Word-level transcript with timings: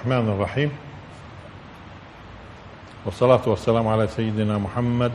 الرحمن 0.00 0.28
الرحيم. 0.32 0.70
والصلاة 3.04 3.40
والسلام 3.46 3.88
على 3.88 4.08
سيدنا 4.08 4.58
محمد 4.58 5.12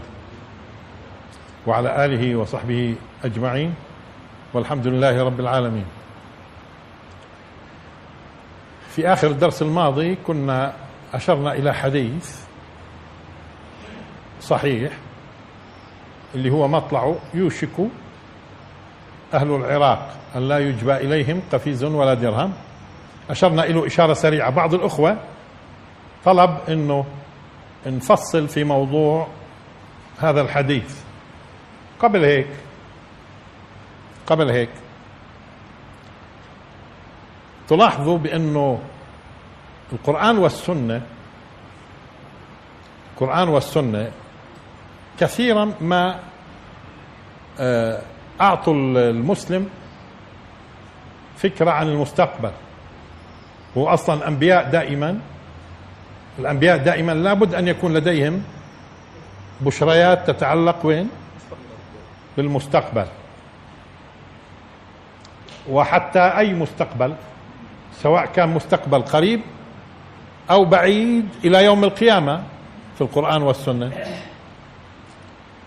وعلى 1.67 2.05
آله 2.05 2.35
وصحبه 2.35 2.95
أجمعين. 3.23 3.73
والحمد 4.53 4.87
لله 4.87 5.23
رب 5.23 5.39
العالمين. 5.39 5.85
في 8.95 9.13
آخر 9.13 9.27
الدرس 9.27 9.61
الماضي 9.61 10.15
كنا 10.27 10.73
أشرنا 11.13 11.53
إلى 11.53 11.73
حديث 11.73 12.45
صحيح 14.41 14.93
اللي 16.35 16.49
هو 16.49 16.67
مطلع 16.67 17.15
يوشك 17.33 17.89
أهل 19.33 19.51
العراق 19.51 20.17
أن 20.35 20.47
لا 20.47 20.59
يجبى 20.59 20.95
إليهم 20.95 21.41
قفيز 21.51 21.83
ولا 21.83 22.13
درهم. 22.13 22.53
أشرنا 23.29 23.63
إلى 23.63 23.87
إشارة 23.87 24.13
سريعة. 24.13 24.49
بعض 24.49 24.73
الأخوة 24.73 25.17
طلب 26.25 26.57
أنه 26.69 27.05
نفصل 27.85 28.47
في 28.47 28.63
موضوع 28.63 29.27
هذا 30.19 30.41
الحديث. 30.41 31.01
قبل 31.99 32.23
هيك 32.23 32.47
قبل 34.27 34.49
هيك 34.49 34.69
تلاحظوا 37.67 38.17
بأنه 38.17 38.79
القرآن 39.93 40.37
والسنة 40.37 41.01
القرآن 43.13 43.49
والسنة 43.49 44.11
كثيرا 45.19 45.73
ما 45.81 46.19
أعطوا 48.41 48.73
المسلم 48.73 49.69
فكرة 51.37 51.71
عن 51.71 51.87
المستقبل. 51.87 52.51
هو 53.77 53.87
أصلا 53.87 54.27
أنبياء 54.27 54.69
دائما 54.69 55.19
الأنبياء 56.39 56.77
دائما 56.77 57.11
لابد 57.11 57.55
أن 57.55 57.67
يكون 57.67 57.93
لديهم 57.93 58.43
بشريات 59.61 60.27
تتعلق 60.31 60.85
وين؟ 60.85 61.09
بالمستقبل. 62.37 63.05
وحتى 65.69 66.19
أي 66.19 66.53
مستقبل 66.53 67.13
سواء 68.01 68.25
كان 68.25 68.49
مستقبل 68.49 69.01
قريب 69.01 69.41
أو 70.49 70.65
بعيد 70.65 71.29
إلى 71.45 71.65
يوم 71.65 71.83
القيامة 71.83 72.43
في 72.95 73.01
القرآن 73.01 73.41
والسنة. 73.41 73.91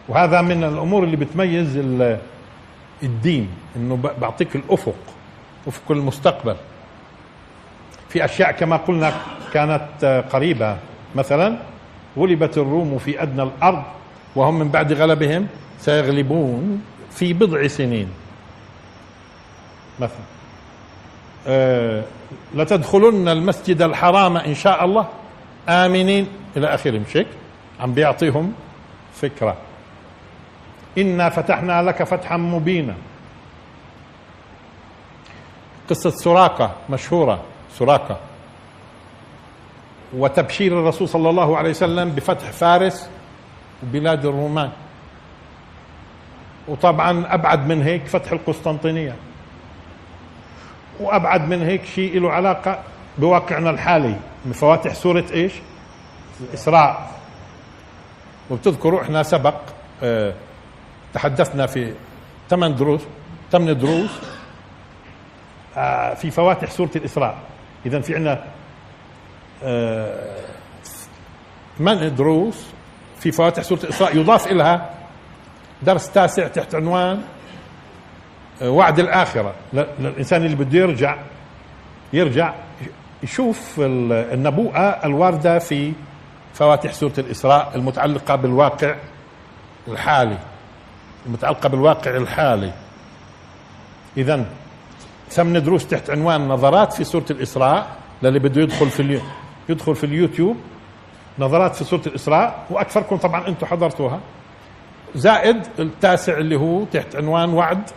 وهذا 0.09 0.43
من 0.43 0.65
الأمور 0.65 1.05
اللي 1.05 1.17
بتميز 1.17 1.77
الدين 3.03 3.49
إنه 3.77 3.97
بعطيك 4.21 4.57
الأفق 4.57 4.99
أفق 5.67 5.93
المستقبل. 5.93 6.57
في 8.09 8.25
أشياء 8.25 8.53
كما 8.53 8.77
قلنا 8.77 9.13
كانت 9.53 10.25
قريبة. 10.33 10.77
مثلا 11.15 11.59
غلبت 12.19 12.59
الروم 12.59 12.99
في 12.99 13.23
أدنى 13.23 13.43
الأرض 13.43 13.83
وهم 14.37 14.59
من 14.59 14.69
بعد 14.69 14.93
غلبهم 14.93 15.47
سيغلبون 15.81 16.83
في 17.11 17.33
بضع 17.33 17.67
سنين. 17.67 18.09
مثلا 20.01 20.25
أه 21.47 22.05
لتدخلن 22.55 23.29
المسجد 23.29 23.83
الحرام 23.83 24.37
إن 24.37 24.55
شاء 24.55 24.85
الله 24.85 25.09
آمنين 25.69 26.29
إلى 26.57 26.75
اخره 26.75 26.99
مش 26.99 27.17
هيك 27.17 27.27
عم 27.81 27.95
بيعطيهم 27.95 28.53
فكرة. 29.15 29.57
إنا 30.99 31.29
فتحنا 31.29 31.83
لك 31.83 32.03
فتحا 32.03 32.37
مبينا. 32.37 32.95
قصة 35.91 36.11
سراقة 36.11 36.73
مشهورة. 36.91 37.43
سراقه 37.71 38.17
وتبشير 40.17 40.81
الرسول 40.81 41.09
صلى 41.09 41.31
الله 41.31 41.57
عليه 41.57 41.71
وسلم 41.71 42.11
بفتح 42.11 42.51
فارس 42.51 43.11
وبلاد 43.83 44.27
الرومان. 44.27 44.71
وطبعا 46.69 47.35
أبعد 47.35 47.67
من 47.67 47.83
هيك 47.83 48.07
فتح 48.07 48.33
القسطنطينية. 48.33 49.17
وأبعد 51.01 51.49
من 51.49 51.63
هيك 51.63 51.85
شيء 51.85 52.21
له 52.21 52.33
علاقة 52.33 52.83
بواقعنا 53.19 53.71
الحالي 53.71 54.17
من 54.45 54.53
فواتح 54.53 54.95
سورة 54.95 55.25
إيش؟ 55.33 55.53
الاسراء 56.41 57.11
وبتذكروا 58.51 59.03
إحنا 59.03 59.23
سبق 59.23 59.55
آه 60.03 60.35
تحدثنا 61.15 61.67
في 61.67 61.95
ثمان 62.51 62.75
دروس 62.75 63.01
ثمان 63.53 63.79
دروس 63.79 64.11
آه 65.77 66.15
في 66.15 66.31
فواتح 66.31 66.71
سورة 66.71 66.91
الإسراء. 66.97 67.37
اذا 67.87 68.01
في 68.01 68.15
عندنا 68.15 68.45
ثمان 71.79 71.99
آه 71.99 72.09
دروس 72.09 72.67
في 73.21 73.33
فواتح 73.33 73.63
سورة 73.63 73.81
الاسراء 73.85 74.17
يضاف 74.17 74.47
إلها 74.47 74.91
درس 75.83 76.11
تاسع 76.11 76.49
تحت 76.49 76.75
عنوان 76.75 77.23
وعد 78.63 78.99
الآخرة. 78.99 79.55
للإنسان 79.73 80.45
اللي 80.45 80.57
بده 80.57 80.79
يرجع 80.79 81.17
يرجع 82.13 82.55
يشوف 83.23 83.75
النبوءة 83.81 84.81
الواردة 84.81 85.59
في 85.59 85.93
فواتح 86.55 86.93
سورة 86.93 87.13
الإسراء 87.19 87.73
المتعلقة 87.75 88.37
بالواقع 88.37 88.97
الحالي 89.89 90.39
المتعلقة 91.27 91.69
بالواقع 91.69 92.17
الحالي. 92.17 92.73
إذا 94.17 94.45
ثمن 95.31 95.63
دروس 95.63 95.87
تحت 95.87 96.11
عنوان 96.11 96.49
نظرات 96.49 96.93
في 96.93 97.05
سورة 97.05 97.25
الإسراء 97.31 97.97
للي 98.23 98.39
بده 98.39 98.63
يدخل 98.63 98.91
في 98.91 99.01
اليو 99.01 99.21
يدخل 99.69 99.95
في 99.95 100.05
اليوتيوب. 100.05 100.57
نظرات 101.39 101.75
في 101.77 101.85
سورة 101.85 102.03
الإسراء 102.07 102.67
وأكثركم 102.71 103.17
طبعا 103.17 103.49
أنتم 103.49 103.67
حضرتوها. 103.67 104.21
زائد 105.15 105.67
التاسع 105.79 106.39
اللي 106.39 106.57
هو 106.57 106.85
تحت 106.85 107.17
عنوان 107.17 107.55
وعد 107.55 107.91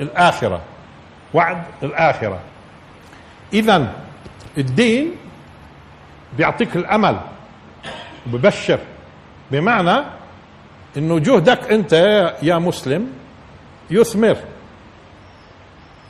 الآخرة. 0.00 0.60
وعد 1.34 1.62
الآخرة. 1.82 2.40
إذا 3.52 3.92
الدين 4.58 5.12
بيعطيك 6.36 6.76
الأمل 6.76 7.20
وببشر 8.26 8.78
بمعنى 9.50 10.04
إنه 10.96 11.18
جهدك 11.18 11.72
أنت 11.72 11.92
يا 12.42 12.58
مسلم 12.58 13.12
يثمر. 13.90 14.36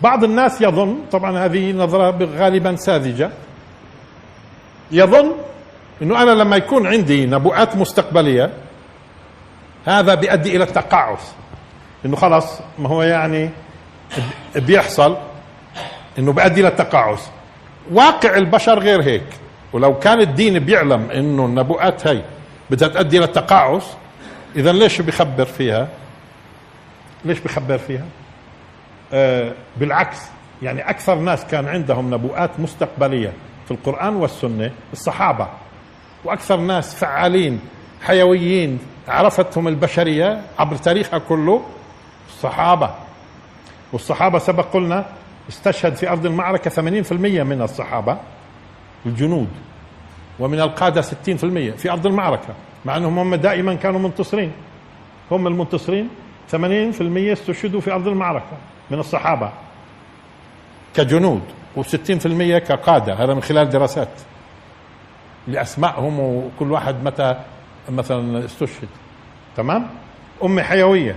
بعض 0.00 0.24
الناس 0.24 0.60
يظن 0.60 0.98
طبعا 1.12 1.38
هذه 1.38 1.72
نظرة 1.72 2.28
غالبا 2.36 2.76
ساذجة 2.76 3.30
يظن 4.90 5.32
إنه 6.02 6.22
أنا 6.22 6.30
لما 6.30 6.56
يكون 6.56 6.86
عندي 6.86 7.26
نبوءات 7.26 7.76
مستقبلية 7.76 8.50
هذا 9.86 10.14
بيؤدي 10.14 10.56
إلى 10.56 10.64
التقاعس. 10.64 11.34
إنه 12.06 12.16
خلص 12.16 12.60
ما 12.78 12.88
هو 12.88 13.02
يعني 13.02 13.50
بيحصل 14.56 15.16
إنه 16.18 16.32
بيؤدي 16.32 16.62
للتقاعس 16.62 17.30
واقع 17.92 18.36
البشر 18.36 18.78
غير 18.78 19.02
هيك. 19.02 19.26
ولو 19.72 19.98
كان 19.98 20.20
الدين 20.20 20.58
بيعلم 20.58 21.10
إنه 21.10 21.46
النبوءات 21.46 22.06
هي 22.06 22.22
بدها 22.70 22.88
تؤدي 22.88 23.18
للتقاعس 23.18 23.96
اذا 24.56 24.72
ليش 24.72 25.00
بيخبر 25.00 25.44
فيها؟ 25.44 25.88
ليش 27.24 27.40
بيخبر 27.40 27.78
فيها؟ 27.78 28.04
بالعكس 29.76 30.18
يعني 30.62 30.90
أكثر 30.90 31.14
ناس 31.14 31.44
كان 31.44 31.68
عندهم 31.68 32.14
نبوءات 32.14 32.50
مستقبلية 32.60 33.32
في 33.64 33.70
القرآن 33.70 34.16
والسنة 34.16 34.70
الصحابة. 34.92 35.48
وأكثر 36.24 36.56
ناس 36.56 36.94
فعالين 36.94 37.60
حيويين 38.02 38.78
عرفتهم 39.08 39.68
البشرية 39.68 40.42
عبر 40.58 40.76
تاريخها 40.76 41.18
كله 41.18 41.62
الصحابة. 42.28 42.94
والصحابة 43.92 44.38
سبق 44.38 44.64
قلنا 44.64 45.06
استشهد 45.48 45.94
في 45.94 46.10
أرض 46.10 46.26
المعركة 46.26 46.70
80% 46.70 47.42
من 47.42 47.62
الصحابة 47.62 48.16
الجنود. 49.06 49.48
ومن 50.38 50.60
القادة 50.60 51.02
60% 51.02 51.06
في 51.76 51.90
أرض 51.90 52.06
المعركة 52.06 52.54
مع 52.84 52.96
أنهم 52.96 53.18
هم 53.18 53.34
دائما 53.34 53.74
كانوا 53.74 54.00
منتصرين. 54.00 54.52
هم 55.30 55.46
المنتصرين 55.46 56.08
80% 56.52 56.56
استشهدوا 57.32 57.80
في 57.80 57.92
أرض 57.92 58.08
المعركة. 58.08 58.56
من 58.90 58.98
الصحابة. 58.98 59.52
كجنود 60.94 61.42
و60% 61.76 62.58
كقادة. 62.58 63.14
هذا 63.14 63.34
من 63.34 63.42
خلال 63.42 63.70
دراسات. 63.70 64.08
لأسمائهم 65.48 66.20
وكل 66.20 66.72
واحد 66.72 67.04
متى 67.04 67.36
مثلا 67.88 68.44
استشهد. 68.44 68.88
تمام؟ 69.56 69.86
أمة 70.44 70.62
حيوية. 70.62 71.16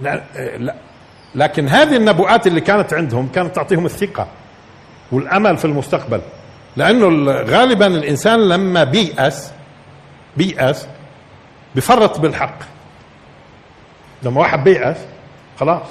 لا, 0.00 0.22
لا. 0.58 0.74
لكن 1.34 1.68
هذه 1.68 1.96
النبوءات 1.96 2.46
اللي 2.46 2.60
كانت 2.60 2.94
عندهم 2.94 3.28
كانت 3.28 3.56
تعطيهم 3.56 3.86
الثقة 3.86 4.26
والأمل 5.12 5.56
في 5.56 5.64
المستقبل. 5.64 6.20
لأنه 6.76 7.32
غالبا 7.32 7.86
الإنسان 7.86 8.48
لما 8.48 8.84
بيأس 8.84 9.52
بيأس 10.36 10.88
بفرط 11.74 12.20
بالحق. 12.20 12.58
لما 14.22 14.40
واحد 14.40 14.64
بيأس 14.64 14.96
خلاص. 15.60 15.82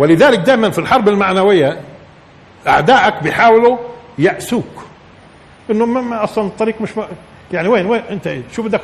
ولذلك 0.00 0.38
دائما 0.38 0.70
في 0.70 0.78
الحرب 0.78 1.08
المعنوية 1.08 1.80
أعدائك 2.66 3.22
بيحاولوا 3.22 3.76
يأسوك. 4.18 4.84
إنه 5.70 5.86
ما 5.86 6.24
أصلا 6.24 6.46
الطريق 6.46 6.80
مش 6.80 6.98
م... 6.98 7.02
يعني 7.52 7.68
وين 7.68 7.86
وين 7.86 8.02
أنت؟ 8.10 8.36
شو 8.52 8.62
بدك 8.62 8.80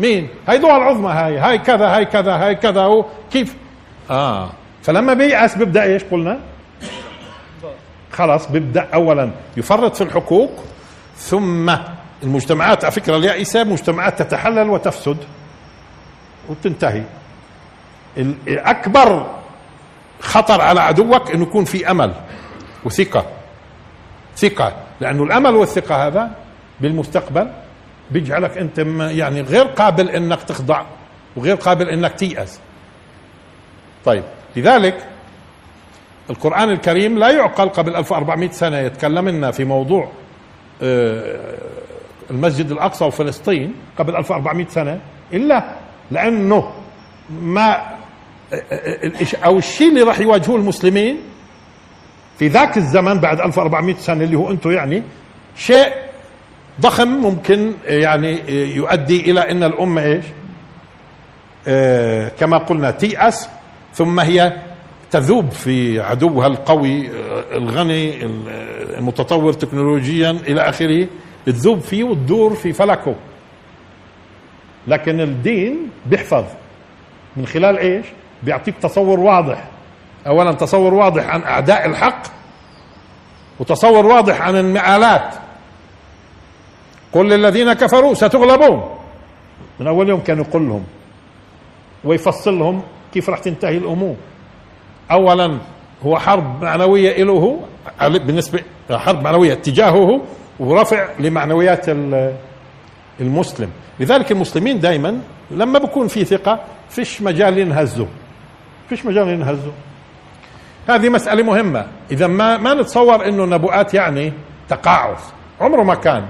مين؟ 0.00 0.28
هاي 0.48 0.58
دول 0.58 0.70
العظمى 0.70 1.10
هاي 1.12 1.38
هاي 1.38 1.58
كذا 1.58 1.86
هاي 1.96 2.04
كذا 2.04 2.32
هاي 2.32 2.54
كذا 2.54 2.80
هو 2.80 3.04
كيف؟ 3.32 3.56
آه. 4.10 4.50
فلما 4.82 5.14
بييأس 5.14 5.56
بيبدأ 5.56 5.82
إيش 5.82 6.04
قلنا؟ 6.04 6.40
خلاص 8.12 8.50
بيبدأ 8.50 8.88
اولا 8.94 9.30
يفرط 9.56 9.96
في 9.96 10.04
الحقوق 10.04 10.50
ثم 11.16 11.74
المجتمعات 12.22 12.84
على 12.84 12.92
فكرة 12.92 13.16
اليائسه 13.16 13.64
مجتمعات 13.64 14.22
تتحلل 14.22 14.70
وتفسد 14.70 15.16
وتنتهي. 16.48 17.02
اكبر 18.48 19.26
خطر 20.22 20.60
على 20.60 20.80
عدوك 20.80 21.30
إنه 21.30 21.42
يكون 21.42 21.64
في 21.64 21.90
أمل 21.90 22.14
وثقة. 22.84 23.26
ثقة. 24.36 24.76
لأنه 25.00 25.22
الأمل 25.22 25.54
والثقة 25.54 26.06
هذا 26.06 26.30
بالمستقبل 26.80 27.48
بيجعلك 28.10 28.58
أنت 28.58 28.78
يعني 28.98 29.40
غير 29.40 29.64
قابل 29.64 30.10
إنك 30.10 30.42
تخضع 30.42 30.82
وغير 31.36 31.56
قابل 31.56 31.88
إنك 31.88 32.12
تيأس. 32.12 32.60
طيب. 34.04 34.24
لذلك 34.56 35.06
القرآن 36.30 36.70
الكريم 36.70 37.18
لا 37.18 37.30
يعقل 37.30 37.68
قبل 37.68 37.96
1400 37.96 38.50
سنة 38.50 38.78
يتكلم 38.78 39.28
لنا 39.28 39.50
في 39.50 39.64
موضوع 39.64 40.08
آه، 40.82 41.54
المسجد 42.30 42.70
الأقصى 42.70 43.04
وفلسطين 43.04 43.74
قبل 43.98 44.16
1400 44.16 44.66
سنة 44.66 45.00
إلا 45.32 45.64
لأنه 46.10 46.72
ما 47.30 47.96
آه، 48.52 48.56
آه، 48.72 49.36
أو 49.44 49.58
الشيء 49.58 49.88
اللي 49.88 50.02
راح 50.02 50.20
يواجهوه 50.20 50.56
المسلمين 50.56 51.16
في 52.38 52.48
ذاك 52.48 52.76
الزمن 52.76 53.20
بعد 53.20 53.40
1400 53.40 53.94
سنة 53.94 54.24
اللي 54.24 54.36
هو 54.36 54.50
أنتم 54.50 54.70
يعني 54.70 55.02
شيء 55.56 55.92
ضخم 56.80 57.08
ممكن 57.08 57.72
يعني 57.86 58.40
يؤدي 58.76 59.30
إلى 59.30 59.50
أن 59.50 59.62
الأمة 59.62 60.02
إيش؟ 60.02 60.24
كما 62.38 62.58
قلنا 62.58 62.90
تيأس 62.90 63.48
ثم 63.94 64.20
هي 64.20 64.52
تذوب 65.10 65.50
في 65.50 66.00
عدوها 66.00 66.46
القوي 66.46 67.10
الغني 67.52 68.24
المتطور 68.98 69.52
تكنولوجيا 69.52 70.30
إلى 70.30 70.60
آخره 70.60 71.06
تذوب 71.46 71.80
فيه 71.80 72.04
وتدور 72.04 72.54
في 72.54 72.72
فلكه. 72.72 73.14
لكن 74.88 75.20
الدين 75.20 75.90
بيحفظ. 76.06 76.44
من 77.36 77.46
خلال 77.46 77.78
إيش؟ 77.78 78.06
بيعطيك 78.42 78.74
تصور 78.82 79.20
واضح. 79.20 79.64
اولا 80.26 80.52
تصور 80.52 80.94
واضح 80.94 81.26
عن 81.26 81.42
أعداء 81.42 81.86
الحق 81.86 82.22
وتصور 83.60 84.06
واضح 84.06 84.40
عن 84.40 84.56
المآلات. 84.56 85.34
قل 87.12 87.28
للذين 87.28 87.72
كفروا 87.72 88.14
ستغلبون. 88.14 88.98
من 89.80 89.86
أول 89.86 90.08
يوم 90.08 90.20
كان 90.20 90.38
يقول 90.38 90.68
لهم 90.68 90.84
ويفصل 92.04 92.58
لهم 92.58 92.82
كيف 93.14 93.30
راح 93.30 93.38
تنتهي 93.38 93.76
الأمور. 93.76 94.16
اولا 95.10 95.58
هو 96.06 96.18
حرب 96.18 96.62
معنوية 96.62 97.24
له 97.24 97.60
بالنسبة 98.00 98.62
حرب 98.90 99.22
معنوية 99.22 99.54
تجاهه 99.54 100.20
ورفع 100.60 101.08
لمعنويات 101.18 101.86
المسلم. 103.20 103.70
لذلك 104.00 104.32
المسلمين 104.32 104.80
دائما 104.80 105.20
لما 105.50 105.78
بكون 105.78 106.08
في 106.08 106.24
ثقة 106.24 106.60
فيش 106.90 107.22
مجال 107.22 107.58
ينهزوا. 107.58 108.06
فيش 108.96 109.06
مجال 109.06 109.28
ينهزوا 109.28 109.72
هذه 110.88 111.08
مسألة 111.08 111.42
مهمة. 111.42 111.86
إذا 112.10 112.26
ما 112.26 112.56
ما 112.56 112.74
نتصور 112.74 113.28
إنه 113.28 113.44
نبوءات 113.44 113.94
يعني 113.94 114.32
تقاعس. 114.68 115.18
عمره 115.60 115.82
ما 115.82 115.94
كان 115.94 116.24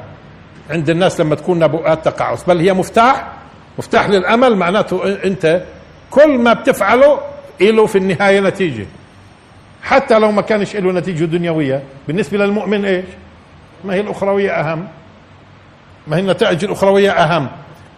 عند 0.71 0.91
الناس 0.91 1.21
لما 1.21 1.35
تكون 1.35 1.59
نبوءات 1.59 2.05
تقاعس. 2.05 2.45
بل 2.45 2.59
هي 2.59 2.73
مفتاح. 2.73 3.33
مفتاح 3.79 4.09
للأمل. 4.09 4.57
معناته 4.57 5.25
أنت 5.25 5.63
كل 6.11 6.39
ما 6.39 6.53
بتفعله 6.53 7.19
له 7.61 7.87
في 7.87 7.99
النهاية 7.99 8.41
نتيجة. 8.41 8.87
حتى 9.83 10.19
لو 10.19 10.31
ما 10.31 10.43
كانش 10.43 10.77
له 10.77 10.93
نتيجة 10.93 11.25
دنيوية. 11.25 11.83
بالنسبة 12.09 12.39
للمؤمن 12.39 12.85
إيش؟ 12.85 13.05
ما 13.85 13.95
هي 13.95 14.01
الأخروية 14.01 14.51
أهم. 14.51 14.89
ما 16.07 16.17
هي 16.17 16.21
النتائج 16.21 16.65
الأخروية 16.65 17.11
أهم. 17.11 17.49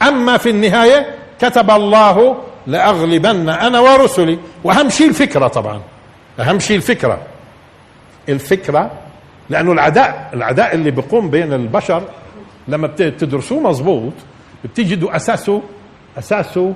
أما 0.03 0.37
في 0.37 0.51
النهاية 0.51 1.07
كتب 1.41 1.71
الله 1.71 2.37
لأغلبن 2.67 3.49
أنا 3.49 3.81
ورسلي. 3.81 4.39
وأهم 4.65 4.89
شيء 4.91 5.09
الفكرة 5.09 5.49
طبعا. 5.49 5.81
أهم 6.41 6.59
شيء 6.59 6.77
الفكرة. 6.77 7.19
الفكرة 8.29 8.91
لأنه 9.51 9.73
العداء 9.73 10.31
العداء 10.35 10.75
اللي 10.75 10.91
بيقوم 10.91 11.31
بين 11.31 11.53
البشر 11.53 12.03
لما 12.69 12.87
بتدرسوه 12.87 13.61
مظبوط 13.61 14.13
بتجدوا 14.65 15.17
أساسه 15.17 15.63
أساسه 16.19 16.75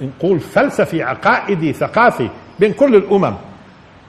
نقول 0.00 0.40
فلسفي 0.40 1.02
عقائدي 1.02 1.72
ثقافي 1.72 2.28
بين 2.60 2.72
كل 2.72 2.94
الأمم. 2.96 3.34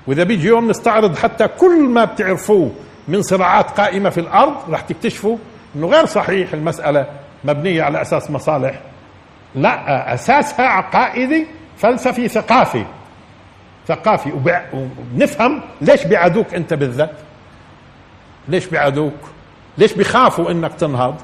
وإذا 0.07 0.23
بيجي 0.23 0.47
يوم 0.47 0.69
نستعرض 0.69 1.17
حتى 1.17 1.47
كل 1.47 1.83
ما 1.83 2.05
بتعرفوه 2.05 2.71
من 3.07 3.21
صراعات 3.21 3.71
قائمة 3.71 4.09
في 4.09 4.19
الأرض 4.19 4.53
راح 4.69 4.81
تكتشفوا 4.81 5.37
إنه 5.75 5.87
غير 5.87 6.05
صحيح 6.05 6.53
المسألة 6.53 7.05
مبنية 7.43 7.83
على 7.83 8.01
أساس 8.01 8.31
مصالح 8.31 8.79
لا 9.55 10.13
أساسها 10.13 10.65
عقائدي 10.65 11.47
فلسفي 11.77 12.27
ثقافي. 12.27 12.85
ثقافي. 13.87 14.31
وبنفهم 14.73 15.61
ليش 15.81 16.03
بيعادوك 16.03 16.53
أنت 16.53 16.73
بالذات؟ 16.73 17.11
ليش 18.47 18.65
بيعادوك؟ 18.65 19.13
ليش 19.77 19.93
بيخافوا 19.93 20.51
إنك 20.51 20.73
تنهض؟ 20.73 21.15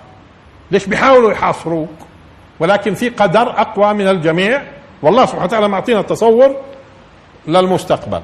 ليش 0.72 0.86
بيحاولوا 0.86 1.32
يحاصروك؟ 1.32 1.90
ولكن 2.60 2.94
في 2.94 3.10
قدر 3.10 3.62
أقوى 3.62 3.94
من 3.94 4.08
الجميع. 4.08 4.62
والله 5.02 5.26
سبحانه 5.26 5.44
وتعالى 5.44 5.68
معطينا 5.68 6.02
تصور 6.02 6.56
للمستقبل. 7.48 8.22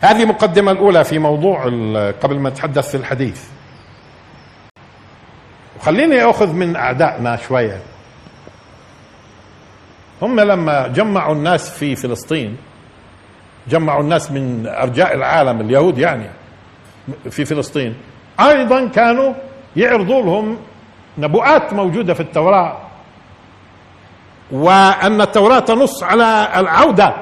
هذه 0.00 0.24
مقدمة 0.24 0.72
الأولى 0.72 1.04
في 1.04 1.18
موضوع 1.18 1.64
قبل 2.22 2.38
ما 2.38 2.50
نتحدث 2.50 2.90
في 2.90 2.96
الحديث. 2.96 3.44
وخليني 5.80 6.22
أخذ 6.24 6.52
من 6.52 6.76
أعدائنا 6.76 7.36
شوية. 7.36 7.80
هم 10.22 10.40
لما 10.40 10.88
جمعوا 10.88 11.34
الناس 11.34 11.70
في 11.70 11.96
فلسطين 11.96 12.56
جمعوا 13.68 14.02
الناس 14.02 14.30
من 14.30 14.66
أرجاء 14.66 15.14
العالم 15.14 15.60
اليهود 15.60 15.98
يعني 15.98 16.26
في 17.30 17.44
فلسطين 17.44 17.94
أيضا 18.40 18.88
كانوا 18.88 19.34
يعرضوا 19.76 20.22
لهم 20.22 20.56
نبوءات 21.18 21.72
موجودة 21.72 22.14
في 22.14 22.20
التوراة 22.20 22.76
وأن 24.50 25.20
التوراة 25.20 25.58
تنص 25.58 26.02
على 26.02 26.48
العودة 26.56 27.14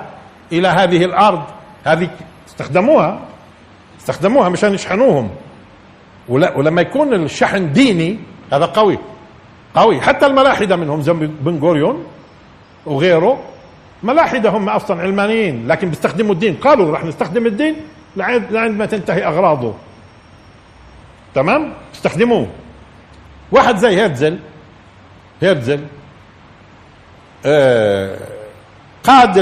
إلى 0.52 0.68
هذه 0.68 1.04
الأرض. 1.04 1.42
هذه 1.84 2.10
استخدموها 2.48 3.20
استخدموها 4.00 4.48
مشان 4.48 4.74
يشحنوهم. 4.74 5.30
ولما 6.28 6.80
يكون 6.80 7.14
الشحن 7.14 7.72
ديني 7.72 8.18
هذا 8.52 8.64
قوي 8.64 8.98
قوي. 9.74 10.00
حتى 10.00 10.26
الملاحدة 10.26 10.76
منهم 10.76 11.00
زي 11.00 11.12
بن 11.12 11.58
غوريون 11.58 12.06
وغيره 12.86 13.38
ملاحدة 14.02 14.50
هم 14.50 14.68
أصلا 14.68 15.00
علمانيين 15.02 15.68
لكن 15.68 15.88
بيستخدموا 15.88 16.34
الدين. 16.34 16.54
قالوا 16.56 16.92
راح 16.92 17.04
نستخدم 17.04 17.46
الدين 17.46 17.76
لعند 18.16 18.78
ما 18.78 18.86
تنتهي 18.86 19.26
أغراضه. 19.26 19.74
تمام؟ 21.34 21.72
استخدموه. 21.94 22.46
واحد 23.52 23.76
زي 23.76 23.88
هيرتزل. 23.88 24.38
هيرتزل 25.40 25.80
آه، 27.46 28.18
قاد 29.04 29.38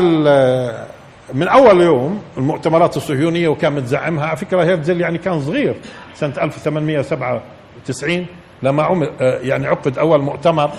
من 1.35 1.49
أول 1.49 1.81
يوم 1.81 2.23
المؤتمرات 2.37 2.97
الصهيونية 2.97 3.49
وكان 3.49 3.73
متزعمها. 3.73 4.26
على 4.26 4.37
فكرة 4.37 4.64
هيرتزل 4.64 5.00
يعني 5.00 5.19
كان 5.19 5.40
صغير 5.40 5.75
سنة 6.14 6.33
1897 6.43 8.26
لما 8.62 8.83
عمل 8.83 9.11
آه، 9.21 9.38
يعني 9.38 9.66
عقد 9.66 9.99
أول 9.99 10.23
مؤتمر 10.23 10.71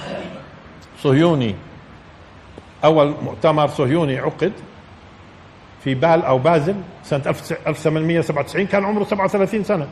صهيوني. 1.04 1.56
أول 2.84 3.14
مؤتمر 3.24 3.68
صهيوني 3.68 4.18
عقد 4.20 4.52
في 5.84 5.96
بال 5.96 6.24
أو 6.26 6.38
بازل 6.38 6.76
سنة 7.04 7.24
1897 7.68 8.66
كان 8.68 8.86
عمره 8.86 9.04
37 9.04 9.64
سنة. 9.64 9.88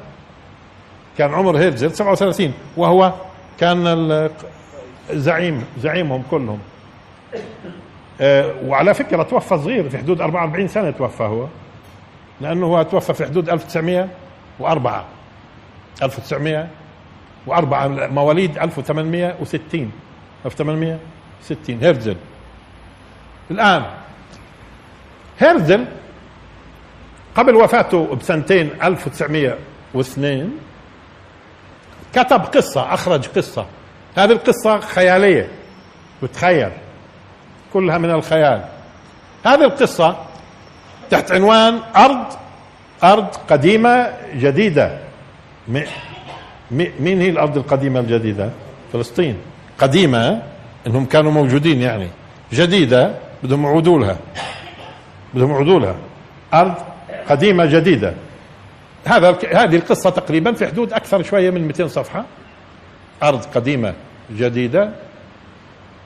كان 1.17 1.33
عمر 1.33 1.57
هيرتزل 1.57 1.91
37 1.95 2.53
وهو 2.77 3.13
كان 3.59 4.29
زعيم 5.11 5.63
زعيمهم 5.79 6.23
كلهم. 6.31 6.59
آه، 8.21 8.51
وعلى 8.65 8.93
فكرة 8.93 9.23
توفى 9.23 9.57
صغير 9.57 9.89
في 9.89 9.97
حدود 9.97 10.21
44 10.21 10.67
سنة 10.67 10.91
توفى 10.91 11.23
هو 11.23 11.47
لأنه 12.41 12.65
هو 12.65 12.83
توفى 12.83 13.13
في 13.13 13.25
حدود 13.25 13.49
1904 13.49 15.05
1904 16.03 17.87
مواليد 18.07 18.57
1860 18.57 19.91
1860 20.45 21.79
هيرزل. 21.81 22.15
الآن. 23.51 23.83
هيرزل 25.39 25.85
قبل 27.35 27.55
وفاته 27.55 28.15
بسنتين 28.15 28.69
1902 28.83 30.57
كتب 32.13 32.41
قصة 32.41 32.93
أخرج 32.93 33.27
قصة. 33.27 33.65
هذه 34.17 34.31
القصة 34.31 34.79
خيالية. 34.79 35.47
بتخيل. 36.23 36.71
كلها 37.73 37.97
من 37.97 38.11
الخيال. 38.11 38.65
هذه 39.45 39.63
القصة 39.63 40.17
تحت 41.09 41.31
عنوان 41.31 41.79
أرض 41.95 42.25
أرض 43.03 43.27
قديمة 43.49 44.13
جديدة. 44.35 44.99
مين 46.99 47.21
هي 47.21 47.29
الأرض 47.29 47.57
القديمة 47.57 47.99
الجديدة؟ 47.99 48.49
فلسطين. 48.93 49.37
قديمة 49.79 50.41
إنهم 50.87 51.05
كانوا 51.05 51.31
موجودين 51.31 51.81
يعني. 51.81 52.09
جديدة. 52.53 53.15
بدهم 53.45 53.63
يعودوا 53.63 53.99
لها 53.99 54.17
بدهم 55.33 55.51
يعودوا 55.51 55.79
لها 55.79 55.95
أرض 56.53 56.73
قديمة 57.29 57.65
جديدة. 57.65 58.13
هذا 59.05 59.37
هذه 59.53 59.75
القصة 59.75 60.09
تقريبا 60.09 60.53
في 60.53 60.67
حدود 60.67 60.93
أكثر 60.93 61.23
شوية 61.23 61.49
من 61.49 61.67
200 61.67 61.87
صفحة. 61.87 62.25
أرض 63.23 63.45
قديمة 63.45 63.93
جديدة. 64.31 64.89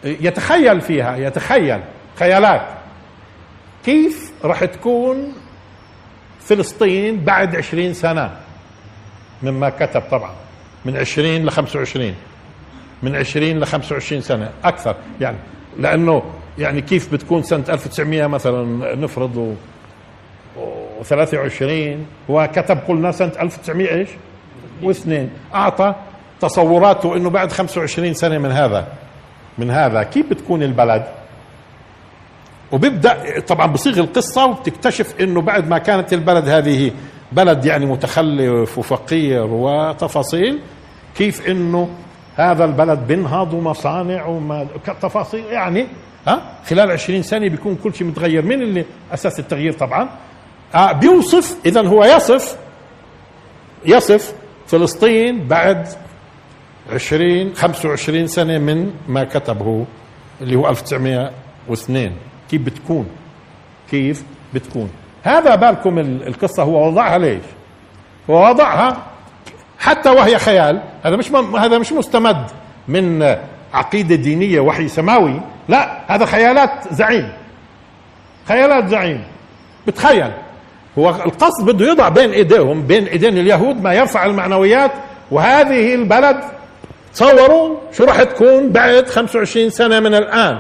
يتخيل 0.04 0.82
فيها 0.82 1.18
يتخيل 1.18 1.82
خيالات. 2.16 2.62
كيف 3.86 4.32
راح 4.44 4.66
تكون 4.66 5.34
فلسطين 6.40 7.24
بعد 7.24 7.56
عشرين 7.56 7.94
سنة؟ 7.94 8.32
مما 9.44 9.70
كتب 9.70 10.02
طبعا. 10.12 10.32
من 10.86 10.98
عشرين 10.98 11.46
لخمسة 11.46 11.80
وعشرين. 11.80 12.16
من 13.04 13.16
عشرين 13.16 13.60
لخمسة 13.60 13.94
وعشرين 13.94 14.22
سنة. 14.22 14.52
أكثر. 14.64 14.96
يعني 15.22 15.38
لأنه 15.78 16.24
يعني 16.60 16.82
كيف 16.82 17.14
بتكون 17.14 17.44
سنة 17.44 17.64
1900 17.70 18.28
مثلا 18.28 18.96
نفرض 18.96 19.38
و 19.38 19.54
و23 21.04 21.64
هو 22.30 22.50
كتب 22.54 22.78
قلنا 22.88 23.12
سنة 23.12 23.32
1900 23.42 23.94
إيش؟ 23.94 24.10
واثنين 24.84 25.30
أعطى 25.56 25.96
تصوراته 26.42 27.16
إنه 27.16 27.30
بعد 27.30 27.52
25 27.52 28.14
سنة 28.14 28.38
من 28.38 28.52
هذا 28.52 28.88
من 29.58 29.72
هذا 29.72 30.04
كيف 30.04 30.30
بتكون 30.30 30.64
البلد؟ 30.64 31.06
وبيبدا 32.72 33.40
طبعا 33.40 33.68
بصيغ 33.68 34.00
القصة 34.00 34.46
وبتكتشف 34.46 35.22
إنه 35.22 35.42
بعد 35.42 35.68
ما 35.68 35.78
كانت 35.78 36.14
البلد 36.14 36.50
هذه 36.50 36.92
بلد 37.32 37.66
يعني 37.66 37.86
متخلف 37.86 38.78
وفقير 38.78 39.46
وتفاصيل 39.46 40.60
كيف 41.16 41.48
إنه 41.48 41.90
هذا 42.36 42.66
البلد 42.66 43.00
بينهض 43.08 43.54
ومصانع 43.54 44.26
وما 44.26 44.68
تفاصيل 45.02 45.46
يعني 45.46 45.88
ها؟ 46.28 46.42
خلال 46.70 46.92
20 46.92 47.24
سنه 47.24 47.48
بيكون 47.48 47.76
كل 47.76 47.96
شيء 47.96 48.08
متغير. 48.08 48.42
مين 48.46 48.62
اللي 48.62 48.86
أساس 49.14 49.40
التغيير 49.40 49.74
طبعا؟ 49.74 50.10
آه 50.76 50.92
بيوصف 50.92 51.56
اذا 51.66 51.88
هو 51.88 52.04
يصف 52.04 52.58
يصف 53.86 54.34
فلسطين 54.68 55.48
بعد 55.48 55.88
20 56.94 57.56
25 57.56 58.28
سنه 58.28 58.58
من 58.58 58.94
ما 59.08 59.24
كتبه 59.24 59.86
اللي 60.42 60.56
هو 60.56 60.70
1902 60.70 62.12
كيف 62.52 62.62
بتكون؟ 62.62 63.08
كيف 63.92 64.24
بتكون؟ 64.54 64.90
هذا 65.24 65.56
بالكم 65.56 66.00
القصة. 66.00 66.64
هو 66.64 66.88
وضعها 66.88 67.18
ليش؟ 67.18 67.44
هو 68.30 68.50
وضعها 68.50 68.98
حتى 69.80 70.10
وهي 70.10 70.40
خيال. 70.40 70.82
هذا 71.04 71.16
مش 71.16 71.32
هذا 71.32 71.78
مش 71.78 71.94
مستمد 71.94 72.46
من 72.88 73.36
عقيدة 73.74 74.16
دينية 74.16 74.60
وحي 74.60 74.88
سماوي. 74.88 75.42
لا 75.70 76.16
هذا 76.16 76.26
خيالات 76.26 76.94
زعيم. 76.94 77.34
خيالات 78.48 78.88
زعيم. 78.88 79.24
بتخيل. 79.88 80.32
هو 80.98 81.10
القصد 81.10 81.66
بده 81.66 81.92
يضع 81.92 82.10
بين 82.10 82.32
إيديهم 82.32 82.82
بين 82.88 83.06
إيدين 83.06 83.38
اليهود 83.38 83.82
ما 83.82 83.94
يرفع 83.94 84.26
المعنويات 84.26 84.92
وهذه 85.32 85.96
البلد 85.96 86.44
تصوروا 87.14 87.78
شو 87.92 88.04
راح 88.04 88.24
تكون 88.24 88.70
بعد 88.70 89.08
25 89.08 89.70
سنة 89.70 90.00
من 90.00 90.16
الآن. 90.16 90.60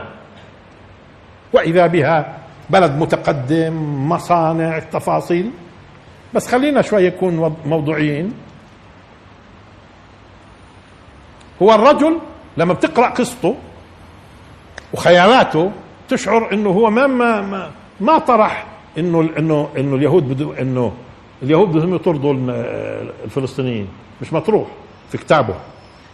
وإذا 1.53 1.87
بها 1.87 2.37
بلد 2.69 2.91
متقدم 2.91 3.73
مصانع 4.09 4.79
تفاصيل. 4.79 5.51
بس 6.33 6.47
خلينا 6.47 6.81
شوي 6.81 7.03
يكون 7.03 7.57
موضوعيين. 7.65 8.33
هو 11.61 11.75
الرجل 11.75 12.19
لما 12.57 12.73
بتقرأ 12.73 13.09
قصته 13.09 13.55
وخيالاته 14.93 15.71
تشعر 16.09 16.53
إنه 16.53 16.69
هو 16.69 16.89
ما 16.89 17.07
ما 17.07 17.41
ما, 17.41 17.69
ما 18.01 18.17
طرح 18.17 18.65
إنه 18.97 19.29
انه 19.37 19.69
إنه 19.77 19.95
اليهود 19.95 20.29
بدو 20.29 20.53
إنه 20.53 20.91
اليهود 21.43 21.71
بدهم 21.71 21.95
يطردوا 21.95 22.33
الفلسطينيين. 23.25 23.87
مش 24.21 24.33
مطروح 24.33 24.67
في 25.11 25.17
كتابه 25.17 25.53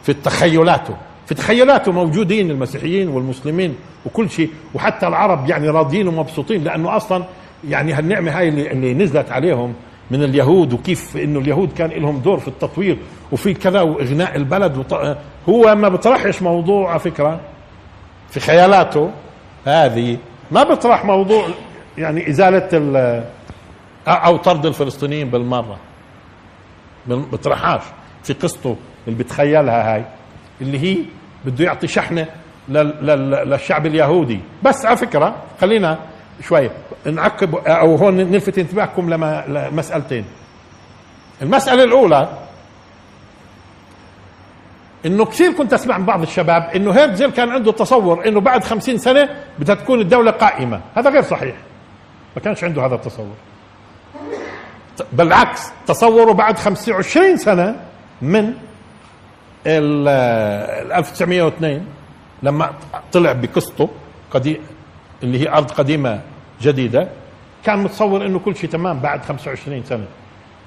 في 0.04 0.14
تخيلاته. 0.14 0.96
في 1.26 1.36
تخيلاته 1.36 1.92
موجودين 1.92 2.52
المسيحيين 2.52 3.08
والمسلمين 3.10 3.76
وكل 4.06 4.30
شيء. 4.30 4.50
وحتى 4.74 5.08
العرب 5.08 5.50
يعني 5.50 5.70
راضيين 5.70 6.08
ومبسوطين 6.08 6.64
لأنه 6.64 6.96
أصلا 6.96 7.24
يعني 7.70 7.94
هالنعمة 7.94 8.40
هاي 8.40 8.50
اللي, 8.50 8.72
اللي 8.72 8.94
نزلت 8.94 9.32
عليهم 9.32 9.74
من 10.12 10.24
اليهود 10.24 10.74
وكيف 10.74 11.18
إنه 11.18 11.40
اليهود 11.40 11.74
كان 11.74 11.90
لهم 11.90 12.20
دور 12.20 12.40
في 12.40 12.48
التطوير. 12.48 12.98
وفي 13.32 13.54
كذا 13.54 13.82
وإغناء 13.82 14.36
البلد. 14.36 14.86
هو 15.50 15.76
ما 15.76 15.90
بيطرحش 15.90 16.42
موضوع 16.42 16.92
على 16.92 17.00
فكرة. 17.00 17.40
في 18.30 18.40
خيالاته 18.40 19.12
هذه 19.66 20.18
ما 20.52 20.64
بيطرح 20.64 21.06
موضوع 21.06 21.48
يعني 21.98 22.30
ال 22.74 23.24
أو 24.08 24.38
طرد 24.38 24.66
الفلسطينيين 24.66 25.30
بالمرة. 25.30 25.78
بيطرحهاش. 27.08 27.82
في 28.24 28.34
قصته 28.34 28.78
اللي 29.08 29.24
بتخيلها 29.24 29.96
هاي 29.96 30.06
اللي 30.62 30.80
هي 30.80 30.98
بده 31.46 31.66
يعطي 31.66 31.88
شحنة 31.88 32.28
للشعب 32.70 33.86
اليهودي. 33.86 34.40
بس 34.64 34.86
على 34.86 34.98
فكرة 34.98 35.36
خلينا 35.62 36.00
شوي 36.42 36.70
نعقب 37.06 37.56
أو 37.56 37.96
هون 37.96 38.18
نلفت 38.18 38.58
انتباهكم 38.58 39.10
لمسألتين. 39.48 40.26
المسألة 41.42 41.84
الأولى 41.84 42.30
إنه 45.06 45.26
كثير 45.26 45.52
كنت 45.52 45.74
أسمع 45.74 45.98
من 45.98 46.06
بعض 46.06 46.22
الشباب 46.22 46.70
إنه 46.76 46.92
هيرتزل 46.92 47.32
كان 47.32 47.50
عنده 47.50 47.72
تصور 47.72 48.28
إنه 48.28 48.40
بعد 48.40 48.64
خمسين 48.64 48.98
سنة 48.98 49.30
بدها 49.60 49.76
تكون 49.76 50.02
الدولة 50.02 50.32
قائمة. 50.32 50.82
هذا 50.96 51.10
غير 51.10 51.22
صحيح. 51.22 51.56
ما 52.36 52.42
كانش 52.42 52.64
عنده 52.64 52.86
هذا 52.86 52.96
التصور. 52.96 53.36
بالعكس 55.14 55.62
تصوره 55.88 56.32
بعد 56.32 56.58
25 56.58 57.38
سنة 57.38 57.76
من 58.22 58.54
ال 59.68 60.08
1902 60.98 61.86
لما 62.44 62.72
طلع 63.14 63.32
بقصته 63.32 63.90
قديم 64.32 64.58
اللي 65.24 65.42
هي 65.42 65.50
أرض 65.50 65.72
قديمة 65.72 66.22
جديدة 66.62 67.08
كان 67.66 67.80
متصور 67.80 68.26
إنه 68.26 68.40
كل 68.40 68.56
شيء 68.56 68.70
تمام 68.70 69.00
بعد 69.00 69.26
25 69.26 69.84
سنة. 69.84 70.06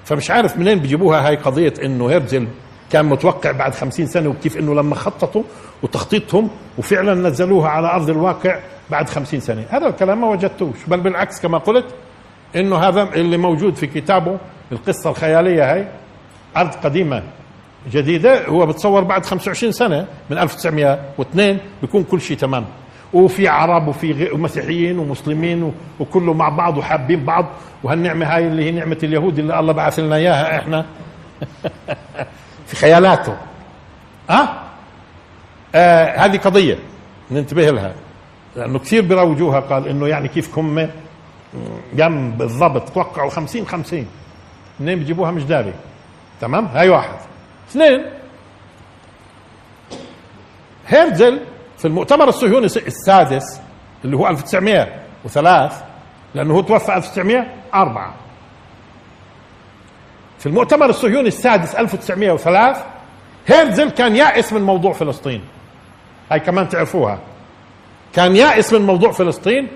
فمش 0.05 0.31
عارف 0.31 0.57
منين 0.57 0.79
بيجيبوها 0.79 1.27
هاي 1.27 1.35
قضية 1.35 1.73
إنه 1.83 2.09
هيرزل 2.09 2.47
كان 2.91 3.05
متوقع 3.05 3.51
بعد 3.51 3.73
50 3.73 4.05
سنة 4.05 4.29
وكيف 4.29 4.57
إنه 4.57 4.75
لما 4.75 4.95
خططوا 4.95 5.43
وتخطيطهم 5.83 6.49
وفعلا 6.77 7.29
نزلوها 7.29 7.69
على 7.69 7.87
أرض 7.87 8.09
الواقع 8.09 8.59
بعد 8.89 9.09
50 9.09 9.39
سنة. 9.39 9.65
هذا 9.69 9.87
الكلام 9.87 10.21
ما 10.21 10.27
وجدتوش 10.27 10.75
بل 10.87 10.99
بالعكس 10.99 11.41
كما 11.41 11.57
قلت 11.57 11.85
إنه 12.55 12.77
هذا 12.77 13.03
اللي 13.03 13.37
موجود 13.37 13.75
في 13.75 13.87
كتابه 13.87 14.37
القصة 14.71 15.09
الخيالية 15.09 15.73
هاي 15.73 15.87
ارض 16.57 16.69
قديمة 16.69 17.23
جديدة 17.91 18.47
هو 18.47 18.65
بتصور 18.65 19.03
بعد 19.03 19.25
25 19.25 19.71
سنة 19.71 20.07
من 20.29 20.37
1902 20.37 21.57
بيكون 21.81 22.03
كل 22.03 22.21
شيء 22.21 22.37
تمام. 22.37 22.65
وفي 23.13 23.47
عرب 23.47 23.87
وفي 23.87 24.29
مسيحيين 24.33 24.99
ومسلمين 24.99 25.73
وكله 25.99 26.33
مع 26.33 26.49
بعض 26.49 26.77
وحابين 26.77 27.25
بعض 27.25 27.45
وهالنعمة 27.83 28.35
هاي 28.35 28.47
اللي 28.47 28.65
هي 28.65 28.71
نعمة 28.71 28.97
اليهود 29.03 29.39
اللي 29.39 29.59
الله 29.59 29.73
بعث 29.73 29.99
لنا 29.99 30.15
إياها 30.15 30.57
إحنا. 30.57 30.85
في 32.69 32.75
خيالاته. 32.75 33.37
أه؟ 34.29 34.47
آه 35.75 36.17
هذه 36.25 36.37
قضية 36.37 36.79
ننتبه 37.31 37.69
لها. 37.69 37.93
لأنه 38.55 38.79
كثير 38.79 39.01
بيروجوها 39.01 39.59
قال 39.59 39.87
إنه 39.87 40.07
يعني 40.07 40.27
كيف 40.27 40.59
هم 40.59 40.89
جنب 41.93 42.37
بالضبط 42.37 42.89
توقعوا 42.89 43.29
50 43.29 43.67
50 43.67 44.07
منين 44.79 44.99
بيجيبوها 44.99 45.31
مش 45.31 45.43
داري. 45.43 45.73
تمام؟ 46.41 46.65
هاي 46.65 46.89
واحد. 46.89 47.15
اثنين 47.69 48.05
هيرزل 50.87 51.39
في 51.77 51.85
المؤتمر 51.85 52.27
الصهيوني 52.29 52.65
السادس 52.65 53.61
اللي 54.05 54.17
هو 54.17 54.27
1903 54.27 55.85
لأنه 56.35 56.53
هو 56.53 56.61
توفى 56.61 56.95
1904 56.97 58.13
في 60.39 60.45
المؤتمر 60.45 60.89
الصهيوني 60.89 61.27
السادس 61.27 61.75
1903 61.75 62.85
هيرزل 63.47 63.89
كان 63.89 64.15
يائس 64.15 64.53
من 64.53 64.61
موضوع 64.61 64.93
فلسطين. 64.93 65.41
هاي 66.31 66.39
كمان 66.39 66.69
تعرفوها. 66.69 67.19
كان 68.13 68.35
يائس 68.35 68.73
من 68.73 68.81
موضوع 68.81 69.11
فلسطين 69.11 69.67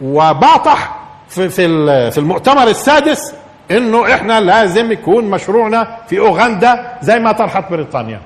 وباطح 0.00 0.98
في 1.28 1.48
في 1.48 2.10
في 2.10 2.18
المؤتمر 2.18 2.62
السادس 2.68 3.34
إنه 3.70 4.14
إحنا 4.14 4.40
لازم 4.40 4.92
يكون 4.92 5.24
مشروعنا 5.24 5.96
في 6.08 6.18
أوغندا 6.18 6.98
زي 7.02 7.18
ما 7.18 7.32
طرحت 7.32 7.70
بريطانيا. 7.70 8.20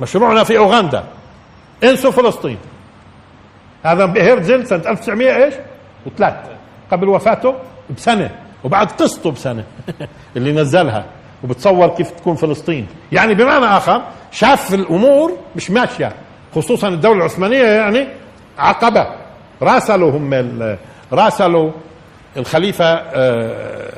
مشروعنا 0.00 0.44
في 0.44 0.58
أوغندا. 0.58 1.04
انسوا 1.84 2.10
فلسطين. 2.10 2.58
هذا 3.82 4.12
هيرزل 4.16 4.66
سنة 4.66 4.90
1900 4.90 5.44
إيش؟ 5.44 5.54
وثلاث. 6.06 6.34
قبل 6.90 7.08
وفاته 7.08 7.54
بسنة 7.96 8.30
وبعد 8.64 8.90
قصته 8.90 9.30
بسنة 9.30 9.64
اللي 10.36 10.52
نزلها 10.52 11.04
وبتصور 11.44 11.88
كيف 11.88 12.10
تكون 12.10 12.34
فلسطين. 12.34 12.86
يعني 13.12 13.34
بمعنى 13.34 13.64
آخر 13.64 14.02
شاف 14.32 14.74
الأمور 14.74 15.36
مش 15.56 15.70
ماشية 15.70 16.12
خصوصا 16.54 16.88
الدولة 16.88 17.18
العثمانية 17.18 17.62
يعني 17.62 18.08
عقبة. 18.58 19.06
راسلوا 19.62 20.10
هم 20.10 20.76
راسلوا 21.12 21.70
الخليفة 22.36 22.84
آه، 22.84 23.92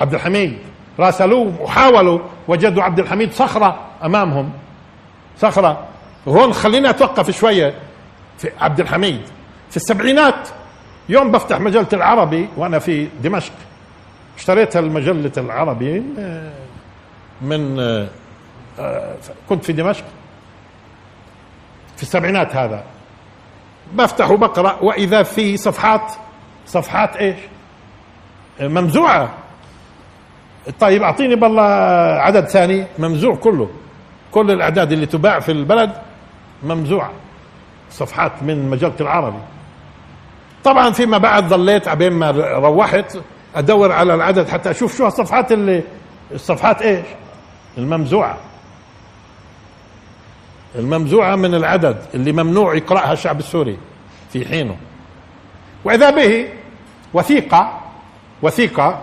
عبد 0.00 0.14
الحميد. 0.14 0.58
راسلوه 0.98 1.62
وحاولوا 1.62 2.20
وجدوا 2.48 2.82
عبد 2.82 2.98
الحميد 2.98 3.32
صخرة 3.32 3.78
أمامهم. 4.04 4.52
صخرة. 5.38 5.86
هون 6.28 6.52
خليني 6.52 6.90
أتوقف 6.90 7.30
شوية 7.30 7.74
في 8.38 8.50
عبد 8.60 8.80
الحميد. 8.80 9.20
في 9.70 9.76
السبعينات 9.76 10.48
يوم 11.08 11.32
بفتح 11.32 11.60
مجلة 11.60 11.86
العربي 11.92 12.48
وأنا 12.56 12.78
في 12.78 13.08
دمشق. 13.22 13.52
اشتريت 14.38 14.76
المجلة 14.76 15.32
العربي 15.36 16.02
آه، 16.18 16.52
من 17.42 17.80
آه، 18.78 19.14
كنت 19.48 19.64
في 19.64 19.72
دمشق. 19.72 20.04
في 21.96 22.02
السبعينات 22.02 22.56
هذا. 22.56 22.84
بفتح 23.92 24.30
وبقرأ 24.30 24.78
وإذا 24.82 25.22
في 25.22 25.56
صفحات 25.56 26.12
صفحات 26.66 27.16
إيش؟ 27.16 27.36
ممزوعة. 28.60 29.34
طيب 30.80 31.02
أعطيني 31.02 31.36
بالله 31.36 31.62
عدد 32.20 32.44
ثاني. 32.48 32.84
ممزوع 32.98 33.36
كله. 33.36 33.70
كل 34.32 34.50
الأعداد 34.50 34.92
اللي 34.92 35.06
تباع 35.06 35.40
في 35.40 35.52
البلد 35.52 35.92
ممزوعة. 36.62 37.12
صفحات 37.90 38.42
من 38.42 38.70
مجلة 38.70 38.94
العربي. 39.00 39.38
طبعا 40.66 40.90
فيما 40.90 41.18
بعد 41.18 41.48
ظليت 41.48 41.88
عبين 41.88 42.12
ما 42.12 42.30
روحت 42.58 43.18
أدور 43.56 43.92
على 43.92 44.14
العدد 44.14 44.48
حتى 44.48 44.70
أشوف 44.70 44.96
شو 44.96 45.06
الصفحات 45.06 45.52
اللي 45.52 45.82
الصفحات 46.32 46.82
إيش؟ 46.82 47.06
الممزوعة. 47.78 48.36
الممزوعة 50.74 51.36
من 51.36 51.54
العدد 51.54 51.96
اللي 52.14 52.32
ممنوع 52.32 52.74
يقرأها 52.74 53.12
الشعب 53.12 53.38
السوري 53.38 53.78
في 54.32 54.48
حينه. 54.48 54.76
وإذا 55.84 56.10
به 56.10 56.48
وثيقه 57.14 57.80
وثيقة 58.42 59.02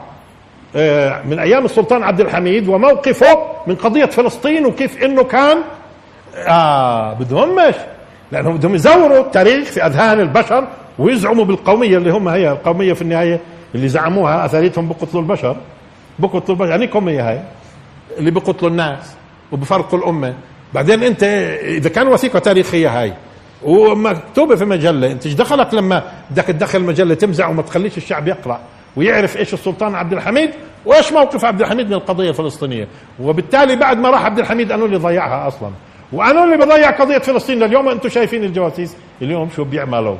آه، 0.75 1.21
من 1.21 1.39
أيام 1.39 1.65
السلطان 1.65 2.03
عبد 2.03 2.21
الحميد 2.21 2.67
وموقفه 2.67 3.39
من 3.67 3.75
قضية 3.75 4.05
فلسطين 4.05 4.65
وكيف 4.65 5.03
إنه 5.03 5.23
كان 5.23 5.57
آه 6.35 7.13
بدهمش 7.13 7.75
لأنهم 8.31 8.57
بدهم 8.57 8.75
يزوروا 8.75 9.19
التاريخ 9.19 9.67
في 9.67 9.85
أذهان 9.85 10.19
البشر 10.19 10.67
ويزعموا 10.99 11.45
بالقومية 11.45 11.97
اللي 11.97 12.11
هم 12.11 12.27
هي 12.27 12.51
القومية 12.51 12.93
في 12.93 13.01
النهاية 13.01 13.39
اللي 13.75 13.87
زعموها 13.87 14.45
اثاريتهم 14.45 14.89
بقتلوا 14.89 15.21
البشر. 15.21 15.55
بقتلوا 16.19 16.49
البشر 16.49 16.69
يعني 16.69 16.87
قومية 16.87 17.29
هاي 17.29 17.41
اللي 18.17 18.31
بقتلوا 18.31 18.71
الناس 18.71 19.15
وبفرقوا 19.51 19.99
الأمة. 19.99 20.33
بعدين 20.73 21.03
أنت 21.03 21.23
إذا 21.63 21.89
كان 21.89 22.07
وثيقة 22.07 22.39
تاريخية 22.39 23.01
هاي 23.01 23.13
ومكتوبة 23.63 24.55
في 24.55 24.65
مجلة 24.65 25.11
أنت 25.11 25.25
إيش 25.25 25.35
دخلك 25.35 25.73
لما 25.73 26.03
بدك 26.31 26.43
تدخل 26.43 26.79
المجله 26.79 27.15
تمزع 27.15 27.47
وما 27.49 27.61
تخليش 27.61 27.97
الشعب 27.97 28.27
يقرأ 28.27 28.59
ويعرف 28.95 29.37
إيش 29.37 29.53
السلطان 29.53 29.95
عبد 29.95 30.13
الحميد 30.13 30.49
وإيش 30.85 31.13
موقف 31.13 31.45
عبد 31.45 31.61
الحميد 31.61 31.87
من 31.87 31.93
القضية 31.93 32.29
الفلسطينية. 32.29 32.87
وبالتالي 33.19 33.75
بعد 33.75 33.97
ما 33.97 34.09
راح 34.09 34.25
عبد 34.25 34.39
الحميد 34.39 34.71
انو 34.71 34.85
اللي 34.85 34.97
ضيعها 34.97 35.47
أصلا. 35.47 35.69
وانو 36.13 36.43
اللي 36.43 36.57
بضيع 36.57 36.91
قضية 36.91 37.17
فلسطين 37.17 37.59
لليوم 37.59 37.89
أنتم 37.89 38.09
شايفين 38.09 38.43
الجواسيس 38.43 38.95
اليوم 39.21 39.49
شو 39.55 39.63
بيعملوا؟ 39.63 40.15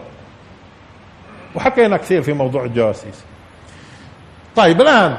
وحكينا 1.56 1.98
كثير 1.98 2.22
في 2.22 2.34
موضوع 2.34 2.64
الجواسيس. 2.64 3.24
طيب 4.56 4.82
الآن 4.82 5.18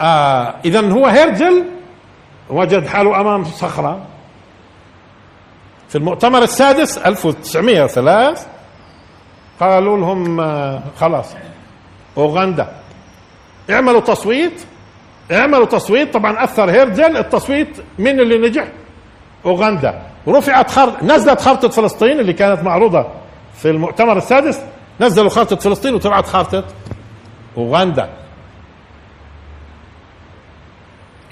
آه 0.00 0.54
اذا 0.64 0.80
هو 0.92 1.06
هيرجل 1.06 1.64
وجد 2.50 2.86
حاله 2.86 3.20
أمام 3.20 3.44
صخرة 3.44 4.06
في 5.88 5.98
المؤتمر 5.98 6.42
السادس 6.42 6.98
1903 6.98 8.46
قالوا 9.60 9.96
لهم 9.98 10.40
آه، 10.40 10.82
خلاص 11.00 11.34
أوغندا. 12.16 12.72
اعملوا 13.70 14.00
تصويت 14.00 14.64
اعملوا 15.32 15.66
تصويت. 15.66 16.14
طبعا 16.14 16.44
أثر 16.44 16.70
هيرجل 16.70 17.16
التصويت 17.16 17.76
من 17.98 18.20
اللي 18.20 18.48
نجح 18.48 18.68
أوغندا. 19.46 20.02
رفعت 20.28 20.70
خرط 20.70 21.02
نزلت 21.02 21.40
خارطه 21.40 21.68
فلسطين 21.68 22.20
اللي 22.20 22.32
كانت 22.32 22.62
معروضة 22.62 23.06
في 23.54 23.70
المؤتمر 23.70 24.16
السادس. 24.16 24.60
نزلوا 25.00 25.28
خارطه 25.28 25.56
فلسطين 25.56 25.94
وطلعت 25.94 26.26
خارطه 26.26 26.64
أوغندا. 27.56 28.08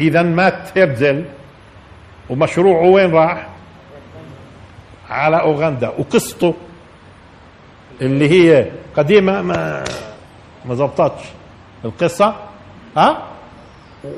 اذا 0.00 0.22
مات 0.22 0.78
هيرزل 0.78 1.24
ومشروعه 2.30 2.86
وين 2.86 3.12
راح؟ 3.12 3.46
على 5.10 5.40
أوغندا. 5.40 5.92
وقصته 5.98 6.54
اللي 8.00 8.28
هي 8.30 8.66
قديمة 8.96 9.42
ما 9.42 9.84
ما 10.64 10.74
زبطتش 10.74 11.22
القصة. 11.84 12.34
ها؟ 12.96 13.22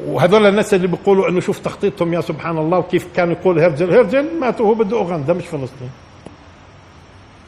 وهذول 0.06 0.46
الناس 0.46 0.74
اللي 0.74 0.86
بيقولوا 0.86 1.28
إنه 1.28 1.40
شوف 1.40 1.58
تخطيطهم 1.58 2.14
يا 2.14 2.20
سبحان 2.20 2.58
الله 2.58 2.78
وكيف 2.78 3.06
كان 3.16 3.30
يقول 3.32 3.58
هرجل 3.60 3.90
هرجل 3.94 4.38
ماتوا 4.40 4.66
هو 4.66 4.74
بده 4.74 4.96
اوغندا 4.96 5.32
مش 5.32 5.46
فلسطين. 5.46 5.90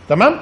تمام؟ 0.09 0.41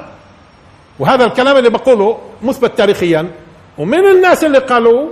وهذا 0.99 1.25
الكلام 1.25 1.57
اللي 1.57 1.71
بقوله 1.71 2.19
مثبت 2.43 2.79
تاريخيا. 2.79 3.31
ومن 3.79 4.07
الناس 4.07 4.45
اللي 4.45 4.59
قالوا 4.59 5.09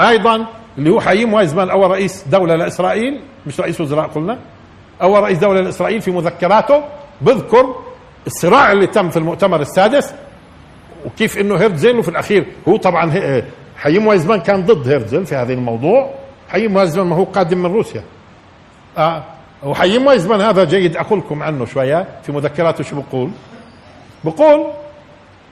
أيضا 0.00 0.46
اللي 0.78 0.90
هو 0.90 1.00
حييم 1.00 1.32
وايزمان 1.34 1.70
أول 1.70 1.90
رئيس 1.90 2.24
دولة 2.28 2.54
لإسرائيل 2.56 3.20
مش 3.46 3.60
رئيس 3.60 3.80
وزراء 3.80 4.06
قلنا 4.06 4.38
أول 5.02 5.22
رئيس 5.22 5.38
دولة 5.38 5.60
لإسرائيل 5.60 6.00
في 6.00 6.10
مذكراته 6.10 6.84
بذكر 7.20 7.74
الصراع 8.26 8.72
اللي 8.72 8.86
تم 8.86 9.10
في 9.10 9.16
المؤتمر 9.16 9.60
السادس 9.60 10.14
وكيف 11.06 11.38
إنه 11.38 11.56
هيرتزل 11.56 11.98
وفي 11.98 12.08
الأخير 12.08 12.46
هو 12.68 12.76
طبعا 12.76 13.10
حييم 13.82 14.06
وايزمان 14.06 14.40
كان 14.40 14.64
ضد 14.66 14.88
هيرتزل 14.88 15.26
في 15.26 15.34
هذا 15.34 15.52
الموضوع. 15.52 16.10
حييم 16.48 16.76
وايزمان 16.76 17.06
ما 17.06 17.16
هو 17.16 17.24
قادم 17.24 17.58
من 17.58 17.72
روسيا. 17.72 18.02
آه 18.98 19.24
وحييم 19.62 20.06
وايزمان 20.06 20.40
هذا 20.40 20.64
جيد 20.64 20.96
أقول 20.96 21.18
لكم 21.18 21.42
عنه 21.42 21.64
شوية 21.64 22.08
في 22.22 22.32
مذكراته 22.32 22.84
شو 22.84 23.00
بقول. 23.00 23.30
بقول 24.24 24.66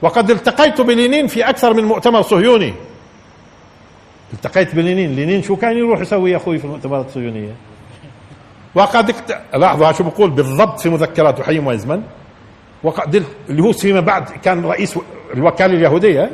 وقد 0.01 0.31
التقيت 0.31 0.81
بلينين 0.81 1.27
في 1.27 1.49
أكثر 1.49 1.73
من 1.73 1.83
مؤتمر 1.83 2.21
صهيوني. 2.21 2.73
التقيت 4.33 4.75
بلينين. 4.75 5.15
لينين 5.15 5.43
شو 5.43 5.55
كان 5.55 5.77
يروح 5.77 6.01
يسوي 6.01 6.31
يا 6.31 6.37
أخوي 6.37 6.57
في 6.57 6.65
المؤتمرات 6.65 7.05
الصهيونية؟ 7.05 7.53
وقد 8.75 9.09
اكت... 9.09 9.41
لاحظوا 9.53 9.91
شو 9.91 10.03
بقول؟ 10.03 10.29
بالضبط 10.29 10.79
في 10.79 10.89
مذكراته 10.89 11.43
حييم 11.43 11.67
وايزمان 11.67 12.03
وقد 12.83 13.23
اللي 13.49 13.63
هو 13.63 13.71
فيما 13.71 13.99
بعد 13.99 14.29
كان 14.29 14.65
رئيس 14.65 14.99
الوكالة 15.33 15.73
اليهودية. 15.73 16.29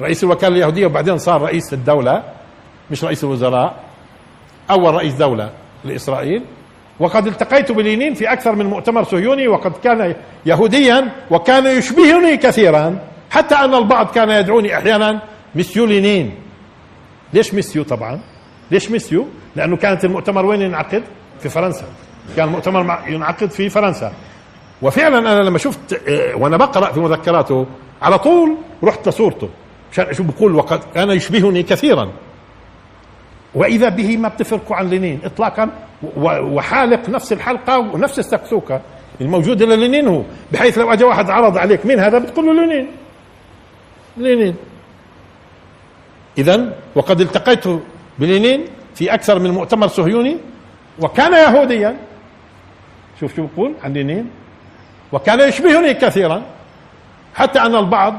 رئيس 0.00 0.24
الوكالة 0.24 0.56
اليهودية 0.56 0.86
وبعدين 0.86 1.18
صار 1.18 1.42
رئيس 1.42 1.72
الدولة 1.72 2.22
مش 2.90 3.04
رئيس 3.04 3.24
الوزراء 3.24 3.76
أول 4.70 4.94
رئيس 4.94 5.14
دولة 5.14 5.50
لإسرائيل. 5.84 6.42
وقد 7.00 7.26
التقيت 7.26 7.72
بلينين 7.72 8.14
في 8.14 8.32
أكثر 8.32 8.54
من 8.54 8.66
مؤتمر 8.66 9.04
صهيوني 9.04 9.48
وقد 9.48 9.72
كان 9.84 10.14
يهوديا 10.46 11.08
وكان 11.30 11.66
يشبهني 11.78 12.36
كثيرا 12.36 12.98
حتى 13.30 13.54
أن 13.54 13.74
البعض 13.74 14.10
كان 14.10 14.30
يدعوني 14.30 14.78
أحيانا 14.78 15.22
مسيو 15.54 15.84
لينين. 15.86 16.34
ليش 17.32 17.54
مسيو 17.54 17.82
طبعا؟ 17.84 18.20
ليش 18.70 18.90
مسيو 18.90 19.26
لأنه 19.56 19.76
كانت 19.76 20.04
المؤتمر 20.04 20.46
وين 20.46 20.62
ينعقد؟ 20.62 21.02
في 21.40 21.48
فرنسا. 21.48 21.84
كان 22.36 22.48
المؤتمر 22.48 22.98
ينعقد 23.08 23.50
في 23.50 23.68
فرنسا. 23.68 24.12
وفعلا 24.82 25.18
أنا 25.18 25.42
لما 25.42 25.58
شفت 25.58 26.08
آه، 26.08 26.34
وأنا 26.36 26.56
بقرأ 26.56 26.92
في 26.92 27.00
مذكراته 27.00 27.66
على 28.02 28.18
طول 28.18 28.56
رحت 28.84 29.08
لصورته. 29.08 29.48
أشوف 29.98 30.26
بقول 30.26 30.54
وقد 30.54 30.80
كان 30.94 31.10
يشبهني 31.10 31.62
كثيرا. 31.62 32.12
وإذا 33.54 33.88
به 33.88 34.16
ما 34.16 34.28
بتفرقوا 34.28 34.76
عن 34.76 34.88
لينين 34.88 35.20
اطلاقا 35.24 35.70
وحالق 36.16 37.08
نفس 37.08 37.32
الحلقة 37.32 37.78
ونفس 37.78 38.18
السكسوكة 38.18 38.80
الموجودة 39.20 39.66
للينين 39.66 40.08
هو 40.08 40.22
بحيث 40.52 40.78
لو 40.78 40.92
اجى 40.92 41.04
واحد 41.04 41.30
عرض 41.30 41.58
عليك 41.58 41.86
مين 41.86 41.98
هذا؟ 41.98 42.18
بتقول 42.18 42.46
له 42.46 42.52
لينين. 42.52 42.86
لينين. 44.16 44.56
اذا 46.38 46.76
وقد 46.94 47.20
التقيت 47.20 47.64
بلينين 48.18 48.64
في 48.94 49.14
أكثر 49.14 49.38
من 49.38 49.50
مؤتمر 49.50 49.88
صهيوني 49.88 50.36
وكان 51.00 51.32
يهوديا. 51.32 51.96
شوف 53.20 53.36
شو 53.36 53.46
بقول 53.46 53.74
عن 53.82 53.92
لينين. 53.92 54.30
وكان 55.12 55.48
يشبهني 55.48 55.94
كثيرا 55.94 56.42
حتى 57.34 57.58
أن 57.60 57.74
البعض 57.74 58.14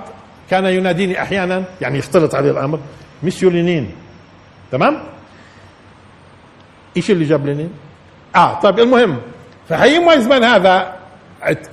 كان 0.50 0.66
يناديني 0.66 1.22
أحيانا 1.22 1.64
يعني 1.82 1.98
يختلط 1.98 2.36
عليه 2.36 2.52
الأمر 2.52 2.80
مسيو 3.24 3.50
لينين 3.50 3.96
تمام؟ 4.72 5.04
إيش 6.98 7.12
اللي 7.12 7.26
جاب 7.26 7.46
لينين؟ 7.46 7.72
آه 8.36 8.60
طيب 8.60 8.80
المهم 8.80 9.18
فحييم 9.70 10.08
وايزمان 10.08 10.44
هذا. 10.44 10.96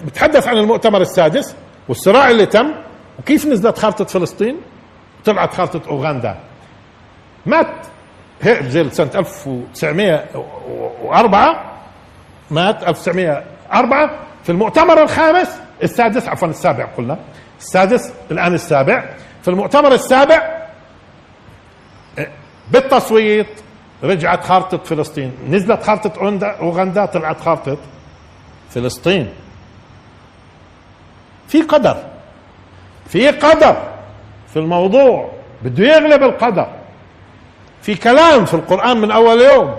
بتحدث 0.07 0.49
عن 0.49 0.57
المؤتمر 0.59 1.01
السادس 1.01 1.55
والصراع 1.89 2.31
اللي 2.31 2.47
تم 2.47 2.73
وكيف 3.19 3.47
نزلت 3.47 3.79
خارطة 3.79 4.05
فلسطين؟ 4.05 4.57
طلعت 5.25 5.55
خارطة 5.55 5.91
أوغندا. 5.91 6.37
مات 7.47 7.67
هيرزل 8.43 8.93
سنة 8.93 9.11
1904 9.15 11.65
مات 12.51 12.83
1904 12.89 14.11
في 14.45 14.51
المؤتمر 14.53 15.03
الخامس 15.03 15.49
السادس 15.83 16.29
عفوا 16.29 16.49
السابع 16.49 16.85
قلنا. 16.85 17.19
السادس 17.59 18.13
الآن 18.31 18.55
السابع. 18.55 19.05
في 19.43 19.49
المؤتمر 19.49 19.93
السابع 19.93 20.67
بالتصويت 22.71 23.47
رجعت 24.03 24.45
خارطة 24.45 24.79
فلسطين. 24.79 25.33
نزلت 25.49 25.83
خارطة 25.83 26.13
أوغندا 26.61 27.07
طلعت 27.07 27.41
خارطة 27.41 27.77
فلسطين. 28.71 29.33
في 31.49 31.63
قدر 31.63 31.97
في 33.09 33.29
قدر 33.29 33.77
في 34.53 34.59
الموضوع 34.59 35.33
بده 35.63 35.85
يغلب 35.85 36.23
القدر. 36.23 36.69
في 37.83 37.95
كلام 37.95 38.45
في 38.45 38.55
القرآن 38.55 38.97
من 39.01 39.11
أول 39.11 39.41
يوم. 39.41 39.77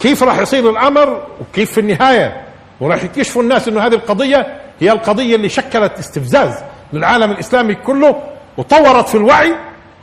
كيف 0.00 0.22
راح 0.22 0.38
يصير 0.38 0.70
الأمر 0.70 1.26
وكيف 1.40 1.72
في 1.72 1.80
النهاية؟ 1.80 2.46
وراح 2.80 3.04
يكتشفوا 3.04 3.42
الناس 3.42 3.68
أنه 3.68 3.86
هذه 3.86 3.94
القضية 3.94 4.60
هي 4.80 4.92
القضية 4.92 5.36
اللي 5.36 5.48
شكلت 5.48 5.98
استفزاز 5.98 6.54
للعالم 6.92 7.30
الإسلامي 7.30 7.74
كله 7.74 8.22
وطورت 8.56 9.08
في 9.08 9.14
الوعي 9.14 9.56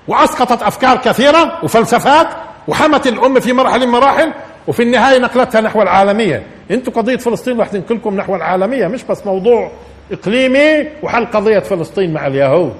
وأسقطت 0.08 0.64
أفكار 0.64 0.98
كثيرة 0.98 1.60
وفلسفات 1.64 2.28
وحمت 2.68 3.08
الأمة 3.08 3.40
في 3.40 3.54
مرحلة 3.54 3.86
من 3.86 3.92
مراحل 3.92 4.34
وفي 4.68 4.84
النهاية 4.84 5.20
نقلتها 5.20 5.62
نحو 5.62 5.82
العالمية. 5.82 6.44
أنتم 6.72 6.92
قضية 6.92 7.18
فلسطين 7.18 7.60
راح 7.60 7.68
تنقلكم 7.68 8.16
نحو 8.16 8.36
العالمية 8.36 8.88
مش 8.88 9.04
بس 9.04 9.26
موضوع 9.26 9.72
إقليمي 10.12 10.88
وحل 11.04 11.26
قضية 11.26 11.60
فلسطين 11.60 12.14
مع 12.14 12.28
اليهود. 12.28 12.76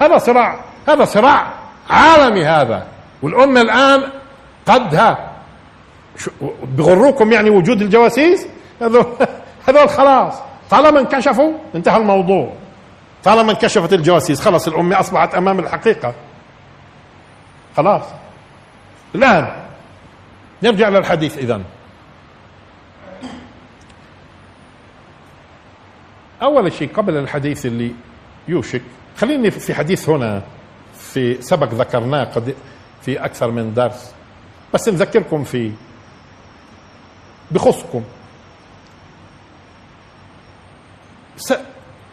هذا 0.00 0.18
صراع 0.18 0.60
هذا 0.88 1.04
صراع 1.04 1.46
عالمي 1.90 2.44
هذا. 2.44 2.86
والأمة 3.22 3.60
الآن 3.60 4.02
قدها. 4.66 5.30
بغروكم 6.76 7.32
يعني 7.32 7.50
وجود 7.50 7.82
الجواسيس؟ 7.82 8.46
هذول 8.82 9.06
هذول 9.68 9.88
خلاص. 9.88 10.34
طالما 10.70 11.00
انكشفوا 11.00 11.52
انتهى 11.74 11.96
الموضوع. 11.96 12.52
طالما 13.24 13.52
انكشفت 13.52 13.92
الجواسيس 13.92 14.40
خلاص 14.40 14.68
الأمة 14.68 15.00
أصبحت 15.00 15.34
أمام 15.34 15.58
الحقيقة. 15.58 16.14
خلاص. 17.76 18.02
الآن 19.14 19.62
نرجع 20.62 20.88
للحديث 20.88 21.38
إذا 21.38 21.60
أول 26.42 26.72
شيء 26.72 26.92
قبل 26.94 27.16
الحديث 27.16 27.66
اللي 27.66 27.94
يوشك 28.48 28.82
خليني 29.18 29.50
في 29.50 29.74
حديث 29.74 30.08
هنا 30.08 30.42
في 30.98 31.42
سبق 31.42 31.74
ذكرناه 31.74 32.24
قد 32.24 32.54
في 33.02 33.24
أكثر 33.24 33.50
من 33.50 33.74
درس. 33.74 34.14
بس 34.74 34.88
نذكركم 34.88 35.44
فيه. 35.44 35.70
بخصكم. 37.50 38.04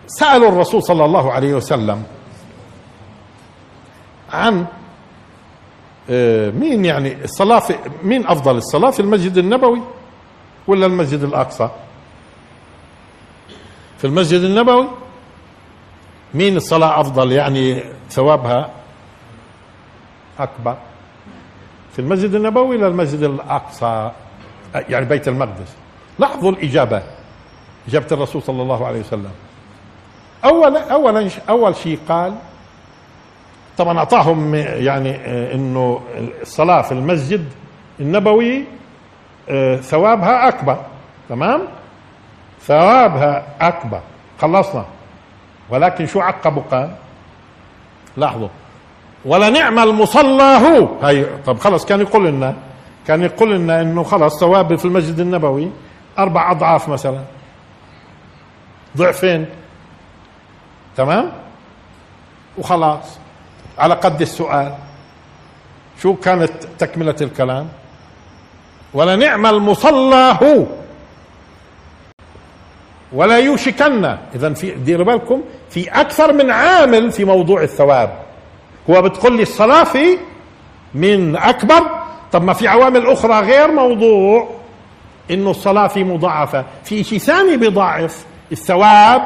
سألوا 0.07 0.49
الرسول 0.49 0.84
صلى 0.84 1.05
الله 1.05 1.31
عليه 1.31 1.53
وسلم 1.53 2.03
عن 4.34 4.65
آه، 6.10 6.49
مين 6.51 6.86
يعني 6.86 7.23
الصلاة 7.23 7.60
في 7.60 7.75
مين 8.03 8.27
أفضل 8.27 8.57
الصلاة 8.57 8.91
في 8.91 8.99
المسجد 8.99 9.38
النبوي 9.38 9.81
ولا 10.67 10.86
المسجد 10.86 11.23
الأقصى؟ 11.23 11.69
في 13.97 14.07
المسجد 14.07 14.41
النبوي 14.41 14.88
مين 16.34 16.57
الصلاة 16.57 17.01
أفضل 17.01 17.31
يعني 17.31 17.84
ثوابها 18.10 18.69
أكبر؟ 20.39 20.77
في 21.93 21.99
المسجد 21.99 22.36
النبوي 22.36 22.77
ولا 22.77 22.88
المسجد 22.88 23.23
الأقصى؟ 23.23 24.12
يعني 24.75 25.05
بيت 25.05 25.27
المقدس. 25.27 25.75
لاحظوا 26.19 26.51
الإجابة. 26.51 27.03
إجابة 27.87 28.07
الرسول 28.11 28.41
صلى 28.41 28.61
الله 28.61 28.87
عليه 28.87 28.99
وسلم. 28.99 29.31
أولا 30.45 30.91
أولا 30.93 31.29
أول 31.49 31.75
شيء 31.75 31.99
قال 32.09 32.33
طبعا 33.77 33.97
أعطاهم 33.99 34.55
يعني 34.55 35.09
آه، 35.15 35.55
إنه 35.55 36.01
الصلاة 36.41 36.81
في 36.81 36.91
المسجد 36.91 37.45
النبوي 37.99 38.63
آه، 39.49 39.75
ثوابها 39.75 40.47
أكبر 40.47 40.77
تمام؟ 41.29 41.61
ثوابها 42.61 43.43
أكبر. 43.61 43.99
خلصنا. 44.41 44.85
ولكن 45.69 46.05
شو 46.07 46.19
عقبوا 46.19 46.63
قال 46.71 46.91
لاحظوا. 48.17 48.47
ولا 49.25 49.49
نعم 49.49 49.79
المصلى 49.79 50.43
هو. 50.43 50.87
هي 51.07 51.25
طب 51.45 51.59
خلص 51.59 51.85
كان 51.85 52.01
يقول 52.01 52.27
لنا 52.27 52.53
كان 53.07 53.21
يقول 53.23 53.55
لنا 53.55 53.81
إنه 53.81 54.03
خلص 54.03 54.39
ثواب 54.39 54.75
في 54.75 54.85
المسجد 54.85 55.19
النبوي 55.19 55.71
أربع 56.19 56.51
أضعاف 56.51 56.89
مثلا. 56.89 57.19
ضعفين. 58.97 59.45
تمام؟ 60.97 61.32
وخلاص. 62.58 63.19
على 63.77 63.93
قد 63.93 64.21
السؤال. 64.21 64.73
شو 66.01 66.15
كانت 66.15 66.51
تكملة 66.80 67.15
الكلام؟ 67.21 67.69
ولا 68.93 69.15
نعم 69.15 69.45
المصلى 69.45 70.38
هو. 70.43 70.65
ولا 73.13 73.38
يوشكن. 73.38 74.17
اذا 74.36 74.54
في 74.54 74.71
ديروا 74.71 75.06
بالكم 75.06 75.41
في 75.69 75.89
أكثر 75.89 76.34
من 76.34 76.51
عامل 76.51 77.12
في 77.12 77.25
موضوع 77.25 77.63
الثواب. 77.63 78.19
هو 78.89 79.01
بتقول 79.01 79.38
لي 79.38 79.43
الصلاة 79.43 79.84
في 79.84 80.17
من 80.93 81.36
أكبر. 81.36 82.01
طب 82.32 82.43
ما 82.43 82.54
في 82.54 82.67
عوامل 82.67 83.08
أخرى 83.08 83.39
غير 83.39 83.71
موضوع 83.71 84.49
إنه 85.32 85.51
الصلاة 85.51 85.88
في 85.88 86.04
مضاعفة. 86.04 86.65
في 86.84 87.04
شيء 87.04 87.19
ثاني 87.19 87.58
بيضاعف 87.58 88.25
الثواب 88.51 89.21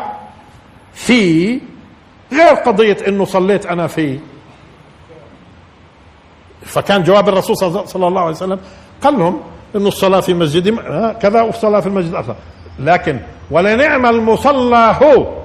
في 0.93 1.59
غير 2.31 2.53
قضية 2.55 2.97
إنه 3.07 3.25
صليت 3.25 3.65
أنا 3.65 3.87
في. 3.87 4.19
فكان 6.65 7.03
جواب 7.03 7.29
الرسول 7.29 7.57
صلى 7.87 8.07
الله 8.07 8.21
عليه 8.21 8.31
وسلم 8.31 8.59
قال 9.01 9.19
لهم 9.19 9.41
إنه 9.75 9.87
الصلاة 9.87 10.19
في 10.19 10.33
مسجد 10.33 10.79
كذا 11.21 11.41
والصلاة 11.41 11.79
في 11.79 11.87
المسجد 11.87 12.09
الآخر 12.09 12.35
لكن 12.79 13.19
ولنعم 13.51 14.05
المصلى 14.05 14.95
هو 15.03 15.43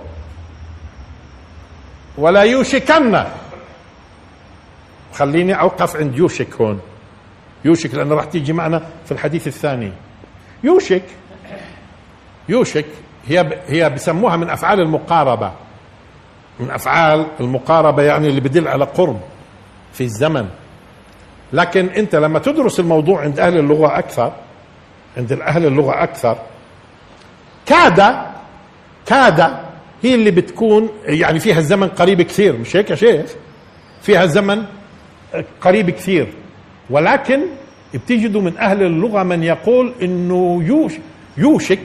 ولا 2.18 2.40
يوشكن. 2.40 3.24
خليني 5.14 5.60
أوقف 5.60 5.96
عند 5.96 6.16
يوشك 6.18 6.60
هون. 6.60 6.80
يوشك 7.64 7.94
لأنه 7.94 8.14
راح 8.14 8.24
تيجي 8.24 8.52
معنا 8.52 8.82
في 9.04 9.12
الحديث 9.12 9.46
الثاني. 9.46 9.92
يوشك. 10.64 11.02
يوشك. 12.48 12.86
هي 13.28 13.59
هي 13.66 13.90
بسموها 13.90 14.37
من 14.37 14.50
أفعال 14.50 14.80
المقاربة. 14.80 15.52
من 16.61 16.70
أفعال 16.70 17.26
المقاربة 17.40 18.02
يعني 18.02 18.28
اللي 18.28 18.40
بدل 18.40 18.68
على 18.68 18.85
قرب 18.85 19.20
في 19.92 20.04
الزمن. 20.04 20.48
لكن 21.52 21.87
أنت 21.87 22.14
لما 22.16 22.38
تدرس 22.38 22.80
الموضوع 22.80 23.20
عند 23.20 23.40
أهل 23.40 23.59
اللغة 23.59 23.98
أكثر 23.98 24.33
عند 25.16 25.33
أهل 25.33 25.66
اللغة 25.66 26.02
أكثر 26.02 26.38
كاد 27.66 28.16
كاد 29.06 29.40
هي 30.02 30.14
اللي 30.14 30.30
بتكون 30.30 30.88
يعني 31.04 31.40
فيها 31.40 31.59
الزمن 31.59 31.88
قريب 31.88 32.22
كثير. 32.22 32.56
مش 32.56 32.76
هيك 32.76 32.90
يا 32.90 32.94
شيخ؟ 32.96 33.30
فيها 34.02 34.24
الزمن 34.24 34.64
قريب 35.61 35.90
كثير. 35.90 36.33
ولكن 36.90 37.40
بتجدوا 37.94 38.42
من 38.42 38.59
أهل 38.59 38.83
اللغة 38.83 39.22
من 39.22 39.42
يقول 39.42 39.94
إنه 40.02 40.62
يوش 40.64 40.92
يوشك 41.37 41.78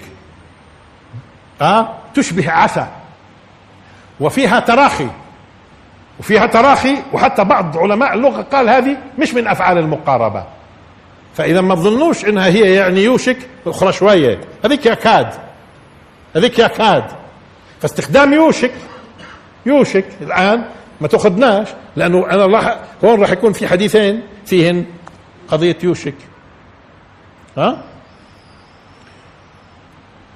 آه 1.61 1.95
تشبه 2.13 2.51
عسى. 2.51 2.87
وفيها 4.19 4.59
تراخي. 4.59 5.07
وفيها 6.19 6.45
تراخي 6.45 6.97
وحتى 7.13 7.43
بعض 7.43 7.77
علماء 7.77 8.13
اللغة 8.13 8.41
قال 8.41 8.69
هذه 8.69 8.97
مش 9.19 9.33
من 9.33 9.47
أفعال 9.47 9.77
المقاربة. 9.77 10.43
فإذا 11.35 11.61
ما 11.61 11.75
تظنوش 11.75 12.25
إنها 12.25 12.47
هي 12.47 12.73
يعني 12.73 13.03
يوشك 13.03 13.37
أخرى 13.67 13.93
شوية. 13.93 14.41
هذيك 14.65 14.85
يكاد 14.85 15.33
هذيك 16.35 16.59
يكاد 16.59 17.03
فاستخدام 17.81 18.33
يوشك. 18.33 18.71
يوشك 19.65 20.05
الآن 20.21 20.65
ما 21.01 21.07
تأخذناش 21.07 21.67
لأنه 21.95 22.29
أنا 22.29 22.45
راح 22.45 22.77
هون 23.03 23.21
راح 23.21 23.29
يكون 23.29 23.53
في 23.53 23.67
حديثين 23.67 24.23
فيهن 24.45 24.85
قضية 25.47 25.77
يوشك. 25.83 26.15
ها؟ 27.57 27.83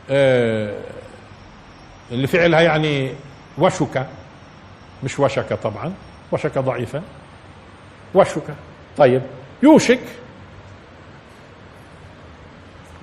آه. 0.10 0.74
اللي 2.12 2.28
فعلها 2.28 2.62
يعني 2.62 3.13
وشك. 3.58 4.06
مش 5.04 5.19
وشك 5.19 5.54
طبعا 5.54 5.93
وشك 6.32 6.58
ضعيفة 6.58 7.02
وشك. 8.13 8.43
طيب. 8.98 9.22
يوشك. 9.63 10.00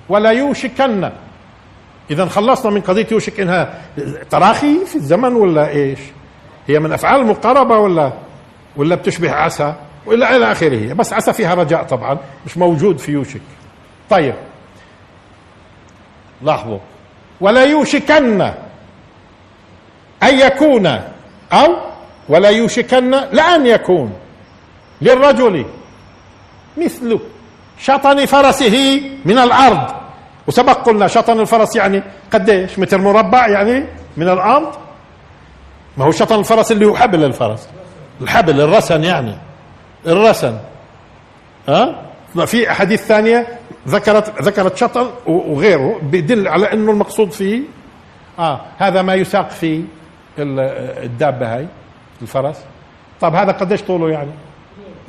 ولا 0.09 0.29
يوشكن. 0.31 1.11
اذا 2.11 2.25
خلصنا 2.25 2.71
من 2.71 2.81
قضية 2.81 3.07
يوشك 3.11 3.39
إنها 3.39 3.81
تراخي 4.29 4.85
في 4.85 4.95
الزمن 4.95 5.33
ولا 5.33 5.69
إيش؟ 5.69 5.99
هي 6.67 6.79
من 6.79 6.91
أفعال 6.91 7.21
المقاربه 7.21 7.77
ولا 7.77 8.13
ولا 8.75 8.95
بتشبه 8.95 9.31
عسى؟ 9.31 9.73
ولا 10.05 10.35
إلى 10.35 10.51
آخره. 10.51 10.93
بس 10.93 11.13
عسى 11.13 11.33
فيها 11.33 11.53
رجاء 11.53 11.83
طبعا 11.83 12.17
مش 12.45 12.57
موجود 12.57 12.97
في 12.97 13.11
يوشك. 13.11 13.41
طيب. 14.09 14.35
لاحظوا. 16.41 16.79
ولا 17.41 17.63
يوشكن. 17.63 18.53
أن 20.23 20.39
يكون 20.39 20.85
أو 21.53 21.77
ولا 22.29 22.49
يوشكن 22.49 23.11
لأن 23.11 23.67
يكون 23.67 24.13
للرجل 25.01 25.65
مثل 26.77 27.19
شطن 27.79 28.25
فرسه 28.25 29.01
من 29.25 29.37
الأرض. 29.37 29.91
وسبق 30.47 30.85
قلنا 30.85 31.07
شطن 31.07 31.39
الفرس 31.39 31.75
يعني 31.75 32.03
قديش؟ 32.33 32.79
متر 32.79 32.97
مربع 32.97 33.47
يعني 33.47 33.85
من 34.17 34.29
الأرض. 34.29 34.75
ما 35.97 36.05
هو 36.05 36.11
شطن 36.11 36.39
الفرس 36.39 36.71
اللي 36.71 36.85
هو 36.85 36.95
حبل 36.95 37.23
الفرس. 37.23 37.69
الحبل 38.21 38.61
الرسن 38.61 39.03
يعني. 39.03 39.37
الرسن. 40.07 40.57
ها؟ 41.67 42.03
في 42.45 42.71
أحاديث 42.71 43.01
ثانية 43.05 43.47
ذكرت 43.87 44.41
ذكرت 44.41 44.77
شطن 44.77 45.07
وغيره 45.25 45.99
بيدل 46.03 46.47
على 46.47 46.73
إنه 46.73 46.91
المقصود 46.91 47.31
فيه. 47.31 47.61
آه 48.39 48.61
هذا 48.77 49.01
ما 49.01 49.15
يساق 49.15 49.49
في 49.49 49.83
الدابة 50.39 51.55
هاي 51.55 51.67
الفرس. 52.21 52.57
طب 53.21 53.35
هذا 53.35 53.51
قديش 53.51 53.81
طوله 53.81 54.09
يعني؟ 54.09 54.31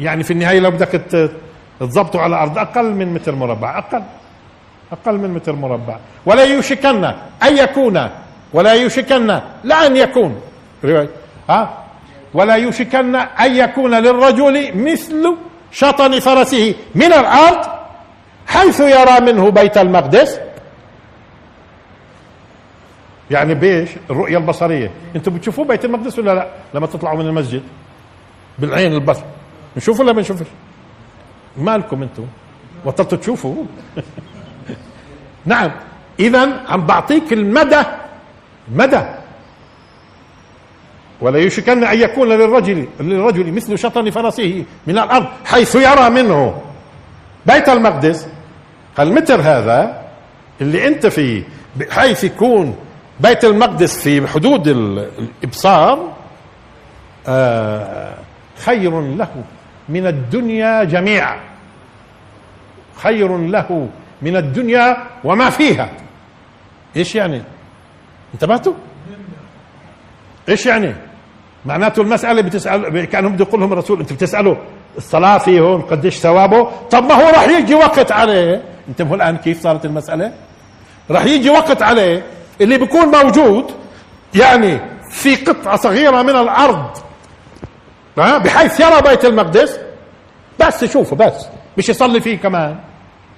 يعني 0.00 0.22
في 0.22 0.30
النهاية 0.30 0.60
لو 0.60 0.70
بدك 0.70 1.02
تضبطه 1.80 2.20
على 2.20 2.34
الأرض 2.34 2.58
أقل 2.58 2.84
من 2.84 3.14
متر 3.14 3.34
مربع 3.34 3.78
أقل 3.78 4.02
أقل 4.92 5.14
من 5.14 5.30
متر 5.30 5.52
مربع. 5.52 5.96
ولا 6.26 6.44
يوشكن 6.44 7.04
أن 7.42 7.56
يكون. 7.56 8.08
ولا 8.52 8.72
يوشكن 8.72 9.40
لا 9.64 9.86
أن 9.86 9.96
يكون. 9.96 10.40
ها؟ 11.48 11.84
ولا 12.34 12.54
يوشكن 12.54 13.16
أن 13.16 13.56
يكون 13.56 13.94
للرجل 13.94 14.76
مثل 14.76 15.36
شطن 15.72 16.20
فرسه 16.20 16.74
من 16.94 17.12
الأرض 17.12 17.66
حيث 18.46 18.80
يرى 18.80 19.20
منه 19.20 19.50
بيت 19.50 19.78
المقدس. 19.78 20.40
يعني 23.30 23.54
بيش 23.54 23.90
الرؤية 24.10 24.38
البصرية. 24.38 24.90
أنتم 25.16 25.34
بتشوفوا 25.34 25.64
بيت 25.64 25.84
المقدس 25.84 26.18
ولا 26.18 26.34
لا؟ 26.34 26.48
لما 26.74 26.86
تطلعوا 26.86 27.18
من 27.18 27.26
المسجد. 27.26 27.62
بالعين 28.58 28.92
البصر. 28.92 29.24
نشوف 29.76 30.00
ولا 30.00 30.12
ما 30.12 30.20
نشوفش 30.20 30.46
مالكم 31.56 32.02
أنتم؟ 32.02 32.26
بطلتوا 32.86 33.18
تشوفوا. 33.18 33.64
نعم. 35.46 35.70
اذا 36.20 36.62
عم 36.68 36.86
بعطيك 36.86 37.32
المدى. 37.32 37.82
مدى. 38.72 39.02
ولا 41.20 41.38
يشكن 41.38 41.84
أن 41.84 42.00
يكون 42.00 42.28
للرجل 42.28 42.88
للرجل 43.00 43.52
مثل 43.52 43.78
شطن 43.78 44.10
فرسه 44.10 44.64
من 44.86 44.98
الأرض 44.98 45.26
حيث 45.44 45.74
يرى 45.74 46.10
منه. 46.10 46.62
بيت 47.46 47.68
المقدس. 47.68 48.28
المتر 48.98 49.40
هذا 49.40 50.02
اللي 50.60 50.88
أنت 50.88 51.06
فيه 51.06 51.42
بحيث 51.76 52.24
يكون 52.24 52.76
بيت 53.20 53.44
المقدس 53.44 54.02
في 54.02 54.26
حدود 54.26 54.68
الإبصار 54.68 56.12
آه 57.28 58.14
خير 58.64 59.00
له 59.00 59.28
من 59.88 60.07
الدنيا 60.07 60.85
جميعا. 60.85 61.37
خير 62.96 63.38
له 63.38 63.88
من 64.22 64.37
الدنيا 64.37 64.96
وما 65.24 65.50
فيها. 65.50 65.90
إيش 66.96 67.14
يعني؟ 67.14 67.42
انتبهتوا؟ 68.35 68.72
إيش 70.48 70.66
يعني؟ 70.66 70.94
معناته 71.66 72.02
المسألة 72.02 72.42
بتسأل 72.42 73.04
كأنهم 73.04 73.33
بده 73.33 73.44
يقول 73.44 73.61
لهم 73.61 73.72
الرسول 73.72 74.00
انت 74.00 74.12
بتسألوا 74.12 74.57
الصلاة 74.96 75.38
فيهم 75.38 75.81
قديش 75.83 76.16
ثوابه؟ 76.18 76.70
طب 76.90 77.04
ما 77.04 77.14
هو 77.14 77.28
راح 77.28 77.48
يجي 77.48 77.74
وقت 77.74 78.12
عليه. 78.12 78.62
انتبهوا 78.88 79.16
الآن 79.16 79.37
كيف 79.37 79.62
صارت 79.62 79.85
المسألة؟ 79.85 80.33
راح 81.11 81.24
يجي 81.24 81.50
وقت 81.50 81.83
عليه. 81.83 82.22
اللي 82.61 82.79
بيكون 82.79 83.07
موجود 83.07 83.71
يعني 84.35 84.81
في 85.11 85.37
قطعة 85.37 85.77
صغيرة 85.77 86.23
من 86.23 86.37
الأرض. 86.37 86.99
بحيث 88.16 88.81
يرى 88.81 89.03
بيت 89.03 89.25
المقدس. 89.25 89.79
بس 90.61 90.83
يشوفه 90.83 91.16
بس. 91.16 91.47
مش 91.79 91.88
يصلي 91.88 92.21
فيه 92.21 92.38
كمان. 92.38 92.77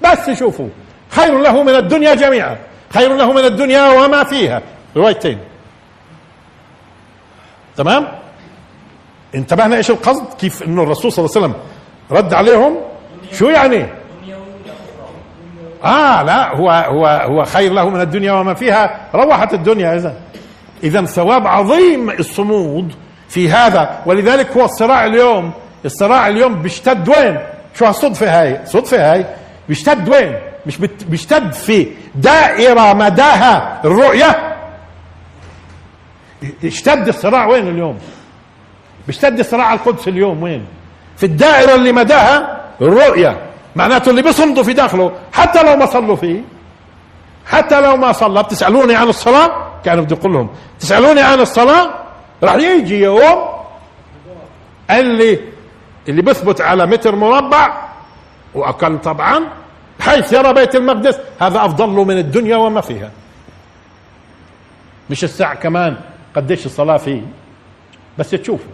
بس 0.05 0.29
يشوفوا 0.29 0.69
خير 1.11 1.39
له 1.39 1.63
من 1.63 1.75
الدنيا 1.75 2.15
جميعا. 2.15 2.59
خير 2.95 3.17
له 3.17 3.33
من 3.33 3.45
الدنيا 3.45 3.89
وما 3.89 4.25
فيها. 4.25 4.63
روايتين. 4.97 5.39
تمام؟ 7.77 8.09
انتبهنا 9.35 9.77
إيش 9.77 9.91
القصد؟ 9.91 10.35
كيف 10.35 10.63
إنه 10.63 10.83
الرسول 10.83 11.13
صلى 11.13 11.25
الله 11.25 11.37
عليه 11.37 11.47
وسلم 11.47 11.61
رد 12.11 12.35
عليهم؟ 12.35 12.77
شو 13.33 13.49
يعني؟ 13.49 13.87
آه 15.85 16.23
لا 16.23 16.57
هو 16.57 16.71
هو 16.71 17.07
هو 17.07 17.45
خير 17.45 17.73
له 17.73 17.89
من 17.89 18.01
الدنيا 18.01 18.33
وما 18.33 18.55
فيها. 18.55 19.01
روحت 19.15 19.55
الدنيا 19.55 19.95
اذا 19.97 20.15
اذا 20.83 21.05
ثواب 21.05 21.47
عظيم 21.47 22.11
الصمود 22.11 22.93
في 23.29 23.51
هذا. 23.51 23.99
ولذلك 24.07 24.57
هو 24.57 24.65
الصراع 24.65 25.07
اليوم. 25.07 25.53
الصراع 25.85 26.29
اليوم 26.29 26.63
بيشتد 26.63 27.09
وين؟ 27.09 27.39
شو 27.75 27.85
هالصدفة 27.85 28.41
هاي؟ 28.43 28.61
صدفة 28.65 29.13
هاي 29.13 29.27
بيشتد 29.69 30.09
وين؟ 30.09 30.39
مش 30.67 30.79
بيشتد 31.09 31.53
في 31.53 31.87
دائرة 32.15 32.93
مداها 32.93 33.81
الرؤية. 33.85 34.57
اشتد 36.65 37.09
الصراع 37.09 37.47
وين 37.47 37.69
اليوم؟ 37.69 37.99
بيشتد 39.07 39.39
الصراع 39.39 39.73
القدس 39.73 40.09
اليوم 40.09 40.43
وين؟ 40.43 40.67
في 41.17 41.27
الدائرة 41.27 41.75
اللي 41.75 41.93
مداها 41.93 42.61
الرؤية. 42.81 43.50
معناته 43.77 44.11
اللي 44.11 44.23
بيصمدوا 44.23 44.63
في 44.63 44.73
داخله 44.73 45.13
حتى 45.33 45.63
لو 45.63 45.77
ما 45.77 45.87
صلوا 45.87 46.17
فيه 46.17 46.41
حتى 47.47 47.81
لو 47.81 47.97
ما 47.97 48.13
صلى 48.13 48.43
بتسألوني 48.43 48.95
عن 48.95 49.09
الصلاة؟ 49.09 49.51
كانوا 49.85 50.05
بده 50.05 50.17
يقول 50.17 50.33
لهم 50.33 50.51
تسألوني 50.81 51.21
عن 51.21 51.41
الصلاة؟ 51.41 51.91
راح 52.43 52.55
يجي 52.55 53.01
يوم 53.01 53.49
اللي 54.91 55.39
اللي 56.09 56.23
بيثبت 56.23 56.61
على 56.61 56.87
متر 56.87 57.17
مربع 57.17 57.89
وأقل 58.55 58.99
طبعا 59.01 59.49
حيث 60.01 60.33
يرى 60.33 60.53
بيت 60.53 60.77
المقدس 60.77 61.19
هذا 61.41 61.65
أفضل 61.65 61.97
له 61.97 62.05
من 62.05 62.19
الدنيا 62.19 62.57
وما 62.57 62.81
فيها. 62.81 63.11
مش 65.11 65.25
الساعة 65.25 65.55
كمان 65.55 65.97
قديش 66.37 66.67
الصلاة 66.67 66.97
فيه 66.97 67.23
بس 68.19 68.31
تشوفوا. 68.31 68.73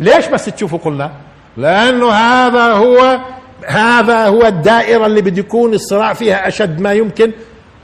ليش 0.00 0.26
بس 0.26 0.44
تشوفوا؟ 0.44 0.78
قلنا 0.78 1.12
لأنه 1.56 2.10
هذا 2.10 2.72
هو 2.72 3.18
هذا 3.66 4.26
هو 4.26 4.46
الدائرة 4.46 5.06
اللي 5.06 5.22
بده 5.22 5.40
يكون 5.40 5.74
الصراع 5.74 6.12
فيها 6.12 6.48
أشد 6.48 6.80
ما 6.80 6.92
يمكن. 6.92 7.32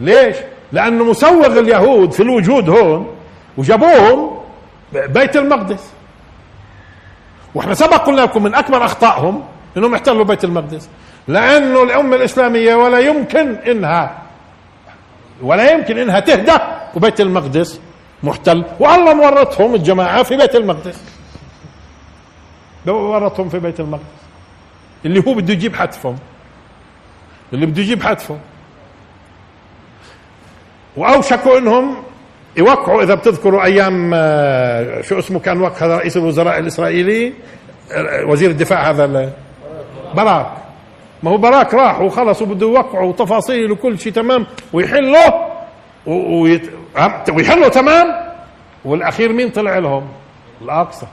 ليش؟ 0.01 0.37
لأنه 0.73 1.05
مسوغ 1.05 1.59
اليهود 1.59 2.13
في 2.13 2.23
الوجود 2.23 2.69
هون 2.69 3.15
وجابوهم 3.57 4.39
بيت 4.93 5.37
المقدس. 5.37 5.91
وإحنا 7.55 7.75
سبق 7.75 7.97
قلنا 7.97 8.21
لكم 8.21 8.43
من 8.43 8.55
أكبر 8.55 8.85
أخطائهم 8.85 9.45
إنهم 9.77 9.95
احتلوا 9.95 10.25
بيت 10.25 10.45
المقدس. 10.45 10.89
لأنه 11.29 11.83
الأمة 11.83 12.17
الإسلامية 12.17 12.75
ولا 12.75 12.99
يمكن 12.99 13.55
إنها 13.55 14.23
ولا 15.43 15.73
يمكن 15.73 15.99
إنها 15.99 16.21
تهدى 16.21 16.59
وبيت 16.97 17.21
المقدس 17.21 17.81
محتل. 18.23 18.65
والله 18.81 19.15
مورطهم 19.15 19.75
الجماعة 19.75 20.23
في 20.23 20.37
بيت 20.37 20.55
المقدس. 20.57 21.01
ورطهم 22.87 23.49
في 23.49 23.59
بيت 23.59 23.81
المقدس. 23.81 24.05
اللي 25.05 25.23
هو 25.27 25.35
بده 25.35 25.53
يجيب 25.53 25.77
حتفهم 25.77 26.17
اللي 27.53 27.67
بده 27.67 27.83
يجيب 27.83 28.03
حتفهم 28.03 28.39
وأوشكوا 30.97 31.59
إنهم 31.59 31.97
يوقعوا 32.57 33.03
إذا 33.03 33.15
بتذكروا 33.15 33.65
أيام 33.65 34.11
آه، 34.15 35.01
شو 35.01 35.19
اسمه 35.19 35.39
كان 35.41 35.61
وقت 35.61 35.83
هذا 35.83 35.97
رئيس 35.97 36.17
الوزراء 36.17 36.59
الإسرائيلي؟ 36.59 37.33
وزير 38.25 38.51
الدفاع 38.51 38.91
هذا 38.91 39.33
براك 40.15 40.53
ما 41.23 41.31
هو 41.31 41.37
براك 41.37 41.75
راح 41.75 42.01
وخلص 42.01 42.43
وبده 42.43 42.67
يوقعوا 42.67 43.13
تفاصيل 43.13 43.73
وكل 43.73 43.99
شيء 43.99 44.13
تمام 44.13 44.47
ويحله 44.73 45.49
ويت... 46.07 46.71
ويحلوا 47.33 47.69
تمام. 47.69 48.07
والأخير 48.85 49.33
مين 49.33 49.51
طلع 49.51 49.79
لهم؟ 49.79 50.09
الأقصى. 50.63 51.07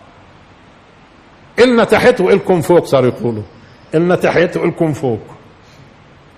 إلنا 1.60 1.84
تحت 1.84 2.22
وإلكم 2.22 2.62
فوق 2.62 2.86
صاروا 2.86 3.08
يقولوا. 3.08 3.44
إلنا 3.96 4.16
تحت 4.16 4.58
وإلكم 4.58 4.94
فوق. 4.94 5.20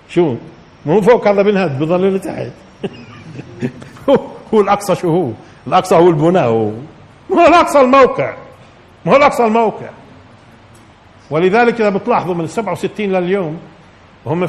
شو؟ 0.08 0.34
مو 0.86 1.00
فوق 1.00 1.28
هذا 1.28 1.42
بنهد 1.42 1.78
بضل 1.78 2.20
تحت. 2.20 2.52
هو 4.54 4.60
الأقصى 4.60 4.94
شو 4.94 5.10
هو؟ 5.10 5.30
الأقصى 5.66 5.94
هو 5.94 6.08
البناء 6.08 6.44
هو. 6.44 6.70
ما 7.30 7.42
هو 7.42 7.46
الأقصى 7.46 7.80
الموقع. 7.80 8.34
ما 9.06 9.12
هو 9.12 9.16
الأقصى 9.16 9.44
الموقع. 9.44 9.88
ولذلك 11.30 11.80
إذا 11.80 11.90
بتلاحظوا 11.90 12.34
من 12.34 12.46
67 12.46 13.06
لليوم 13.06 13.58
هم. 14.26 14.48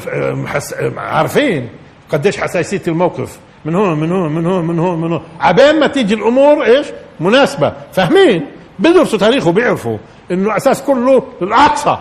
عارفين 0.98 1.68
قديش 2.08 2.40
حساسية 2.40 2.82
الموقف. 2.88 3.38
من 3.64 3.74
هون 3.74 3.98
من 4.00 4.12
هون 4.12 4.32
من 4.32 4.46
هون 4.46 4.64
من 4.64 4.78
هون 4.78 5.00
من 5.00 5.12
هون. 5.12 5.22
عبين 5.40 5.80
ما 5.80 5.86
تيجي 5.86 6.14
الأمور 6.14 6.64
إيش؟ 6.64 6.86
مناسبة. 7.20 7.72
فاهمين؟ 7.92 8.46
بدرسوا 8.78 9.18
تاريخ 9.18 9.46
وبيعرفوا 9.46 9.98
إنه 10.30 10.56
أساس 10.56 10.82
كله 10.82 11.22
الأقصى. 11.42 11.98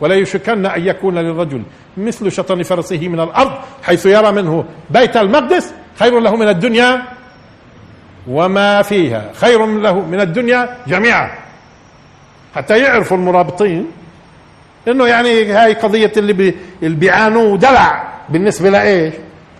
ولا 0.00 0.14
يشكن 0.14 0.66
أن 0.66 0.86
يكون 0.86 1.18
للرجل 1.18 1.62
مثل 1.96 2.32
شطن 2.32 2.62
فرسه 2.62 3.08
من 3.08 3.20
الأرض 3.20 3.52
حيث 3.82 4.06
يرى 4.06 4.32
منه 4.32 4.64
بيت 4.90 5.16
المقدس 5.16 5.74
خير 5.98 6.20
له 6.20 6.36
من 6.36 6.48
الدنيا 6.48 7.02
وما 8.28 8.82
فيها 8.82 9.32
خير 9.34 9.66
له 9.66 10.00
من 10.00 10.20
الدنيا 10.20 10.76
جميعا. 10.86 11.30
حتى 12.54 12.78
يعرفوا 12.78 13.16
المرابطين 13.16 13.86
إنه 14.88 15.06
يعني 15.06 15.52
هاي 15.52 15.74
قضية 15.74 16.12
اللي, 16.16 16.32
بي 16.32 16.56
اللي 16.82 16.96
بيعانوا 16.96 17.56
دلع 17.56 18.12
بالنسبة 18.28 18.70
لإيش؟ 18.70 19.14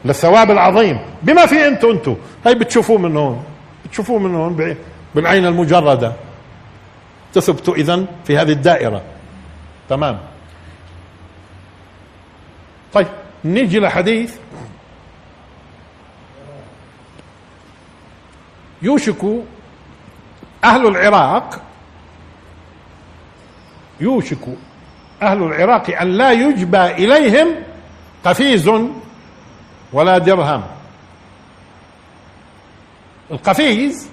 للثواب 0.05 0.51
العظيم. 0.51 0.99
بما 1.23 1.47
في 1.47 1.69
أنتم 1.69 1.91
أنتم 1.91 2.17
هاي 2.47 2.55
بتشوفوه 2.55 2.99
من 2.99 3.17
هون. 3.17 3.43
بتشوفوه 3.87 4.19
من 4.19 4.35
هون 4.35 4.77
بالعين 5.15 5.47
المجردة. 5.47 6.13
تثبتوا 7.35 7.75
اذا 7.75 8.05
في 8.25 8.39
هذه 8.39 8.53
الدائرة. 8.53 9.03
تمام. 9.89 10.19
طيب 12.93 13.07
نيجي 13.45 13.81
لحديث 13.81 14.37
يوشك 18.83 19.25
أهل 20.65 20.87
العراق 20.87 21.63
يوشك 24.01 24.49
أهل 25.23 25.43
العراق 25.43 26.01
أن 26.01 26.09
لا 26.09 26.33
يجبى 26.33 26.87
إليهم 26.87 27.49
قفيز 28.25 28.71
ولا 29.93 30.19
درهم. 30.19 30.63
القفيز 33.31 34.09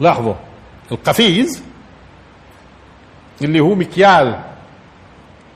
لاحظوا 0.00 0.34
القفيز 0.92 1.62
اللي 3.42 3.60
هو 3.60 3.74
مكيال 3.74 4.40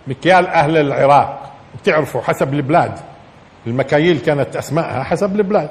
مكيال 0.06 0.46
أهل 0.46 0.76
العراق. 0.76 1.52
بتعرفوا 1.82 2.20
حسب 2.22 2.54
البلاد. 2.54 2.98
المكاييل 3.66 4.18
كانت 4.18 4.56
أسماءها 4.56 5.02
حسب 5.02 5.36
البلاد. 5.36 5.70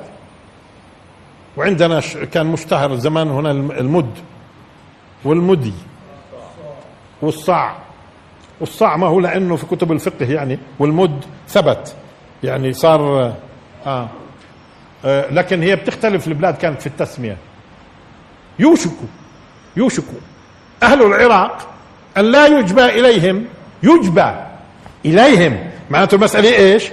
وعندنا 1.58 2.02
كان 2.32 2.46
مشتهر 2.46 2.96
زمان 2.96 3.30
هنا 3.30 3.52
المد. 3.52 4.12
والمدي. 5.26 5.74
والصاع. 7.22 7.76
والصاع 8.60 8.98
ما 8.98 9.08
هو 9.08 9.20
لأنه 9.20 9.56
في 9.56 9.66
كتب 9.66 9.92
الفقه 9.92 10.26
يعني 10.32 10.60
والمد 10.80 11.26
ثبت. 11.48 11.96
يعني 12.44 12.74
صار 12.74 13.34
آه, 13.86 14.08
آه 15.06 15.30
لكن 15.32 15.64
هي 15.64 15.76
بتختلف 15.76 16.28
البلاد 16.28 16.58
كانت 16.58 16.82
في 16.82 16.88
التسمية. 16.88 17.38
يوشك 18.60 18.92
يوشك 19.78 20.04
أهل 20.84 21.02
العراق 21.04 21.68
أن 22.18 22.32
لا 22.32 22.48
يجبى 22.48 22.86
إليهم 22.86 23.46
يجبى 23.84 24.32
إليهم. 25.06 25.58
معناته 25.90 26.16
المساله 26.16 26.56
إيش؟ 26.56 26.92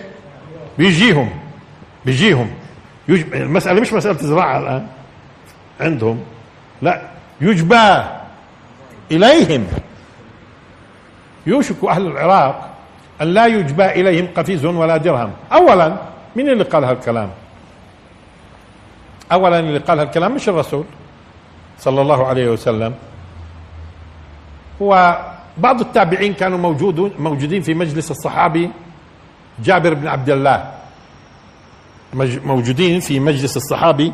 بيجيهم 0.79 1.31
بيجيهم. 2.05 2.51
المسألة 3.09 3.81
مش 3.81 3.93
مسألة 3.93 4.19
زراعة 4.19 4.59
الآن 4.59 4.87
عندهم. 5.81 6.25
لا 6.83 7.03
يجبى 7.41 8.03
إليهم. 9.11 9.67
يوشك 11.47 11.85
أهل 11.89 12.07
العراق 12.07 12.71
أن 13.23 13.27
لا 13.27 13.47
يجبى 13.47 13.85
إليهم 13.85 14.29
قفيز 14.37 14.65
ولا 14.65 14.97
درهم. 14.97 15.33
أولا 15.53 15.97
من 16.37 16.49
اللي 16.49 16.65
قال 16.65 16.85
هالكلام؟ 16.85 17.31
أولا 19.33 19.59
اللي 19.59 19.79
قال 19.79 19.99
هالكلام 19.99 20.35
مش 20.35 20.49
الرسول 20.49 20.85
صلى 21.79 22.03
الله 22.03 22.27
عليه 22.27 22.51
وسلم. 22.51 22.95
هو 24.83 25.19
بعض 25.59 25.81
التابعين 25.81 26.35
كانوا 26.35 26.59
موجود 26.59 27.13
موجودين 27.19 27.63
في 27.63 27.75
مجلس 27.75 28.11
الصحابي 28.11 28.71
جابر 29.65 29.95
بن 29.95 30.09
عبد 30.09 30.31
الله. 30.31 30.73
موجودين 32.45 33.01
في 33.01 33.21
مجلس 33.21 33.57
الصحابي 33.57 34.13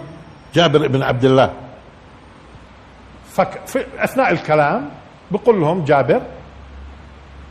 جابر 0.54 0.88
بن 0.88 1.02
عبد 1.02 1.24
الله. 1.24 1.52
في 3.66 3.84
أثناء 3.98 4.32
الكلام 4.32 4.90
بقول 5.30 5.60
لهم 5.60 5.84
جابر 5.84 6.22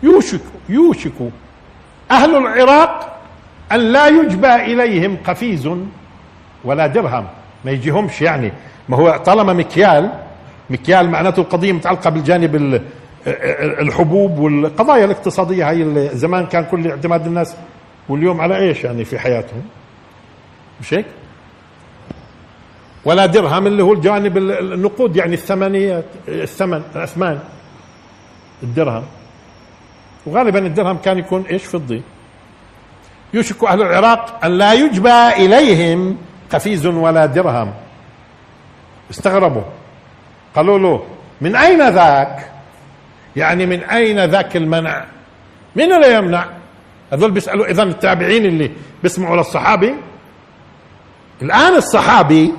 يوشك 0.03 0.41
يوشك 0.69 1.13
أهل 2.11 2.35
العراق 2.35 3.19
أن 3.71 3.79
لا 3.79 4.07
يجبى 4.07 4.55
إليهم 4.55 5.17
قفيز 5.27 5.69
ولا 6.63 6.87
درهم. 6.87 7.27
ما 7.65 7.71
يجيهمش 7.71 8.21
يعني. 8.21 8.51
ما 8.89 8.97
هو 8.97 9.17
طالما 9.17 9.53
مكيال 9.53 10.11
مكيال 10.69 11.09
معناته 11.09 11.39
القضية 11.41 11.71
متعلقة 11.71 12.09
بالجانب 12.09 12.81
الحبوب 13.27 14.39
والقضايا 14.39 15.05
الاقتصادية 15.05 15.69
هاي 15.69 16.09
زمان 16.13 16.45
كان 16.45 16.65
كل 16.65 16.87
اعتماد 16.87 17.27
الناس 17.27 17.55
واليوم 18.09 18.41
على 18.41 18.57
إيش 18.57 18.83
يعني 18.83 19.05
في 19.05 19.19
حياتهم؟ 19.19 19.61
مش 20.81 20.93
هيك؟ 20.93 21.05
ولا 23.05 23.25
درهم 23.25 23.67
اللي 23.67 23.83
هو 23.83 23.93
الجانب 23.93 24.37
النقود 24.37 25.15
يعني 25.15 25.33
الثمنيات 25.33 26.05
الثمن 26.27 26.83
الأثمان 26.95 27.39
الدرهم. 28.63 29.03
وغالبا 30.25 30.59
الدرهم 30.59 30.97
كان 30.97 31.17
يكون 31.17 31.41
إيش؟ 31.51 31.65
فضي. 31.65 32.01
يوشك 33.33 33.63
أهل 33.63 33.81
العراق 33.81 34.45
أن 34.45 34.51
لا 34.51 34.73
يجبى 34.73 35.27
إليهم 35.27 36.17
قفيز 36.51 36.85
ولا 36.85 37.25
درهم. 37.25 37.73
استغربوا. 39.11 39.63
قالوا 40.55 40.79
له 40.79 41.03
من 41.41 41.55
أين 41.55 41.89
ذاك؟ 41.89 42.52
يعني 43.35 43.65
من 43.65 43.83
أين 43.83 44.25
ذاك 44.25 44.57
المنع؟ 44.57 45.05
من 45.75 45.93
اللي 45.93 46.13
يمنع؟ 46.17 46.45
هذول 47.13 47.31
بيسألوا 47.31 47.65
اذا 47.65 47.83
التابعين 47.83 48.45
اللي 48.45 48.71
بيسمعوا 49.03 49.37
للصحابي. 49.37 49.93
الآن 51.41 51.75
الصحابي 51.75 52.53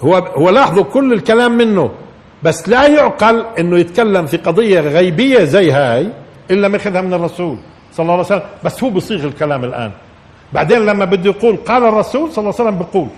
هو 0.00 0.16
هو 0.16 0.50
لاحظوا 0.50 0.84
كل 0.84 1.12
الكلام 1.12 1.52
منه 1.52 1.90
بس 2.42 2.68
لا 2.68 2.86
يعقل 2.86 3.44
إنه 3.58 3.78
يتكلم 3.78 4.26
في 4.26 4.36
قضية 4.36 4.80
غيبية 4.80 5.44
زي 5.44 5.70
هاي 5.72 6.08
إلا 6.50 6.68
ماخذها 6.68 7.00
من 7.00 7.14
الرسول 7.14 7.58
صلى 7.92 8.02
الله 8.04 8.12
عليه 8.12 8.24
وسلم 8.24 8.42
بس 8.64 8.84
هو 8.84 8.90
بصيغ 8.90 9.24
الكلام 9.24 9.64
الآن. 9.64 9.90
بعدين 10.52 10.86
لما 10.86 11.04
بده 11.04 11.30
يقول 11.30 11.56
قال 11.56 11.84
الرسول 11.84 12.32
صلى 12.32 12.42
الله 12.42 12.54
عليه 12.60 12.70
وسلم 12.70 12.78
بقول. 12.78 13.08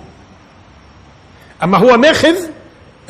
أما 1.64 1.78
هو 1.78 1.96
ماخذ 1.96 2.34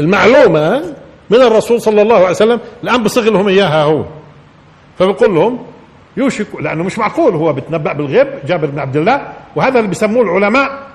المعلومة 0.01 0.95
من 1.31 1.41
الرسول 1.43 1.81
صلى 1.81 2.03
الله 2.03 2.17
عليه 2.17 2.31
وسلم 2.31 2.61
الآن 2.85 3.03
بصيغ 3.03 3.25
لهم 3.25 3.49
إياها 3.49 3.83
هو. 3.85 4.05
فبقول 4.99 5.35
لهم 5.35 5.59
يوشك 6.17 6.47
لأنه 6.61 6.85
مش 6.85 6.99
معقول 6.99 7.35
هو 7.35 7.53
بتنبأ 7.53 7.93
بالغيب 7.93 8.29
جابر 8.47 8.67
بن 8.67 8.79
عبد 8.79 8.97
الله 8.97 9.33
وهذا 9.57 9.79
اللي 9.79 9.91
بسموه 9.91 10.23
العلماء 10.23 10.89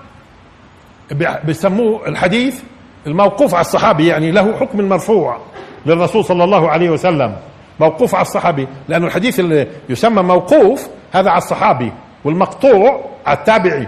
بيسموه 1.43 2.07
الحديث 2.07 2.61
الموقوف 3.07 3.53
على 3.53 3.61
الصحابي 3.61 4.07
يعني 4.07 4.31
له 4.31 4.57
حكم 4.57 4.79
المرفوع 4.79 5.38
للرسول 5.86 6.25
صلى 6.25 6.43
الله 6.43 6.69
عليه 6.69 6.89
وسلم. 6.89 7.36
موقوف 7.79 8.15
على 8.15 8.21
الصحابي 8.21 8.67
لأن 8.89 9.03
الحديث 9.03 9.39
اللي 9.39 9.67
يسمى 9.89 10.21
موقوف 10.23 10.88
هذا 11.11 11.29
على 11.29 11.38
الصحابي 11.38 11.91
والمقطوع 12.23 13.05
على 13.25 13.38
التابعي 13.38 13.88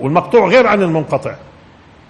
والمقطوع 0.00 0.48
غير 0.48 0.66
عن 0.66 0.82
المنقطع. 0.82 1.34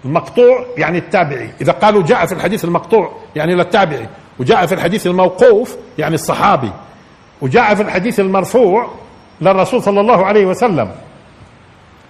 المقطوع 0.04 0.66
يعني 0.76 0.98
التابعي. 0.98 1.50
إذا 1.60 1.72
قالوا 1.72 2.02
جاء 2.02 2.26
في 2.26 2.32
الحديث 2.32 2.64
المقطوع 2.64 3.12
يعني 3.36 3.54
للتابعي 3.54 4.08
وجاء 4.38 4.66
في 4.66 4.74
الحديث 4.74 5.06
الموقوف 5.06 5.76
يعني 5.98 6.14
الصحابي 6.14 6.72
وجاء 7.42 7.74
في 7.74 7.82
الحديث 7.82 8.20
المرفوع 8.20 8.90
للرسول 9.40 9.82
صلى 9.82 10.00
الله 10.00 10.26
عليه 10.26 10.46
وسلم. 10.46 10.90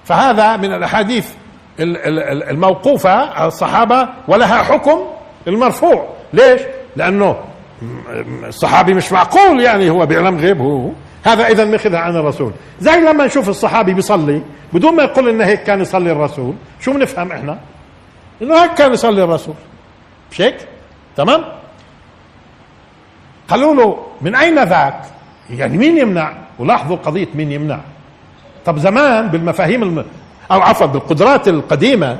فهذا 0.05 0.57
من 0.57 0.73
الأحاديث 0.73 1.31
الموقوفة 2.51 3.47
الصحابة 3.47 4.09
ولها 4.29 4.63
حكم 4.63 4.99
المرفوع. 5.49 6.09
ليش؟ 6.33 6.61
لأنه 6.97 7.37
الصحابي 8.49 8.95
مش 8.95 9.13
معقول 9.13 9.61
يعني 9.61 9.91
هو 9.91 10.07
بيعلم 10.07 10.39
غيب 10.39 10.61
هو 10.61 10.91
هذا 11.25 11.47
إذا 11.47 11.65
ماخذها 11.65 11.99
عن 11.99 12.17
الرسول. 12.17 12.53
زي 12.81 13.01
لما 13.01 13.27
نشوف 13.27 13.49
الصحابي 13.49 13.95
بيصلي 13.95 14.43
بدون 14.73 14.97
ما 14.97 15.03
يقول 15.03 15.29
إنه 15.29 15.45
هيك 15.45 15.63
كان 15.63 15.81
يصلي 15.81 16.13
الرسول 16.13 16.55
شو 16.81 16.93
بنفهم 16.93 17.33
إحنا؟ 17.33 17.59
إنه 18.43 18.63
هيك 18.63 18.75
كان 18.75 18.93
يصلي 18.93 19.25
الرسول. 19.25 19.55
مش 20.31 20.41
هيك 20.41 20.69
تمام؟ 21.17 21.45
قالوا 23.49 23.75
له 23.75 24.07
من 24.21 24.35
أين 24.35 24.65
ذاك؟ 24.65 25.01
يعني 25.51 25.79
مين 25.79 25.99
يمنع؟ 25.99 26.33
ولاحظوا 26.59 26.97
قضية 26.97 27.29
مين 27.35 27.53
يمنع. 27.53 27.81
طب 28.67 28.79
زمان 28.79 29.29
بالمفاهيم 29.29 29.83
الم... 29.83 30.05
أو 30.51 30.61
عفوا 30.63 30.87
بالقدرات 30.87 31.49
القديمة 31.49 32.19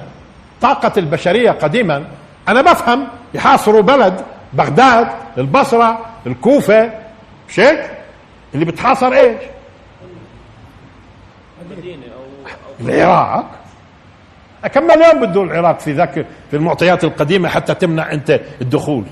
طاقة 0.61 0.93
البشرية 0.97 1.51
قديما 1.51 2.05
أنا 2.49 2.63
بفهم 2.63 3.07
يحاصروا 3.35 3.83
بلد 3.83 4.25
بغداد 4.53 5.09
البصرة 5.39 6.07
الكوفة. 6.27 6.93
مش 7.49 7.61
هيك؟ 7.61 7.91
اللي 8.55 8.65
بتحاصر 8.65 9.13
إيش؟ 9.13 9.43
العراق. 12.81 13.51
كم 14.69 14.83
مليون 14.83 15.27
بده 15.27 15.43
العراق 15.43 15.81
في 15.81 15.93
ذاك 15.93 16.27
في 16.51 16.57
المعطيات 16.57 17.05
القديمة 17.05 17.49
حتى 17.49 17.75
تمنع 17.75 18.13
أنت 18.13 18.41
الدخول؟ 18.61 19.05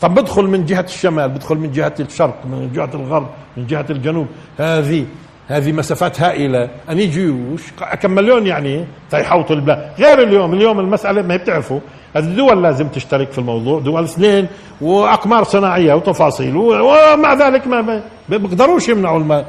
طب 0.00 0.14
بدخل 0.14 0.44
من 0.44 0.64
جهة 0.64 0.80
الشمال 0.80 1.28
بدخل 1.28 1.56
من 1.56 1.72
جهة 1.72 1.94
الشرق 2.00 2.34
من 2.46 2.70
جهة 2.74 2.90
الغرب 2.94 3.28
من 3.56 3.66
جهة 3.66 3.86
الجنوب. 3.90 4.26
هذه 4.58 5.06
هذه 5.48 5.72
مسافات 5.72 6.20
هائلة. 6.20 6.70
أن 6.90 6.96
جيوش 6.96 7.62
كم 8.02 8.10
مليون 8.10 8.46
يعني؟ 8.46 8.84
تيحوطوا 9.10 9.56
البلاد. 9.56 9.90
غير 9.98 10.22
اليوم 10.22 10.54
اليوم 10.54 10.80
المسألة 10.80 11.22
ما 11.22 11.36
بتعرفوا 11.36 11.80
الدول 12.16 12.62
لازم 12.62 12.88
تشترك 12.88 13.30
في 13.32 13.38
الموضوع 13.38 13.80
دول 13.80 14.04
اثنين 14.04 14.46
وأقمار 14.80 15.44
صناعية 15.44 15.94
وتفاصيل 15.94 16.56
ومع 16.56 17.34
ذلك 17.34 17.66
ما 17.66 18.02
بيقدروش 18.28 18.88
يمنعوا 18.88 19.18
الماء 19.18 19.46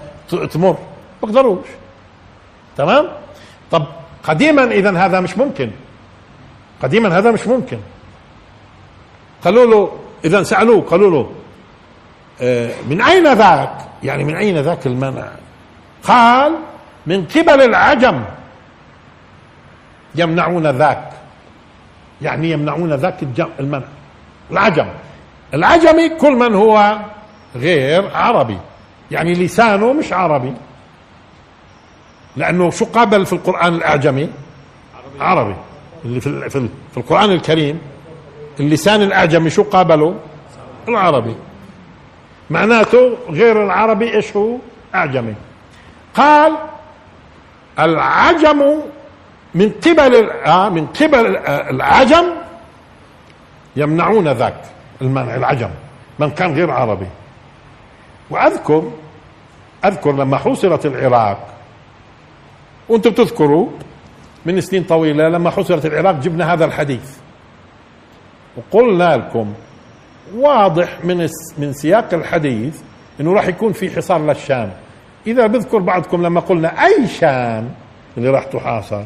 تمر. 0.53 0.77
بيقدروش. 1.23 1.65
تمام؟ 2.77 3.07
طب 3.71 3.85
قديما 4.23 4.63
إذا 4.63 4.97
هذا 4.97 5.19
مش 5.19 5.37
ممكن. 5.37 5.71
قديما 6.83 7.17
هذا 7.17 7.31
مش 7.31 7.47
ممكن. 7.47 7.77
قالوا 9.43 9.65
له 9.65 9.91
إذا 10.25 10.43
سألوه 10.43 10.81
قالوا 10.81 11.11
له 11.11 11.31
آه، 12.41 12.71
من 12.89 13.01
أين 13.01 13.33
ذاك؟ 13.33 13.77
يعني 14.03 14.23
من 14.23 14.35
أين 14.35 14.57
ذاك 14.57 14.87
المنع؟ 14.87 15.27
قال 16.03 16.55
من 17.05 17.25
قبل 17.25 17.61
العجم. 17.61 18.23
يمنعون 20.15 20.67
ذاك. 20.67 21.09
يعني 22.21 22.51
يمنعون 22.51 22.93
ذاك 22.93 23.27
المنع. 23.59 23.87
العجم. 24.51 24.87
العجمي 25.53 26.09
كل 26.09 26.31
من 26.31 26.55
هو 26.55 26.99
غير 27.55 28.15
عربي. 28.15 28.57
يعني 29.11 29.33
لسانه 29.33 29.93
مش 29.93 30.13
عربي. 30.13 30.53
لأنه 32.35 32.69
شو 32.69 32.85
قابل 32.85 33.25
في 33.25 33.33
القرآن 33.33 33.75
الأعجمي؟ 33.75 34.29
عربي. 35.19 35.55
اللي 36.05 36.21
في 36.21 36.49
في, 36.49 36.69
القرآن 36.97 37.31
الكريم 37.31 37.81
اللسان 38.59 39.01
الأعجمي 39.01 39.49
شو 39.49 39.63
قابله؟ 39.63 40.15
العربي. 40.87 41.35
معناته 42.49 43.17
غير 43.29 43.65
العربي 43.65 44.15
إيش 44.15 44.35
هو؟ 44.35 44.57
أعجمي. 44.95 45.33
قال 46.15 46.57
العجم 47.79 48.81
من 49.55 49.69
قبل 49.69 50.29
آه 50.45 50.69
من 50.69 50.87
قبل 50.87 51.37
العجم 51.47 52.25
يمنعون 53.75 54.27
ذاك 54.27 54.61
المنع 55.01 55.35
العجم 55.35 55.69
من 56.19 56.29
كان 56.29 56.53
غير 56.53 56.71
عربي. 56.71 57.07
واذكر 58.29 58.91
أذكر 59.85 60.11
لما 60.11 60.37
حوصرت 60.37 60.85
العراق 60.85 61.47
وأنتم 62.89 63.09
بتذكروا 63.09 63.67
من 64.45 64.61
سنين 64.61 64.83
طويلة 64.83 65.29
لما 65.29 65.49
حصرت 65.49 65.85
العراق 65.85 66.15
جبنا 66.15 66.53
هذا 66.53 66.65
الحديث. 66.65 67.17
وقلنا 68.57 69.17
لكم 69.17 69.53
واضح 70.35 71.05
من 71.05 71.29
من 71.57 71.73
سياق 71.73 72.13
الحديث 72.13 72.81
إنه 73.19 73.33
راح 73.33 73.47
يكون 73.47 73.73
في 73.73 73.89
حصار 73.89 74.25
للشام. 74.25 74.71
إذا 75.27 75.47
بذكر 75.47 75.77
بعضكم 75.77 76.25
لما 76.25 76.39
قلنا 76.39 76.85
أي 76.85 77.07
شام 77.07 77.69
اللي 78.17 78.29
راح 78.29 78.43
تحاصر؟ 78.43 79.03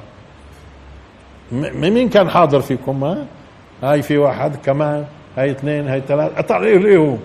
مين 1.51 2.09
كان 2.09 2.29
حاضر 2.29 2.61
فيكم؟ 2.61 3.03
ها؟ 3.03 3.25
هاي 3.83 4.01
في 4.01 4.17
واحد 4.17 4.55
كمان 4.55 5.05
هاي 5.37 5.51
اثنين 5.51 5.87
هاي 5.87 6.01
ثلاثة. 6.07 6.57
إيه 6.63 6.85
إيه 6.85 6.97
هو؟ 6.97 7.15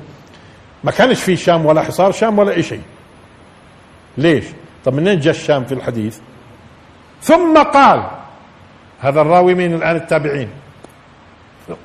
ما 0.84 0.90
كانش 0.90 1.22
في 1.22 1.36
شام 1.36 1.66
ولا 1.66 1.82
حصار 1.82 2.12
شام 2.12 2.38
ولا 2.38 2.60
شيء. 2.60 2.82
ليش؟ 4.18 4.44
طب 4.84 4.94
منين 4.94 5.20
جاء 5.20 5.34
الشام 5.34 5.64
في 5.64 5.74
الحديث؟ 5.74 6.18
ثم 7.22 7.58
قال 7.58 8.02
هذا 9.00 9.20
الراوي 9.20 9.54
مين 9.54 9.74
الآن 9.74 9.96
التابعين 9.96 10.48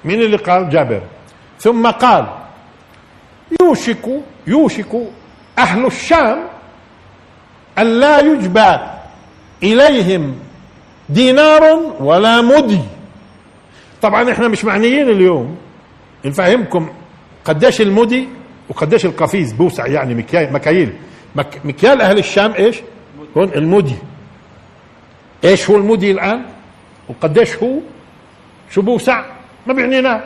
مين 0.06 0.22
اللي 0.22 0.38
قال؟ 0.38 0.70
جابر. 0.70 1.02
ثم 1.60 1.88
قال 1.88 2.26
يوشك 3.62 4.10
يوشك 4.48 4.92
أهل 5.58 5.86
الشام 5.86 6.40
أن 7.78 8.00
لا 8.00 8.20
يجبى 8.20 8.78
إليهم 9.64 10.36
دينار 11.10 11.64
ولا 12.00 12.42
مدي. 12.42 12.80
طبعا 14.02 14.32
إحنا 14.32 14.48
مش 14.48 14.66
معنيين 14.66 15.10
اليوم. 15.10 15.58
نفهمكم 16.26 16.90
قديش 17.46 17.82
المدي 17.82 18.28
وقديش 18.70 19.06
القفيز 19.06 19.54
بوسع 19.54 19.88
يعني 19.88 20.16
مكيال 20.16 20.54
مكاييل. 20.54 20.94
مكيال 21.66 22.02
أهل 22.02 22.18
الشام 22.18 22.52
إيش؟ 22.52 22.82
هون 23.38 23.50
المدي. 23.50 23.96
إيش 25.44 25.70
هو 25.70 25.76
المدي 25.76 26.12
الآن؟ 26.12 26.42
وقديش 27.10 27.56
هو؟ 27.56 27.80
شو 28.72 28.82
بوسع 28.82 29.24
ما 29.68 29.74
بيعنيناش. 29.74 30.22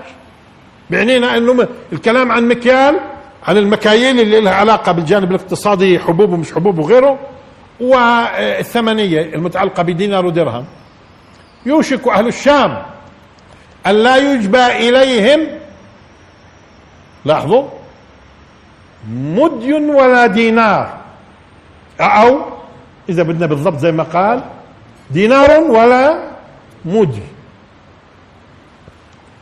بيعنينا 0.90 1.38
إنه 1.38 1.68
الكلام 1.94 2.32
عن 2.32 2.48
مكيال 2.48 3.00
عن 3.48 3.58
المكاييل 3.58 4.20
اللي 4.20 4.42
لها 4.42 4.54
علاقة 4.54 4.92
بالجانب 4.92 5.32
الاقتصادي 5.32 6.00
حبوب 6.00 6.34
ومش 6.34 6.54
حبوب 6.54 6.80
وغيره 6.80 7.20
والثمنية 7.80 9.22
المتعلقة 9.22 9.84
بدينار 9.84 10.26
ودرهم. 10.26 10.66
يوشك 11.66 12.08
أهل 12.08 12.28
الشام 12.28 12.84
أن 13.88 13.96
لا 13.96 14.18
يجبى 14.18 14.66
إليهم 14.66 15.48
لاحظوا 17.26 17.68
مدي 19.10 19.74
ولا 19.74 20.28
دينار. 20.28 20.98
أو 22.00 22.40
إذا 23.10 23.24
بدنا 23.24 23.46
بالضبط 23.46 23.78
زي 23.78 23.92
ما 23.92 24.04
قال 24.04 24.44
دينار 25.10 25.52
ولا 25.60 26.30
مدي 26.86 27.24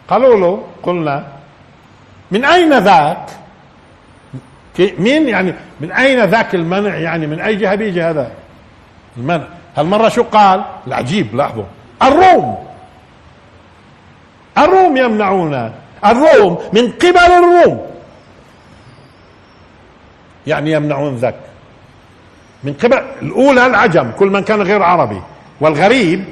قالوا 0.07 0.36
له 0.39 0.63
قلنا 0.84 1.28
من 2.32 2.45
أين 2.45 2.74
ذاك؟ 2.80 3.26
مين 4.80 5.28
يعني 5.30 5.53
من 5.80 5.91
أين 5.91 6.24
ذاك 6.26 6.55
المنع؟ 6.55 6.95
يعني 6.95 7.28
من 7.28 7.39
أي 7.39 7.55
جهة 7.55 7.76
بيجي 7.76 8.03
هذا؟ 8.03 8.32
المنع. 9.18 9.47
هالمرة 9.78 10.09
شو 10.09 10.24
قال؟ 10.24 10.65
العجيب 10.88 11.36
لاحظوا. 11.36 11.63
الروم. 12.01 12.68
الروم 14.57 14.97
يمنعون 14.97 15.72
الروم 16.05 16.57
من 16.74 16.91
قبل 16.91 17.18
الروم. 17.18 17.88
يعني 20.47 20.72
يمنعون 20.72 21.15
ذاك. 21.15 21.36
من 22.63 22.74
قبل 22.74 22.97
الأولى 23.22 23.65
العجم 23.65 24.11
كل 24.11 24.28
من 24.28 24.43
كان 24.43 24.61
غير 24.61 24.84
عربي. 24.84 25.22
والغريب 25.62 26.24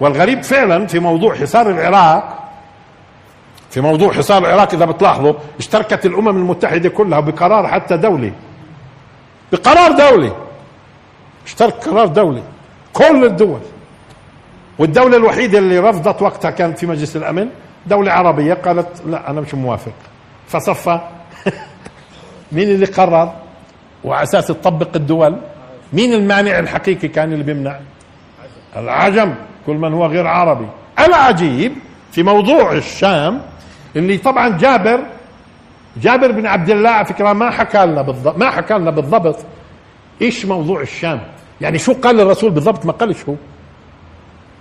والغريب 0.00 0.42
فعلا 0.42 0.86
في 0.86 0.98
موضوع 0.98 1.34
حصار 1.34 1.70
العراق 1.70 2.40
في 3.70 3.80
موضوع 3.80 4.12
حصار 4.12 4.38
العراق 4.38 4.74
إذا 4.74 4.84
بتلاحظوا 4.84 5.32
اشتركت 5.58 6.06
الأمم 6.06 6.28
المتحدة 6.28 6.88
كلها 6.88 7.20
بقرار 7.20 7.68
حتى 7.68 7.96
دولي. 7.96 8.32
بقرار 9.52 9.92
دولي. 9.92 10.32
اشترك 11.46 11.74
قرار 11.74 12.06
دولي. 12.06 12.42
كل 12.92 13.24
الدول. 13.24 13.60
والدولة 14.78 15.16
الوحيدة 15.16 15.58
اللي 15.58 15.78
رفضت 15.78 16.22
وقتها 16.22 16.50
كانت 16.50 16.78
في 16.78 16.86
مجلس 16.86 17.16
الأمن. 17.16 17.48
دولة 17.86 18.12
عربية 18.12 18.54
قالت 18.54 19.02
لا 19.06 19.30
أنا 19.30 19.40
مش 19.40 19.54
موافق. 19.54 19.92
فصفى 20.48 21.00
مين 22.52 22.68
اللي 22.70 22.86
قرر؟ 22.86 23.32
وعلى 24.04 24.22
أساس 24.22 24.46
تطبق 24.46 24.88
الدول. 24.96 25.36
مين 25.92 26.12
المانع 26.12 26.58
الحقيقي 26.58 27.08
كان 27.08 27.32
اللي 27.32 27.44
بيمنع؟ 27.44 27.76
العجم 28.76 29.34
كل 29.66 29.74
من 29.74 29.92
هو 29.92 30.06
غير 30.06 30.26
عربي. 30.26 30.66
العجيب 30.98 31.72
في 32.12 32.22
موضوع 32.22 32.72
الشام 32.72 33.42
اللي 33.96 34.18
طبعا 34.18 34.48
جابر 34.48 35.00
جابر 35.96 36.32
بن 36.32 36.46
عبد 36.46 36.70
الله 36.70 36.90
على 36.90 37.06
فكرة 37.06 37.32
ما 37.32 37.50
حكى 37.50 37.86
لنا 37.86 38.02
بالضبط 38.02 38.38
ما 38.38 38.50
حكى 38.50 38.74
لنا 38.74 38.90
بالضبط 38.90 39.36
إيش 40.22 40.46
موضوع 40.46 40.80
الشام. 40.80 41.20
يعني 41.60 41.78
شو 41.78 41.92
قال 41.92 42.20
الرسول 42.20 42.50
بالضبط؟ 42.50 42.86
ما 42.86 42.92
قالش 42.92 43.24
هو. 43.28 43.34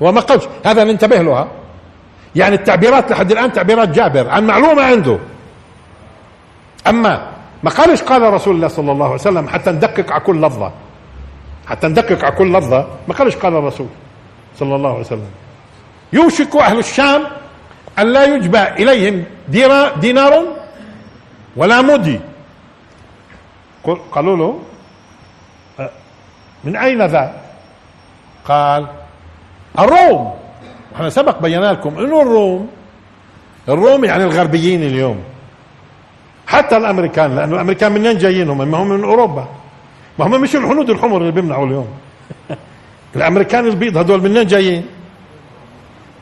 هو 0.02 0.12
ما 0.12 0.22
قالش. 0.22 0.44
هذا 0.66 0.84
ننتبه 0.84 1.22
له. 1.22 1.48
يعني 2.36 2.56
التعبيرات 2.56 3.12
لحد 3.12 3.32
الآن 3.32 3.54
تعبيرات 3.54 3.90
جابر. 3.90 4.30
عن 4.30 4.48
معلومة 4.48 4.82
عنده. 4.82 5.20
أما 6.88 7.28
ما 7.64 7.70
قالش 7.70 8.02
قال 8.02 8.34
رسول 8.34 8.56
الله 8.56 8.68
صلى 8.68 8.92
الله 8.92 9.06
عليه 9.06 9.16
وسلم 9.16 9.48
حتى 9.48 9.72
ندقق 9.72 10.12
على 10.12 10.24
كل 10.24 10.42
لفظة. 10.42 10.72
حتى 11.70 11.88
ندقق 11.88 12.26
على 12.26 12.36
كل 12.36 12.54
لفظة 12.54 12.88
ما 13.08 13.14
قالش 13.14 13.36
قال 13.36 13.56
الرسول 13.56 13.88
صلى 14.60 14.76
الله 14.76 14.90
عليه 14.90 15.00
وسلم. 15.00 15.32
يوشك 16.14 16.56
أهل 16.56 16.80
الشام 16.80 17.22
أن 18.00 18.14
لا 18.14 18.24
يجبى 18.26 18.64
إليهم 18.82 19.24
دينار 20.02 20.44
ولا 21.56 21.82
مدي 21.82 22.20
قالوا 24.12 24.38
له 24.38 24.60
من 26.64 26.76
أين 26.76 27.06
ذا؟ 27.06 27.42
قال 28.46 28.88
الروم. 29.80 30.34
إحنا 30.96 31.10
سبق 31.10 31.40
بينا 31.40 31.72
لكم 31.72 32.00
إنه 32.00 32.22
الروم. 32.22 32.70
الروم 33.70 34.06
يعني 34.06 34.24
الغربيين 34.24 34.84
اليوم. 34.84 35.24
حتى 36.48 36.78
الأمريكان 36.78 37.36
لأنه 37.36 37.56
الأمريكان 37.56 37.92
منين 37.92 38.18
جايين 38.18 38.50
هم؟ 38.50 38.76
هم 38.76 38.90
من 38.90 39.04
أوروبا. 39.04 39.48
ما 40.20 40.28
هم 40.28 40.42
مش 40.42 40.56
الهنود 40.56 40.90
الحمر 40.90 41.18
اللي 41.18 41.32
بيمنعوا 41.32 41.66
اليوم. 41.68 41.88
الأمريكان 43.16 43.68
البيض 43.68 43.98
هدول 43.98 44.22
منين 44.22 44.48
جايين؟ 44.48 44.86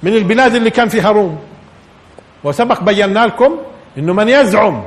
من 0.04 0.14
البلاد 0.14 0.56
اللي 0.56 0.70
كان 0.70 0.88
فيها 0.88 1.12
روم. 1.12 1.38
وسبق 2.44 2.84
بينا 2.84 3.26
لكم 3.26 3.58
إنه 3.98 4.14
من 4.14 4.30
يزعم 4.30 4.84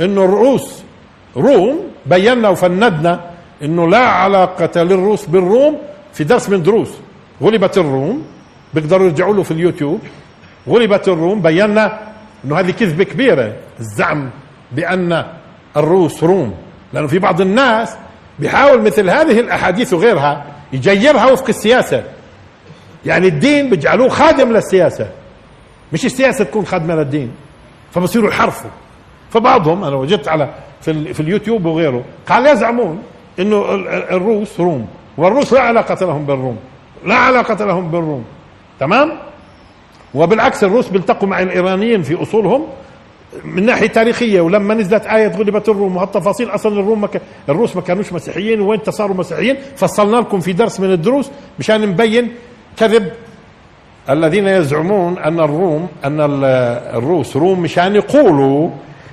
إنه 0.00 0.24
الروس 0.24 0.82
روم 1.36 1.80
بينا 2.06 2.48
وفندنا 2.48 3.20
إنه 3.62 3.88
لا 3.88 4.06
علاقة 4.06 4.82
للروس 4.82 5.26
بالروم 5.26 5.78
في 6.12 6.24
درس 6.24 6.48
من 6.48 6.62
دروس. 6.62 6.90
غلبت 7.42 7.78
الروم 7.78 8.22
بيقدروا 8.74 9.06
يرجعوا 9.06 9.34
له 9.34 9.42
في 9.42 9.50
اليوتيوب. 9.50 10.00
غلبت 10.68 11.08
الروم 11.08 11.42
بينا 11.42 11.98
إنه 12.44 12.58
هذه 12.58 12.70
كذبة 12.70 13.04
كبيرة 13.04 13.52
الزعم 13.80 14.30
بأن 14.72 15.24
الروس 15.76 16.24
روم. 16.24 16.54
لأنه 16.92 17.06
في 17.06 17.18
بعض 17.18 17.40
الناس 17.40 17.96
بيحاول 18.38 18.82
مثل 18.82 19.10
هذه 19.10 19.40
الأحاديث 19.40 19.92
وغيرها 19.92 20.44
يجيرها 20.72 21.32
وفق 21.32 21.48
السياسة. 21.48 22.04
يعني 23.06 23.28
الدين 23.28 23.70
بيجعلوه 23.70 24.08
خادم 24.08 24.52
للسياسة. 24.52 25.08
مش 25.92 26.06
السياسة 26.06 26.44
تكون 26.44 26.66
خادمة 26.66 26.94
للدين. 26.94 27.30
فبصيروا 27.92 28.30
يحرفوا. 28.30 28.70
فبعضهم 29.30 29.84
أنا 29.84 29.96
وجدت 29.96 30.28
على 30.28 30.48
في, 30.80 31.14
في 31.14 31.20
اليوتيوب 31.20 31.66
وغيره 31.66 32.04
قال 32.26 32.46
يزعمون 32.46 33.02
إنه 33.38 33.64
الروس 34.10 34.60
روم 34.60 34.88
والروس 35.16 35.52
لا 35.52 35.60
علاقة 35.60 36.06
لهم 36.06 36.26
بالروم. 36.26 36.56
لا 37.04 37.14
علاقة 37.14 37.64
لهم 37.64 37.90
بالروم. 37.90 38.24
تمام؟ 38.80 39.12
وبالعكس 40.14 40.64
الروس 40.64 40.88
بيلتقوا 40.88 41.28
مع 41.28 41.42
الإيرانيين 41.42 42.02
في 42.02 42.22
أصولهم 42.22 42.66
من 43.44 43.66
ناحية 43.66 43.86
تاريخية 43.86 44.40
ولما 44.40 44.74
نزلت 44.74 45.06
آية 45.06 45.28
غلبت 45.28 45.68
الروم 45.68 45.96
وهالتفاصيل 45.96 46.48
أصلا 46.50 46.80
الروم 46.80 47.00
مك... 47.00 47.20
الروس 47.48 47.76
ما 47.76 47.82
كانوش 47.82 48.12
مسيحيين 48.12 48.60
وين 48.60 48.80
صاروا 48.88 49.16
مسيحيين؟ 49.16 49.56
فصلنا 49.76 50.16
لكم 50.16 50.40
في 50.40 50.52
درس 50.52 50.80
من 50.80 50.92
الدروس 50.92 51.30
مشان 51.58 51.80
نبين 51.80 52.32
كذب 52.76 53.12
الذين 54.10 54.46
يزعمون 54.46 55.18
أن 55.18 55.40
الروم 55.40 55.88
أن 56.04 56.16
الروس 56.94 57.36
روم 57.36 57.60
مشان 57.60 57.94
يقولوا 57.94 58.70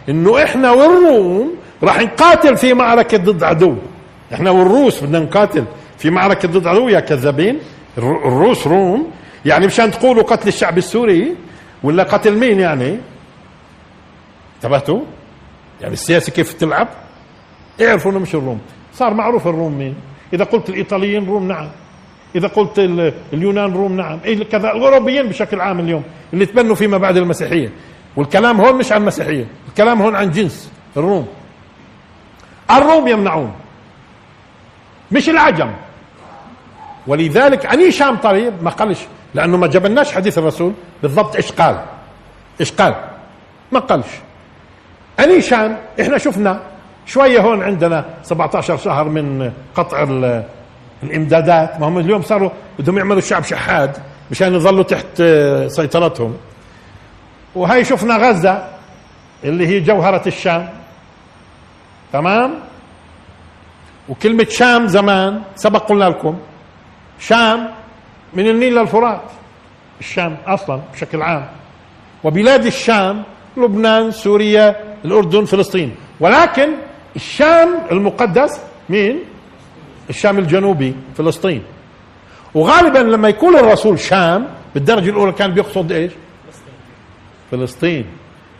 إنه 0.10 0.44
إحنا 0.44 0.72
والروم 0.72 1.52
راح 1.84 2.00
نقاتل 2.02 2.58
في 2.58 2.74
معركة 2.74 3.18
ضد 3.18 3.44
عدو. 3.44 3.76
إحنا 4.34 4.52
والروس 4.52 5.04
بدنا 5.04 5.20
نقاتل 5.20 5.64
في 5.98 6.10
معركة 6.10 6.48
ضد 6.48 6.68
عدو 6.68 6.88
يا 6.90 7.00
كذابين. 7.00 7.60
الروس 7.98 8.68
روم 8.68 9.08
يعني 9.46 9.66
مشان 9.68 9.92
تقولوا 9.92 10.24
قتل 10.24 10.48
الشعب 10.48 10.78
السوري 10.78 11.36
ولا 11.84 12.04
قتل 12.04 12.38
مين 12.38 12.60
يعني؟ 12.60 12.98
انتبهتوا؟ 14.56 15.02
يعني 15.82 15.94
السياسة 15.94 16.32
كيف 16.32 16.54
تلعب؟ 16.54 16.88
اعرفوا 17.82 18.12
انه 18.12 18.20
مش 18.20 18.36
الروم. 18.36 18.62
صار 18.94 19.14
معروف 19.14 19.48
الروم 19.48 19.78
مين. 19.78 19.96
إذا 20.34 20.44
قلت 20.44 20.70
الإيطاليين 20.70 21.26
روم 21.26 21.48
نعم. 21.48 21.70
إذا 22.36 22.48
قلت 22.48 22.80
اليونان 23.34 23.74
روم 23.74 23.98
نعم. 23.98 24.20
إيه 24.26 24.44
كذا 24.44 24.72
الأوروبيين 24.72 25.28
بشكل 25.28 25.62
عام 25.62 25.80
اليوم 25.80 26.04
اللي 26.34 26.46
تبنوا 26.46 26.76
فيما 26.76 26.98
بعد 26.98 27.18
المسيحيه 27.18 27.70
والكلام 28.16 28.62
هون 28.62 28.76
مش 28.76 28.92
عن 28.92 29.02
المسيحيه 29.02 29.46
الكلام 29.70 30.02
هون 30.02 30.16
عن 30.16 30.32
جنس 30.32 30.72
الروم. 30.98 31.28
الروم 32.72 33.08
يمنعون. 33.08 33.54
مش 35.12 35.30
العجم. 35.30 35.72
ولذلك 37.08 37.66
عني 37.66 37.92
شام 37.92 38.16
طيب 38.16 38.54
ما 38.64 38.70
قالش 38.70 39.00
لأنه 39.34 39.58
ما 39.58 39.68
جبناش 39.68 40.14
حديث 40.14 40.38
الرسول 40.38 40.74
بالضبط 41.02 41.36
إيش 41.36 41.52
قال 41.52 41.86
إيش 42.60 42.72
قال 42.72 42.96
ما 43.72 43.80
قالش. 43.80 44.08
أني 45.20 45.42
شام 45.42 45.78
إحنا 46.02 46.18
شفنا 46.18 46.60
شوية 47.06 47.42
هون 47.42 47.64
عندنا 47.64 48.06
17 48.24 48.78
شهر 48.78 49.04
من 49.04 49.52
قطع 49.76 50.04
الإمدادات. 51.04 51.80
ما 51.80 51.88
هم 51.88 51.98
اليوم 51.98 52.22
صاروا 52.22 52.50
بدهم 52.80 52.98
يعملوا 52.98 53.18
الشعب 53.18 53.44
شحاد 53.44 53.98
مشان 54.32 54.54
يظلوا 54.54 54.84
تحت 54.84 55.24
سيطرتهم. 55.68 56.38
وهي 57.56 57.84
شفنا 57.86 58.18
غزة 58.18 58.68
اللي 59.44 59.68
هي 59.68 59.80
جوهرة 59.80 60.28
الشام. 60.28 60.70
تمام؟ 62.14 62.54
وكلمة 64.10 64.48
شام 64.50 64.88
زمان 64.88 65.42
سبق 65.56 65.90
قلنا 65.90 66.06
لكم. 66.06 66.40
شام 67.20 67.68
من 68.34 68.48
النيل 68.50 68.76
للفرات. 68.76 69.22
الشام 70.00 70.38
أصلا 70.48 70.80
بشكل 70.94 71.22
عام. 71.22 71.46
وبلاد 72.24 72.66
الشام 72.66 73.24
لبنان 73.58 74.12
سوريا 74.12 74.76
الأردن 75.06 75.46
فلسطين. 75.46 75.96
ولكن 76.20 76.70
الشام 77.16 77.70
المقدس 77.92 78.60
مين؟ 78.90 79.20
الشام 80.10 80.40
الجنوبي 80.40 80.96
فلسطين. 81.18 81.64
وغالبا 82.54 83.00
لما 83.00 83.30
يكون 83.30 83.56
الرسول 83.56 84.00
شام 84.00 84.48
بالدرجة 84.74 85.10
الأولى 85.10 85.32
كان 85.32 85.54
بيقصد 85.54 85.92
إيش؟ 85.92 86.12
فلسطين. 87.52 88.06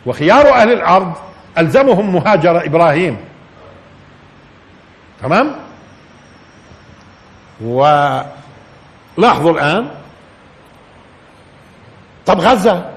وخيار 0.06 0.48
أهل 0.48 0.72
الأرض 0.72 1.12
ألزمهم 1.58 2.14
مهاجر 2.14 2.66
إبراهيم. 2.66 3.16
تمام؟ 5.22 5.56
ولاحظوا 7.64 8.24
الآن 9.50 9.88
طب 12.26 12.40
غزة. 12.40 12.95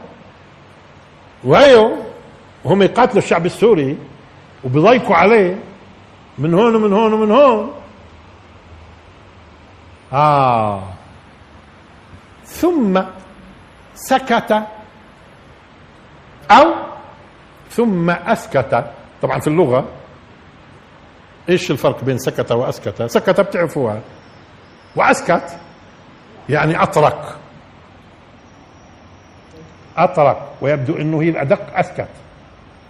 وهيو 1.44 1.96
هم 2.66 2.82
يقاتلوا 2.82 3.18
الشعب 3.18 3.46
السوري 3.46 3.98
وبيضيقوا 4.64 5.16
عليه 5.16 5.58
من 6.38 6.54
هون 6.54 6.76
ومن 6.76 6.94
هون 6.94 7.14
ومن 7.14 7.32
هون 7.32 7.74
آه 10.14 10.84
ثم 12.46 13.02
سكت 13.96 14.64
أو 16.52 16.74
ثم 17.72 18.10
أسكت 18.10 18.86
طبعا 19.22 19.40
في 19.40 19.48
اللغة 19.48 19.86
إيش 21.50 21.72
الفرق 21.72 22.04
بين 22.04 22.18
سكت 22.18 22.52
واسكت 22.52 23.04
سكت 23.04 23.42
بتعرفوها 23.42 24.02
واسكت 24.96 25.58
يعني 26.50 26.84
اطرق 26.84 27.39
أطرق 30.04 30.54
ويبدو 30.62 30.96
إنه 30.96 31.22
هي 31.22 31.30
الأدق 31.30 31.78
أسكت. 31.78 32.08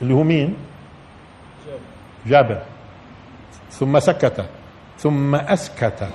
اللي 0.02 0.14
هو 0.14 0.24
مين؟ 0.24 0.56
جابر. 2.28 2.60
ثم 3.72 4.00
سكت. 4.00 4.46
ثم 5.00 5.36
أسكت. 5.36 6.08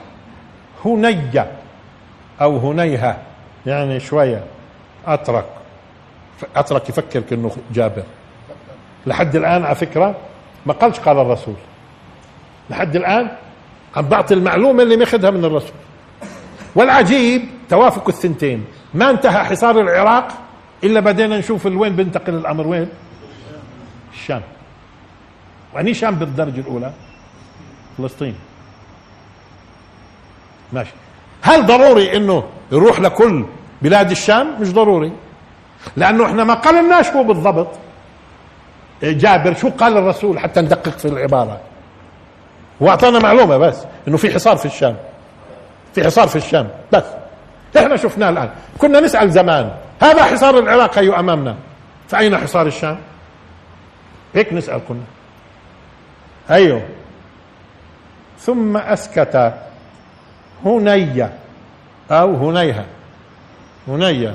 هني 0.84 1.44
أو 2.40 2.58
هنيها. 2.58 3.18
يعني 3.66 4.00
شوية. 4.00 4.44
أطرق. 5.06 5.46
أطرق 6.56 6.90
يفكر 6.90 7.20
كانه 7.20 7.56
جابر. 7.72 8.02
لحد 9.06 9.36
الآن 9.36 9.64
على 9.64 9.74
فكرة 9.74 10.14
ما 10.66 10.72
قالش 10.72 10.98
قال 10.98 11.18
الرسول. 11.18 11.54
لحد 12.70 12.96
الآن 12.96 13.30
عم 13.96 14.08
بعطي 14.08 14.34
المعلومة 14.34 14.82
اللي 14.82 14.96
ماخذها 14.96 15.30
من 15.30 15.44
الرسول. 15.44 15.76
والعجيب 16.74 17.42
توافق 17.70 18.08
الثنتين. 18.08 18.64
ما 18.94 19.10
انتهى 19.10 19.44
حصار 19.44 19.80
العراق 19.80 20.43
إلا 20.84 21.00
بدينا 21.00 21.38
نشوف 21.38 21.66
وين 21.66 21.96
بينتقل 21.96 22.34
الأمر 22.34 22.66
وين؟ 22.66 22.88
الشام 24.12 24.42
واني 25.74 25.94
شام 25.94 26.14
بالدرجة 26.14 26.60
الأولى؟ 26.60 26.92
فلسطين. 27.98 28.34
ماشي. 30.72 30.92
هل 31.42 31.66
ضروري 31.66 32.16
إنه 32.16 32.44
يروح 32.72 33.00
لكل 33.00 33.44
بلاد 33.82 34.10
الشام؟ 34.10 34.60
مش 34.60 34.72
ضروري. 34.72 35.12
لأنه 35.96 36.26
إحنا 36.26 36.44
ما 36.44 36.54
قالناش 36.54 37.08
هو 37.08 37.22
بالضبط. 37.22 37.68
جابر 39.02 39.54
شو 39.54 39.70
قال 39.70 39.96
الرسول 39.96 40.38
حتى 40.38 40.60
ندقق 40.60 40.98
في 40.98 41.04
العبارة؟ 41.04 41.60
وأعطانا 42.80 43.18
معلومة 43.18 43.56
بس 43.56 43.84
إنه 44.08 44.16
في 44.16 44.34
حصار 44.34 44.56
في 44.56 44.66
الشام. 44.66 44.96
في 45.94 46.04
حصار 46.04 46.28
في 46.28 46.36
الشام. 46.36 46.68
بس. 46.92 47.04
إحنا 47.76 47.96
شفناه 47.96 48.28
الآن. 48.30 48.50
كنا 48.78 49.00
نسأل 49.00 49.30
زمان. 49.30 49.74
هذا 50.00 50.24
حصار 50.24 50.58
العراق 50.58 50.98
هي 50.98 51.18
أمامنا. 51.18 51.56
فأين 52.08 52.36
حصار 52.36 52.66
الشام؟ 52.66 52.98
هيك 54.34 54.52
نسأل 54.52 54.80
كنا. 54.88 55.04
أيوه. 56.50 56.82
ثم 58.38 58.76
أسكت 58.76 59.54
هنية 60.64 61.32
أو 62.10 62.34
هنيها. 62.36 62.84
هنية. 63.88 64.34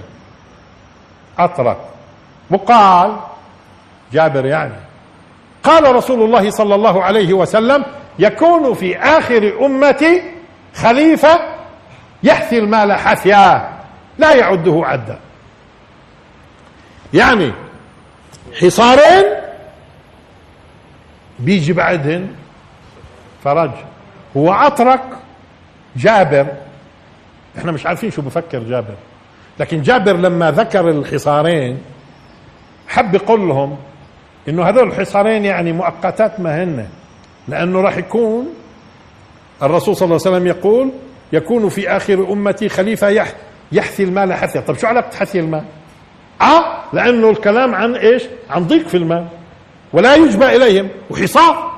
أطرق. 1.40 1.90
وقال 2.52 3.18
جابر 4.14 4.46
يعني 4.46 4.74
قال 5.64 5.96
رسول 5.96 6.22
الله 6.22 6.50
صلى 6.50 6.76
الله 6.76 7.04
عليه 7.04 7.34
وسلم 7.34 7.86
يكون 8.20 8.74
في 8.74 8.98
آخر 8.98 9.66
أمتي 9.66 10.24
خليفة 10.76 11.40
يحثي 12.24 12.60
المال 12.60 12.94
حثيا 12.94 13.70
لا 14.18 14.34
يعده 14.34 14.82
عدا. 14.86 15.20
يعني 17.14 17.52
حصارين 18.62 19.24
بيجي 21.40 21.74
بعدهن 21.74 22.28
فرج. 23.44 23.72
هو 24.38 24.54
أترك 24.54 25.02
جابر. 25.96 26.46
إحنا 27.58 27.72
مش 27.72 27.86
عارفين 27.86 28.12
شو 28.12 28.22
بفكر 28.22 28.60
جابر. 28.60 28.96
لكن 29.60 29.82
جابر 29.82 30.14
لما 30.14 30.52
ذكر 30.52 30.90
الحصارين 30.90 31.82
حب 32.88 33.16
يقول 33.16 33.48
لهم 33.50 33.78
إنه 34.50 34.64
هذول 34.70 34.88
الحصارين 34.88 35.46
يعني 35.46 35.72
مؤقتات 35.74 36.40
ما 36.40 36.64
هن. 36.64 36.88
لأنه 37.48 37.82
راح 37.82 37.98
يكون 37.98 38.48
الرسول 39.64 39.96
صلى 39.96 40.06
الله 40.06 40.20
عليه 40.26 40.36
وسلم 40.38 40.48
يقول 40.48 40.92
يكون 41.34 41.70
في 41.70 41.90
آخر 41.90 42.14
أمتي 42.34 42.70
خليفة 42.70 43.10
يح 43.10 43.34
يحثي 43.72 44.04
المال 44.04 44.34
حثيا 44.34 44.62
طب 44.62 44.78
شو 44.78 44.88
علاقة 44.88 45.18
حثي 45.18 45.40
المال؟ 45.40 45.64
آه 46.42 46.64
لأنه 46.94 47.30
الكلام 47.30 47.76
عن 47.76 47.96
إيش؟ 47.96 48.24
عن 48.50 48.68
ضيق 48.68 48.88
في 48.88 48.98
المال. 48.98 49.26
ولا 49.94 50.16
يجبى 50.16 50.56
إليهم. 50.56 50.88
وحصار. 51.10 51.72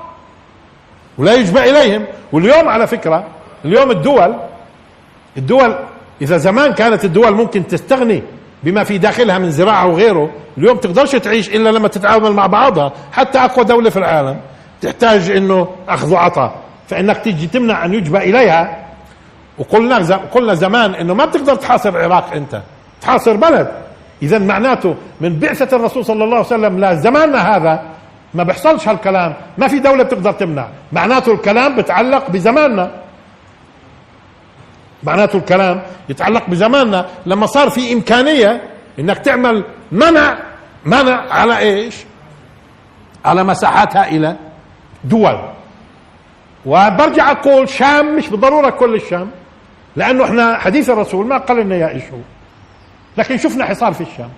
ولا 1.18 1.34
يجبى 1.34 1.70
إليهم. 1.70 2.06
واليوم 2.32 2.68
على 2.68 2.86
فكرة 2.86 3.24
اليوم 3.64 3.90
الدول 3.90 4.34
الدول 5.36 5.76
إذا 6.22 6.36
زمان 6.36 6.72
كانت 6.72 7.04
الدول 7.04 7.34
ممكن 7.34 7.66
تستغني 7.66 8.22
بما 8.62 8.84
في 8.84 8.98
داخلها 8.98 9.38
من 9.38 9.50
زراعة 9.50 9.86
وغيره 9.86 10.30
اليوم 10.58 10.76
تقدرش 10.76 11.10
تعيش 11.12 11.48
إلا 11.48 11.68
لما 11.68 11.88
تتعامل 11.88 12.32
مع 12.32 12.46
بعضها. 12.46 12.92
حتى 13.12 13.38
أقوى 13.38 13.64
دولة 13.64 13.90
في 13.90 13.96
العالم 13.96 14.40
تحتاج 14.80 15.30
إنه 15.30 15.68
أخذ 15.88 16.12
وعطاء. 16.12 16.54
فإنك 16.88 17.24
تيجي 17.24 17.46
تمنع 17.46 17.84
أن 17.84 17.94
يجبى 17.94 18.18
إليها. 18.18 18.86
وقلنا 19.58 20.16
قلنا 20.16 20.54
زمان 20.54 20.94
إنه 20.94 21.14
ما 21.14 21.24
بتقدر 21.24 21.54
تحاصر 21.54 21.88
العراق 21.88 22.32
أنت. 22.32 22.62
تحاصر 23.02 23.36
بلد. 23.36 23.68
اذا 24.22 24.38
معناته 24.38 24.96
من 25.20 25.38
بعثة 25.38 25.76
الرسول 25.76 26.04
صلى 26.04 26.24
الله 26.24 26.36
عليه 26.36 26.46
وسلم 26.46 26.84
لزماننا 26.84 27.56
هذا 27.56 27.82
ما 28.34 28.42
بيحصلش 28.42 28.88
هالكلام 28.88 29.34
ما 29.58 29.68
في 29.68 29.78
دولة 29.78 30.02
بتقدر 30.02 30.32
تمنع. 30.32 30.68
معناته 30.92 31.32
الكلام 31.32 31.76
بتعلق 31.76 32.30
بزماننا. 32.30 32.90
معناته 35.02 35.36
الكلام 35.36 35.82
يتعلق 36.08 36.50
بزماننا. 36.50 37.06
لما 37.26 37.46
صار 37.46 37.70
في 37.70 37.92
إمكانية 37.92 38.62
إنك 38.98 39.18
تعمل 39.18 39.64
منع 39.92 40.38
منع 40.84 41.32
على 41.32 41.58
إيش؟ 41.58 41.96
على 43.24 43.44
مساحات 43.44 43.96
هائله 43.96 44.36
دول. 45.04 45.38
وبرجع 46.66 47.30
أقول 47.30 47.68
شام 47.68 48.16
مش 48.16 48.28
بالضرورة 48.28 48.70
كل 48.70 48.94
الشام 48.94 49.30
لأنه 49.96 50.24
إحنا 50.24 50.58
حديث 50.58 50.90
الرسول 50.90 51.26
ما 51.26 51.38
قال 51.38 51.56
لنا 51.56 51.76
يا 51.76 51.98
شو 51.98 52.16
لكن 53.16 53.38
شفنا 53.38 53.64
حصار 53.64 53.92
في 53.92 54.00
الشام. 54.00 54.30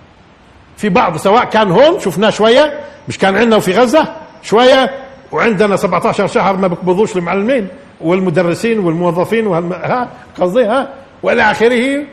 في 0.77 0.89
بعض 0.89 1.17
سواء 1.17 1.45
كان 1.45 1.71
هون 1.71 1.99
شفناه 1.99 2.29
شوية. 2.29 2.79
مش 3.07 3.17
كان 3.17 3.35
عندنا 3.37 3.55
وفي 3.55 3.73
غزة 3.73 4.15
شوية. 4.43 4.91
وعندنا 5.31 5.75
17 5.75 6.27
شهر 6.27 6.57
ما 6.57 6.67
بقبضوش 6.67 7.17
المعلمين 7.17 7.67
والمدرسين 8.01 8.79
والموظفين 8.79 9.47
ها 9.47 10.09
قصدي 10.39 10.65
ها. 10.65 10.89
والى 11.23 11.51
آخره 11.51 12.05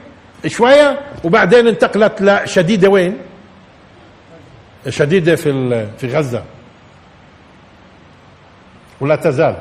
شوية. 0.47 1.01
وبعدين 1.25 1.67
انتقلت 1.67 2.23
لشديدة 2.23 2.89
وين؟ 2.89 3.19
شديدة 4.89 5.37
في 5.37 5.87
في 5.99 6.07
غزة. 6.17 6.43
ولا 9.01 9.17
تزال. 9.17 9.57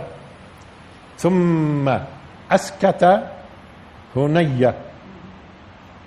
ثم 1.18 1.90
أسكت 2.52 3.22
هنية. 4.16 4.76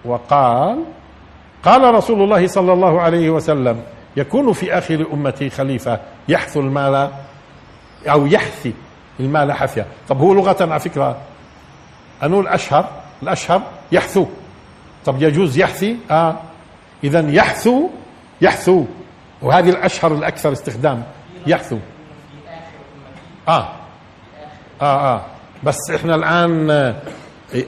وقال 0.04 0.84
قال 1.62 1.94
رسول 1.94 2.22
الله 2.22 2.46
صلى 2.46 2.72
الله 2.72 3.00
عليه 3.00 3.30
وسلم 3.30 3.82
يكون 4.16 4.52
في 4.52 4.78
آخر 4.78 5.06
أمتي 5.12 5.50
خليفة 5.50 6.00
يحث 6.28 6.56
المال 6.56 7.10
أو 8.08 8.26
يحثي 8.26 8.72
المال 9.20 9.52
حثيا 9.52 9.86
طب 10.08 10.18
هو 10.18 10.34
لغة 10.34 10.56
على 10.60 10.80
فكرة 10.80 11.16
انو 12.22 12.40
الأشهر 12.40 12.88
الأشهر 13.22 13.62
يحثو. 13.92 14.26
طب 15.04 15.22
يجوز 15.22 15.58
يحثي؟ 15.58 15.96
آه. 16.10 16.36
اذا 17.04 17.30
يحثو 17.30 17.88
يحثو. 18.40 18.84
وهذه 19.42 19.70
الأشهر 19.70 20.14
الأكثر 20.14 20.52
استخدام 20.52 21.02
يحثو. 21.46 21.78
آه. 23.48 23.68
آه 24.82 25.14
آه. 25.14 25.20
بس 25.62 25.90
إحنا 25.94 26.14
الآن 26.14 26.94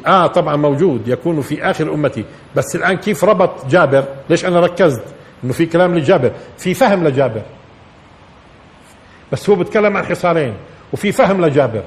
آه 0.07 0.27
طبعا 0.27 0.57
موجود 0.57 1.09
يكون 1.09 1.41
في 1.43 1.71
آخر 1.71 1.95
أمتي. 1.95 2.25
بس 2.57 2.77
الآن 2.77 2.97
كيف 2.97 3.25
ربط 3.25 3.67
جابر؟ 3.67 4.05
ليش 4.31 4.45
أنا 4.45 4.61
ركزت؟ 4.61 5.05
إنه 5.45 5.53
في 5.53 5.67
كلام 5.67 5.95
لجابر 5.99 6.33
في 6.59 6.75
فهم 6.75 7.05
لجابر. 7.05 7.43
بس 9.33 9.51
هو 9.51 9.57
بيتكلم 9.57 9.97
عن 9.97 10.05
حصارين 10.07 10.55
وفي 10.93 11.13
فهم 11.13 11.45
لجابر. 11.45 11.83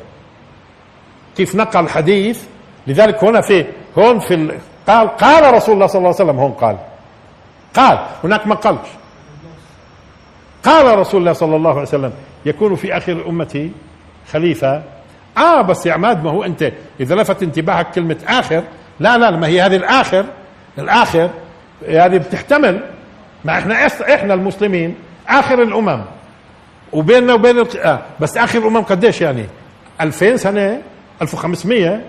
كيف 1.37 1.55
نقل 1.55 1.89
حديث؟ 1.89 2.43
لذلك 2.87 3.23
هنا 3.23 3.41
في 3.41 3.65
هون 3.97 4.19
في 4.19 4.33
ال... 4.33 4.57
قال 4.87 5.07
قال 5.07 5.53
رسول 5.53 5.75
الله 5.75 5.87
صلى 5.87 5.97
الله 5.99 6.07
عليه 6.19 6.23
وسلم 6.23 6.39
هون 6.39 6.51
قال. 6.51 6.77
قال 7.75 7.99
هناك 8.23 8.47
ما 8.47 8.55
قالش 8.55 8.87
قال 10.65 10.99
رسول 10.99 11.19
الله 11.19 11.33
صلى 11.33 11.55
الله 11.55 11.69
عليه 11.71 11.81
وسلم 11.81 12.13
يكون 12.45 12.75
في 12.75 12.97
آخر 12.97 13.25
أمتي 13.29 13.71
خليفة 14.31 14.83
آه 15.37 15.61
بس 15.61 15.85
يا 15.85 15.93
عماد 15.93 16.23
ما 16.23 16.31
هو 16.31 16.43
أنت 16.43 16.71
إذا 16.99 17.15
لفت 17.15 17.43
انتباهك 17.43 17.91
كلمة 17.91 18.17
آخر 18.27 18.63
لا 18.99 19.17
لا 19.17 19.31
ما 19.31 19.47
هي 19.47 19.61
هذه 19.61 19.75
الآخر 19.75 20.25
الآخر 20.77 21.29
هذه 21.87 22.17
بتحتمل. 22.17 22.79
ما 23.45 23.53
إحنا 23.53 23.85
إحنا 24.13 24.33
المسلمين 24.33 24.95
آخر 25.27 25.63
الأمم. 25.63 26.01
وبيننا 26.93 27.33
وبين 27.33 27.65
آه 27.83 27.99
بس 28.19 28.37
آخر 28.37 28.59
الأمم 28.59 28.81
قديش 28.81 29.21
يعني؟ 29.21 29.45
2000 30.01 30.35
سنة 30.37 30.81
1500 31.21 32.01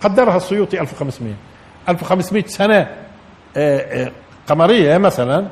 قدرها 0.00 0.36
السيوطي 0.36 0.80
1500 0.80 1.34
1500 1.88 2.44
سنة 2.46 2.76
آه، 3.56 3.78
آه، 4.06 4.12
قمرية 4.46 4.98
مثلا 4.98 5.46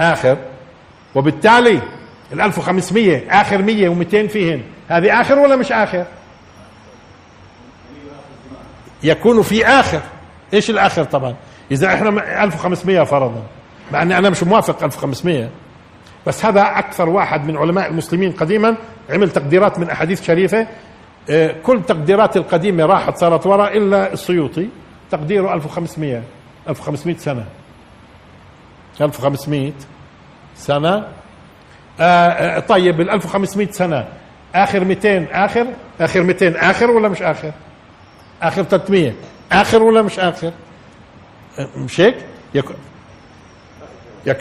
آخر. 0.00 0.36
وبالتالي 1.14 1.80
ال 2.32 2.40
1500 2.40 3.40
آخر 3.40 3.62
100 3.62 3.88
و200 3.88 4.30
فيهن. 4.30 4.62
هذه 4.88 5.20
آخر 5.20 5.38
ولا 5.38 5.56
مش 5.56 5.72
آخر؟ 5.72 6.04
يكون 9.02 9.42
في 9.42 9.66
آخر. 9.66 10.00
إيش 10.54 10.70
الآخر 10.70 11.04
طبعا؟ 11.04 11.34
إذا 11.70 11.94
إحنا 11.94 12.44
1500 12.44 13.04
فرضا 13.04 13.42
مع 13.92 14.02
إني 14.02 14.18
أنا 14.18 14.30
مش 14.30 14.42
موافق 14.42 14.84
1500 14.84 15.50
بس 16.26 16.44
هذا 16.44 16.62
أكثر 16.62 17.08
واحد 17.08 17.46
من 17.46 17.56
علماء 17.56 17.88
المسلمين 17.90 18.32
قديما 18.32 18.76
عمل 19.10 19.30
تقديرات 19.30 19.78
من 19.78 19.90
أحاديث 19.90 20.22
شريفة. 20.22 20.66
آه، 21.30 21.54
كل 21.62 21.82
تقديرات 21.82 22.36
القديمة 22.36 22.86
راحت 22.86 23.16
صارت 23.16 23.46
وراء 23.46 23.76
إلا 23.76 24.12
السيوطي. 24.12 24.68
تقديره 25.10 25.54
1500 25.54 26.22
1500 26.68 27.16
سنة. 27.16 27.44
1500 29.00 29.72
سنة. 30.56 31.06
آه, 32.00 32.04
آه، 32.28 32.58
طيب 32.58 33.00
ال 33.00 33.10
1500 33.10 33.70
سنة. 33.70 34.08
آخر 34.54 34.84
200 34.84 35.26
آخر؟ 35.32 35.66
آخر 36.00 36.22
200 36.22 36.56
آخر 36.56 36.90
ولا 36.90 37.08
مش 37.08 37.22
آخر؟ 37.22 37.52
آخر 38.42 38.62
300 38.62 39.12
آخر 39.52 39.82
ولا 39.82 40.02
مش 40.02 40.18
آخر؟ 40.18 40.52
آه، 41.58 41.78
مش 41.78 42.00
هيك؟ 42.00 42.14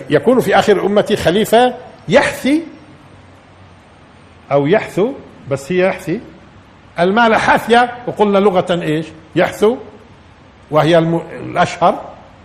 يكون 0.09 0.39
في 0.39 0.59
آخر 0.59 0.85
أمتي 0.85 1.15
خليفة 1.15 1.73
يحثي 2.07 2.63
أو 4.51 4.67
يحثو 4.67 5.13
بس 5.49 5.71
هي 5.71 5.87
يحثي. 5.87 6.19
المال 6.99 7.35
حثية 7.35 7.91
وقلنا 8.07 8.37
لغة 8.37 8.81
إيش؟ 8.81 9.05
يحثو 9.35 9.77
وهي 10.71 10.97
الأشهر 10.97 12.01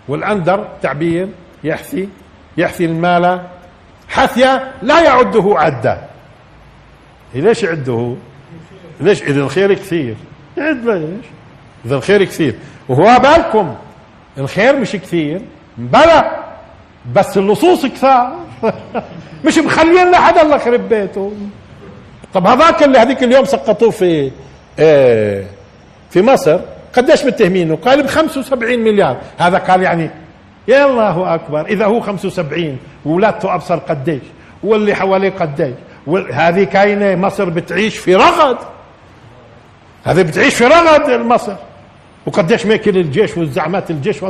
والأندر 0.08 0.68
تعبير 0.82 1.28
يحثي 1.64 2.08
يحثي 2.56 2.84
المال 2.84 3.46
حثية 4.12 4.72
لا 4.82 5.00
يعده 5.00 5.54
عدا 5.56 5.98
ليش 7.34 7.62
يعده؟ 7.62 8.14
ليش؟ 9.00 9.22
إذا 9.22 9.40
الخير 9.40 9.74
كثير. 9.74 10.14
يعد 10.56 10.86
ليش 10.86 11.26
إذا 11.84 11.96
الخير 11.96 12.24
كثير. 12.24 12.54
وهو 12.88 13.18
بالكم. 13.18 13.74
الخير 14.38 14.76
مش 14.76 14.92
كثير. 14.92 15.40
بلى. 15.78 16.30
بس 17.14 17.38
اللصوص 17.38 17.86
كثار. 17.86 18.36
مش 19.44 19.58
مخلين 19.58 20.10
لحدا 20.10 20.42
الله 20.42 20.56
يخرب 20.56 20.88
بيته 20.88 21.32
طب 22.34 22.46
هذاك 22.46 22.82
اللي 22.82 22.98
هذيك 22.98 23.22
اليوم 23.22 23.44
سقطوه 23.44 23.90
في 23.90 24.30
إيه 24.78 25.46
في 26.10 26.22
مصر. 26.22 26.60
قديش 26.96 27.24
متهمينه؟ 27.24 27.76
قال 27.76 28.02
ب 28.02 28.06
75 28.06 28.78
مليار. 28.78 29.16
هذا 29.38 29.58
قال 29.58 29.82
يعني 29.82 30.10
يا 30.68 30.86
الله 30.86 31.34
أكبر. 31.34 31.66
إذا 31.66 31.86
هو 31.86 32.00
75 32.00 32.78
وولادته 33.06 33.54
أبصر 33.54 33.76
قديش 33.76 34.22
واللي 34.64 34.94
حواليه 34.94 35.30
قديش. 35.30 35.74
هذه 36.32 36.64
كاينة 36.64 37.14
مصر 37.14 37.48
بتعيش 37.48 37.98
في 37.98 38.14
رغد. 38.14 38.58
هذه 40.04 40.22
بتعيش 40.22 40.54
في 40.54 40.64
رغد 40.64 41.10
مصر 41.10 41.54
وقديش 42.26 42.66
ماكل 42.66 42.96
الجيش 42.96 43.36
والزعمات 43.36 43.90
الجيش 43.90 44.24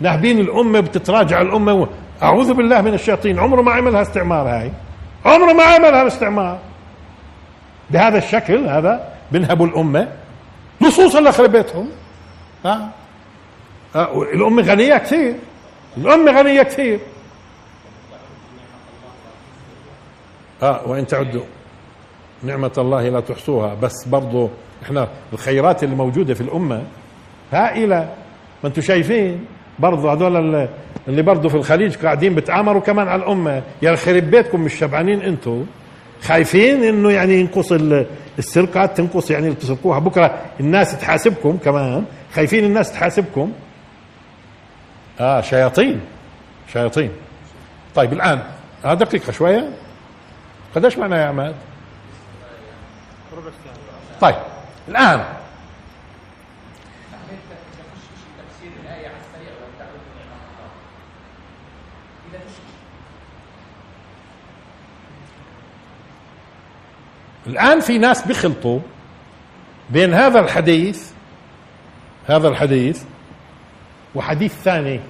ناهبين 0.00 0.40
الأمة 0.40 0.80
بتتراجع 0.80 1.40
الأمة 1.40 1.88
أعوذ 2.22 2.54
بالله 2.54 2.80
من 2.80 2.94
الشياطين. 2.94 3.38
عمره 3.38 3.62
ما 3.62 3.72
عملها 3.72 4.02
استعمار 4.02 4.48
هاي. 4.48 4.72
عمره 5.24 5.52
ما 5.52 5.62
عملها 5.62 6.06
استعمار. 6.06 6.58
بهذا 7.90 8.18
الشكل 8.18 8.66
هذا 8.66 9.08
بنهبوا 9.32 9.66
الأمة 9.66 10.08
نصوص 10.80 11.16
الله 11.16 11.30
خرب 11.30 11.52
بيتهم. 11.52 11.88
ها؟ 12.64 12.88
آه. 13.96 14.22
الامه 14.22 14.62
غنية 14.62 14.98
كثير. 14.98 15.34
الامه 15.96 16.32
غنية 16.32 16.62
كثير. 16.62 16.98
آه 20.62 20.80
وإن 20.86 21.06
تعدوا 21.06 21.42
نعمة 22.42 22.72
الله 22.78 23.08
لا 23.08 23.20
تحصوها. 23.20 23.74
بس 23.74 24.04
برضو 24.06 24.50
إحنا 24.82 25.08
الخيرات 25.32 25.84
اللي 25.84 25.96
موجودة 25.96 26.34
في 26.34 26.40
الأمة 26.40 26.82
هائلة. 27.52 28.14
ما 28.62 28.68
أنتم 28.68 28.82
شايفين؟ 28.82 29.44
برضو 29.78 30.08
هذول 30.10 30.68
اللي 31.08 31.22
برضو 31.22 31.48
في 31.48 31.54
الخليج 31.54 31.96
قاعدين 31.96 32.34
بتآمروا 32.34 32.80
كمان 32.80 33.08
على 33.08 33.22
الأمة. 33.22 33.62
يا 33.82 33.96
خرب 33.96 34.22
بيتكم 34.22 34.60
مش 34.60 34.74
شبعانين 34.74 35.20
أنتم 35.20 35.66
خايفين 36.22 36.84
إنه 36.84 37.10
يعني 37.10 37.34
ينقص 37.34 37.72
السرقات 38.38 38.96
تنقص 38.96 39.30
يعني 39.30 39.54
تسرقوها 39.54 39.98
بكرة 39.98 40.34
الناس 40.60 41.00
تحاسبكم 41.00 41.58
كمان. 41.64 42.04
خايفين 42.34 42.64
الناس 42.64 42.92
تحاسبكم. 42.92 43.52
آه 45.20 45.40
شياطين. 45.40 46.00
شياطين. 46.72 47.10
طيب 47.94 48.12
الآن 48.12 48.42
آه 48.84 48.94
دقيقة 48.94 49.32
شوية. 49.32 49.70
قديش 50.74 50.98
معنا 50.98 51.22
يا 51.22 51.26
عماد؟ 51.26 51.54
طيب 54.20 54.34
الآن. 54.88 55.24
الآن 67.46 67.80
في 67.80 67.98
ناس 67.98 68.26
بيخلطوا 68.26 68.80
بين 69.90 70.14
هذا 70.14 70.40
الحديث 70.40 71.10
هذا 72.28 72.48
الحديث 72.48 73.02
وحديث 74.14 74.54
ثاني. 74.54 75.00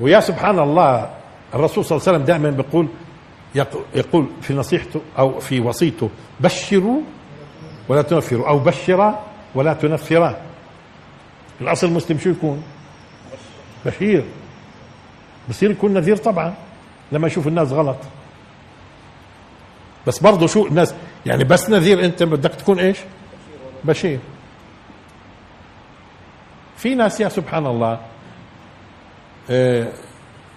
ويا 0.00 0.20
سبحان 0.20 0.58
الله 0.58 1.10
الرسول 1.54 1.84
صلى 1.84 1.96
الله 1.96 2.08
عليه 2.08 2.16
وسلم 2.18 2.26
دائما 2.26 2.50
بيقول 2.50 2.88
يقول 3.94 4.26
في 4.42 4.54
نصيحته 4.54 5.00
أو 5.18 5.40
في 5.40 5.60
وصيته 5.60 6.10
بشروا 6.40 7.00
ولا 7.88 8.02
تنفروا 8.02 8.48
أو 8.48 8.58
بشرا 8.58 9.26
ولا 9.54 9.72
تنفرا 9.72 10.40
الأصل 11.60 11.86
المسلم 11.86 12.18
شو 12.18 12.30
يكون؟ 12.30 12.62
بشير. 13.86 14.24
بصير 15.48 15.70
يكون 15.70 15.94
نذير 15.94 16.16
طبعا 16.16 16.54
لما 17.12 17.26
يشوف 17.26 17.46
الناس 17.46 17.72
غلط. 17.72 17.96
بس 20.06 20.18
برضه 20.18 20.46
شو 20.46 20.66
الناس 20.66 20.94
يعني 21.26 21.44
بس 21.44 21.70
نذير 21.70 22.04
أنت 22.04 22.22
بدك 22.22 22.54
تكون 22.54 22.78
إيش؟ 22.78 22.98
بشير. 23.84 24.18
في 26.80 26.94
ناس 26.94 27.20
يا 27.20 27.28
سبحان 27.28 27.66
الله 27.66 28.00
آه، 29.50 29.88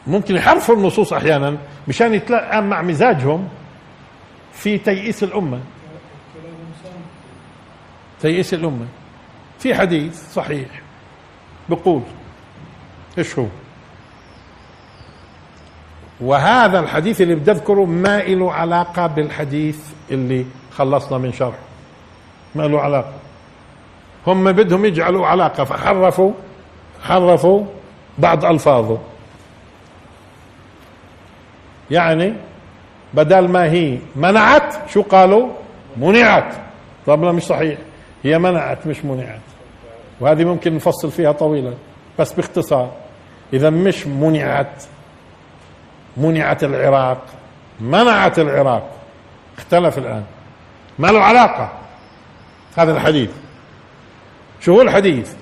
ممكن 0.07 0.35
يحرفوا 0.35 0.75
النصوص 0.75 1.13
أحيانا 1.13 1.57
مشان 1.87 2.13
يتلائم 2.13 2.69
مع 2.69 2.81
مزاجهم 2.81 3.49
في 4.53 4.77
تيئيس 4.77 5.23
الأمة. 5.23 5.59
تيئيس 8.21 8.53
الأمة. 8.53 8.85
في 9.59 9.75
حديث 9.75 10.33
صحيح 10.33 10.67
بقول 11.69 12.01
إيش 13.17 13.39
هو؟ 13.39 13.45
وهذا 16.21 16.79
الحديث 16.79 17.21
اللي 17.21 17.35
بدي 17.35 17.51
اذكره 17.51 17.85
ما 17.85 18.19
له 18.19 18.53
علاقة 18.53 19.07
بالحديث 19.07 19.79
اللي 20.11 20.45
خلصنا 20.71 21.17
من 21.17 21.33
شرحه 21.33 21.59
ما 22.55 22.63
له 22.63 22.81
علاقة. 22.81 23.22
هم 24.27 24.51
بدهم 24.51 24.85
يجعلوا 24.85 25.27
علاقة 25.27 25.63
فحرفوا 25.63 26.31
حرفوا 27.03 27.65
بعض 28.17 28.45
ألفاظه. 28.45 28.97
يعني 31.91 32.33
بدل 33.13 33.47
ما 33.47 33.63
هي 33.63 33.97
منعت 34.15 34.89
شو 34.89 35.01
قالوا؟ 35.01 35.49
منعت. 35.97 36.53
طب 37.05 37.23
لا 37.23 37.31
مش 37.31 37.43
صحيح. 37.43 37.77
هي 38.23 38.39
منعت 38.39 38.87
مش 38.87 39.05
منعت. 39.05 39.41
وهذه 40.19 40.45
ممكن 40.45 40.75
نفصل 40.75 41.11
فيها 41.11 41.31
طويلا 41.31 41.73
بس 42.19 42.33
باختصار. 42.33 42.91
إذا 43.53 43.69
مش 43.69 44.07
منعت 44.07 44.83
منعت 46.17 46.63
العراق. 46.63 47.21
منعت 47.79 48.39
العراق. 48.39 48.89
اختلف 49.57 49.97
الآن. 49.97 50.23
ما 50.99 51.07
له 51.07 51.19
علاقة. 51.19 51.71
هذا 52.77 52.91
الحديث. 52.91 53.29
شو 54.65 54.73
هو 54.73 54.81
الحديث؟ 54.81 55.33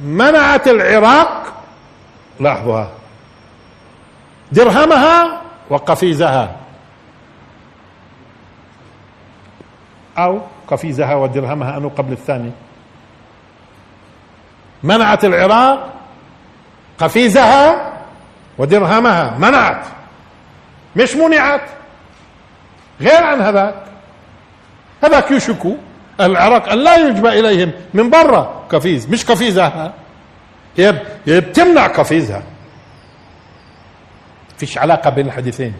منعت 0.00 0.68
العراق 0.68 1.62
لاحظوا 2.40 2.84
درهمها 4.52 5.42
وقفيزها. 5.70 6.56
أو 10.18 10.40
قفيزها 10.68 11.14
ودرهمها 11.14 11.76
أنه 11.76 11.88
قبل 11.88 12.12
الثاني. 12.12 12.52
منعت 14.82 15.24
العراق 15.24 15.92
قفيزها 16.98 17.92
ودرهمها. 18.58 19.38
منعت. 19.38 19.86
مش 20.96 21.14
منعت. 21.14 21.62
غير 23.00 23.24
عن 23.24 23.40
هذاك. 23.40 23.84
هذاك 25.04 25.30
يشكو 25.30 25.76
العراق 26.26 26.68
أن 26.68 26.78
لا 26.78 26.96
يجبى 26.96 27.28
إليهم 27.28 27.72
من 27.94 28.10
برا 28.10 28.64
قفيز 28.70 29.08
مش 29.08 29.24
قفيزها 29.24 29.92
هي 30.76 30.94
بتمنع 31.26 31.86
قفيزها 31.86 32.42
فيش 34.58 34.78
علاقة 34.78 35.10
بين 35.10 35.26
الحديثين. 35.26 35.74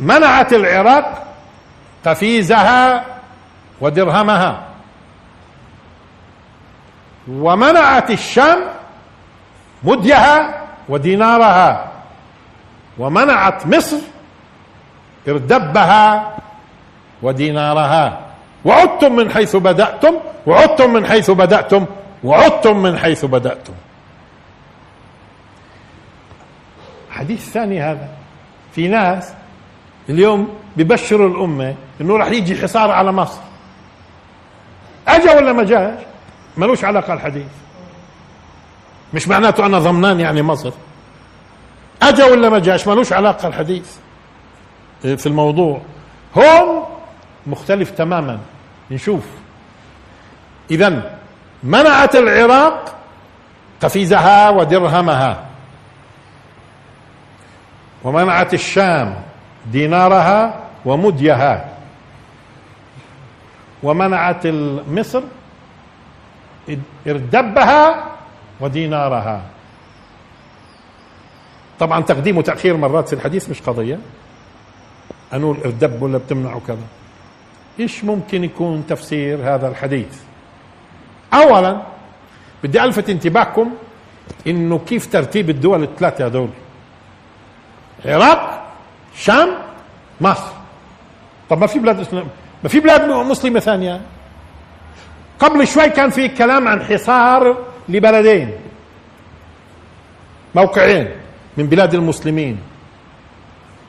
منعت 0.00 0.52
العراق 0.52 1.26
قفيزها 2.06 3.04
ودرهمها. 3.80 4.62
ومنعت 7.28 8.10
الشام 8.10 8.58
مديها 9.82 10.62
ودينارها. 10.88 11.92
ومنعت 12.98 13.66
مصر 13.66 13.98
إردبها 15.28 16.36
ودينارها. 17.22 18.20
وعدتم 18.64 19.16
من 19.16 19.30
حيث 19.30 19.56
بدأتم 19.56 20.14
وعدتم 20.46 20.92
من 20.92 21.06
حيث 21.06 21.30
بدأتم 21.30 21.86
وعدتم 22.24 22.76
من 22.82 22.98
حيث 22.98 23.24
بدأتم. 23.24 23.72
حديث 27.10 27.50
ثاني 27.50 27.82
هذا. 27.82 28.08
في 28.74 28.88
ناس 28.88 29.32
اليوم 30.08 30.48
ببشروا 30.76 31.28
الأمة 31.28 31.74
إنه 32.00 32.16
راح 32.16 32.30
يجي 32.30 32.62
حصار 32.62 32.90
على 32.90 33.12
مصر. 33.12 33.40
أجا 35.08 35.36
ولا 35.36 35.52
ما 35.52 35.64
جاش؟ 35.64 35.98
ملوش 36.56 36.84
علاقة 36.84 37.12
الحديث 37.12 37.52
مش 39.14 39.28
معناته 39.28 39.66
أنا 39.66 39.78
ضمنان 39.78 40.20
يعني 40.20 40.42
مصر. 40.42 40.72
أجا 42.02 42.24
ولا 42.24 42.48
ما 42.48 42.58
جاش؟ 42.58 42.88
ملوش 42.88 43.12
علاقة 43.12 43.48
الحديث 43.48 43.96
في 45.02 45.26
الموضوع. 45.26 45.80
هون 46.36 46.84
مختلف 47.46 47.90
تماما. 47.90 48.38
نشوف. 48.90 49.26
إذا 50.70 51.18
منعت 51.62 52.16
العراق 52.16 52.96
قفيزها 53.82 54.50
ودرهمها. 54.50 55.46
ومنعت 58.04 58.54
الشام 58.54 59.22
دينارها 59.66 60.60
ومديها. 60.84 61.68
ومنعت 63.82 64.46
مصر 64.88 65.22
إردبها 67.06 68.04
ودينارها. 68.60 69.42
طبعا 71.80 72.00
تقديم 72.00 72.38
وتأخير 72.38 72.76
مرات 72.76 73.08
في 73.08 73.14
الحديث 73.14 73.50
مش 73.50 73.62
قضية. 73.62 73.98
أنو 75.32 75.52
إردب 75.64 76.02
ولا 76.02 76.18
بتمنع 76.18 76.58
كذا. 76.66 77.01
إيش 77.80 78.04
ممكن 78.04 78.44
يكون 78.44 78.86
تفسير 78.88 79.38
هذا 79.54 79.68
الحديث؟ 79.68 80.20
أولا 81.34 81.82
بدي 82.64 82.84
ألفت 82.84 83.10
انتباهكم 83.10 83.70
إنه 84.46 84.78
كيف 84.78 85.12
ترتيب 85.12 85.50
الدول 85.50 85.82
الثلاثة 85.82 86.26
هذول. 86.26 86.48
العراق 88.04 88.72
شام 89.16 89.48
مصر. 90.20 90.52
طب 91.50 91.58
ما 91.58 91.66
في 91.66 91.78
بلاد 91.78 92.06
ما 92.62 92.68
في 92.68 92.80
بلاد 92.80 93.04
مسلمة 93.10 93.60
ثانية؟ 93.60 94.00
قبل 95.38 95.66
شوي 95.66 95.90
كان 95.90 96.10
في 96.10 96.28
كلام 96.28 96.68
عن 96.68 96.82
حصار 96.82 97.56
لبلدين. 97.88 98.52
موقعين 100.54 101.10
من 101.56 101.66
بلاد 101.66 101.94
المسلمين. 101.94 102.58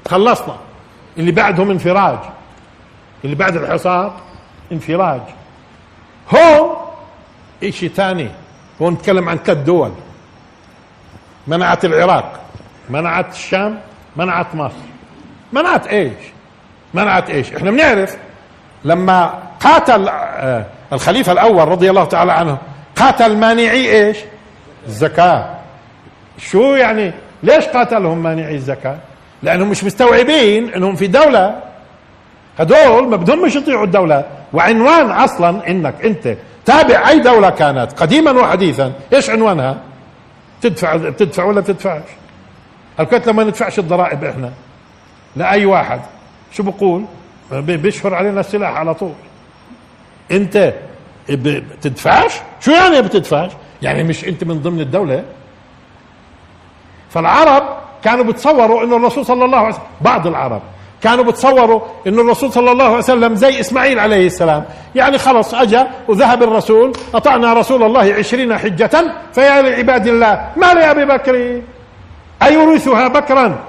خلصنا 0.07 0.55
اللي 1.17 1.31
بعدهم 1.31 1.71
انفراج. 1.71 2.19
اللي 3.25 3.35
بعد 3.35 3.55
الحصار 3.55 4.13
انفراج. 4.71 5.21
هون 6.29 6.75
إشي 7.63 7.89
ثاني 7.89 8.29
هون 8.81 8.93
نتكلم 8.93 9.29
عن 9.29 9.37
ثلاث 9.37 9.57
دول. 9.57 9.91
منعت 11.47 11.85
العراق 11.85 12.39
منعت 12.89 13.33
الشام 13.33 13.79
منعت 14.15 14.55
مصر. 14.55 14.75
منعت 15.53 15.87
إيش؟ 15.87 16.13
منعت 16.93 17.29
إيش؟ 17.29 17.53
إحنا 17.53 17.71
بنعرف 17.71 18.17
لما 18.83 19.39
قاتل 19.59 20.07
آه، 20.09 20.65
الخليفة 20.93 21.31
الأول 21.31 21.67
رضي 21.67 21.89
الله 21.89 22.05
تعالى 22.05 22.31
عنه 22.31 22.57
قاتل 22.95 23.37
مانعي 23.37 23.91
إيش؟ 23.91 24.17
الزكاة. 24.87 25.55
شو 26.37 26.75
يعني؟ 26.75 27.13
ليش 27.43 27.65
قاتلهم 27.65 28.23
مانعي 28.23 28.55
الزكاة؟ 28.55 28.97
لأنهم 29.43 29.69
مش 29.69 29.83
مستوعبين 29.83 30.73
إنهم 30.73 30.95
في 30.95 31.07
دولة 31.07 31.61
هدول 32.59 33.07
ما 33.07 33.15
بدهم 33.17 33.45
مش 33.45 33.55
يطيعوا 33.55 33.85
الدولة. 33.85 34.25
وعنوان 34.53 35.11
أصلا 35.11 35.69
إنك 35.69 36.05
أنت 36.05 36.37
تابع 36.65 37.09
أي 37.09 37.19
دولة 37.19 37.49
كانت 37.49 37.91
قديما 37.91 38.31
وحديثا 38.31 38.93
إيش 39.13 39.29
عنوانها؟ 39.29 39.77
تدفع 40.61 40.97
تدفع 41.09 41.43
ولا 41.43 41.61
تدفعش؟ 41.61 42.03
الكويت 42.99 43.27
لما 43.27 43.43
ندفعش 43.43 43.79
الضرائب 43.79 44.23
إحنا. 44.23 44.51
لأي 45.35 45.65
واحد. 45.65 46.01
شو 46.51 46.63
بقول؟ 46.63 47.05
بيشفر 47.51 48.13
علينا 48.15 48.39
السلاح 48.39 48.71
على 48.77 48.93
طول. 48.93 49.13
أنت 50.31 50.73
بتدفعش؟ 51.29 52.31
شو 52.59 52.71
يعني 52.71 53.01
بتدفعش؟ 53.01 53.51
يعني 53.81 54.03
مش 54.03 54.25
أنت 54.25 54.43
من 54.43 54.61
ضمن 54.61 54.79
الدولة؟ 54.79 55.23
فالعرب 57.09 57.63
كانوا 58.03 58.23
بتصوروا 58.23 58.83
إنه 58.83 58.95
الرسول 58.95 59.25
صلى 59.25 59.45
الله 59.45 59.57
عليه 59.57 59.69
وسلم 59.69 59.83
بعض 60.01 60.27
العرب 60.27 60.61
كانوا 61.03 61.23
بتصوروا 61.23 61.81
إنه 62.07 62.21
الرسول 62.21 62.51
صلى 62.51 62.71
الله 62.71 62.85
عليه 62.85 62.97
وسلم 62.97 63.35
زي 63.35 63.59
إسماعيل 63.59 63.99
عليه 63.99 64.25
السلام. 64.25 64.63
يعني 64.95 65.17
خلص 65.17 65.53
اجى 65.53 65.83
وذهب 66.07 66.43
الرسول 66.43 66.93
أطعنا 67.13 67.53
رسول 67.53 67.83
الله 67.83 68.13
عشرين 68.13 68.57
حجة 68.57 69.13
فيا 69.33 69.61
لعباد 69.61 70.07
الله 70.07 70.47
ما 70.57 70.73
لابي 70.73 71.05
بكر؟ 71.05 71.61
أيورثها 72.43 73.07
بكرا؟ 73.07 73.59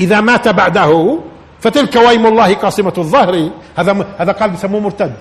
إذا 0.00 0.20
مات 0.20 0.48
بعده 0.48 1.18
فتلك 1.60 1.96
ويم 1.96 2.26
الله 2.26 2.54
قاصمة 2.54 2.92
الظهر. 2.98 3.48
هذا 3.76 4.06
هذا 4.18 4.32
قال 4.32 4.50
بسموه 4.50 4.80
مرتد. 4.80 5.12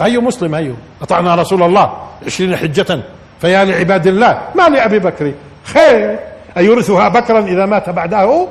هيو 0.00 0.20
مسلم 0.20 0.54
هيو 0.54 0.74
أطعنا 1.02 1.34
رسول 1.34 1.62
الله 1.62 1.92
عشرين 2.26 2.56
حجة 2.56 3.00
فيا 3.40 3.64
لعباد 3.64 4.06
الله 4.06 4.40
ما 4.54 4.68
لأبي 4.68 4.98
بكر؟ 4.98 5.32
خير. 5.64 6.18
أيورثها 6.56 7.08
بكرا 7.08 7.40
إذا 7.40 7.66
مات 7.66 7.90
بعده؟ 7.90 8.48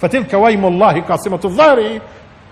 فتلك 0.00 0.34
ويم 0.34 0.66
الله 0.66 1.00
قاصمة 1.00 1.40
الظهر. 1.44 2.00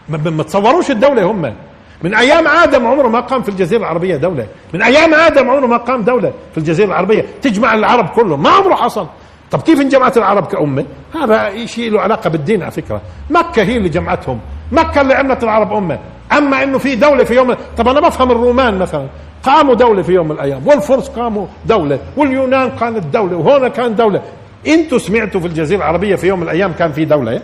ما 0.09 0.43
تصوروش 0.43 0.91
الدولة 0.91 1.23
هم. 1.23 1.55
من 2.03 2.15
أيام 2.15 2.49
آدم 2.49 2.87
عمره 2.87 3.09
ما 3.09 3.21
قام 3.21 3.43
في 3.43 3.49
الجزيرة 3.49 3.81
العربية 3.81 4.17
دولة. 4.17 4.47
من 4.75 4.83
أيام 4.83 5.15
آدم 5.15 5.51
عمره 5.51 5.67
ما 5.67 5.77
قام 5.77 6.03
دولة 6.03 6.33
في 6.53 6.59
الجزيرة 6.59 6.87
العربية. 6.87 7.25
تجمع 7.43 7.75
العرب 7.75 8.09
كلهم 8.09 8.43
ما 8.43 8.51
عمره 8.51 8.75
حصل. 8.75 9.07
طب 9.51 9.63
كيف 9.63 9.81
انجمعت 9.81 10.17
العرب 10.17 10.47
كأمة؟ 10.47 10.85
هذا 11.23 11.67
شيء 11.67 11.91
له 11.91 12.01
علاقة 12.01 12.31
بالدين 12.31 12.63
على 12.63 12.71
فكرة. 12.71 13.01
مكة 13.31 13.63
هي 13.63 13.77
اللي 13.77 13.89
جمعتهم. 13.89 14.41
مكة 14.73 15.01
اللي 15.01 15.15
عملت 15.15 15.45
العرب 15.45 15.73
أمة. 15.73 15.99
أما 16.33 16.63
أنه 16.63 16.79
في 16.79 16.97
دولة 16.97 17.25
في 17.25 17.35
يوم 17.35 17.57
طب 17.77 17.89
أنا 17.89 18.01
بفهم 18.01 18.31
الرومان 18.31 18.79
مثلا. 18.79 19.07
قاموا 19.43 19.75
دولة 19.75 20.03
في 20.03 20.13
يوم 20.13 20.29
من 20.29 20.33
الأيام. 20.33 20.67
والفرس 20.67 21.09
قاموا 21.09 21.47
دولة. 21.67 21.99
واليونان 22.17 22.71
كانت 22.71 23.05
دولة. 23.05 23.37
وهنا 23.37 23.69
كان 23.69 23.95
دولة. 23.95 24.23
أنتوا 24.67 24.99
سمعتوا 24.99 25.41
في 25.41 25.47
الجزيرة 25.47 25.79
العربية 25.79 26.17
في 26.17 26.27
يوم 26.27 26.39
من 26.41 26.45
الأيام 26.45 26.73
كان 26.73 26.93
في 26.93 27.05
دولة 27.05 27.43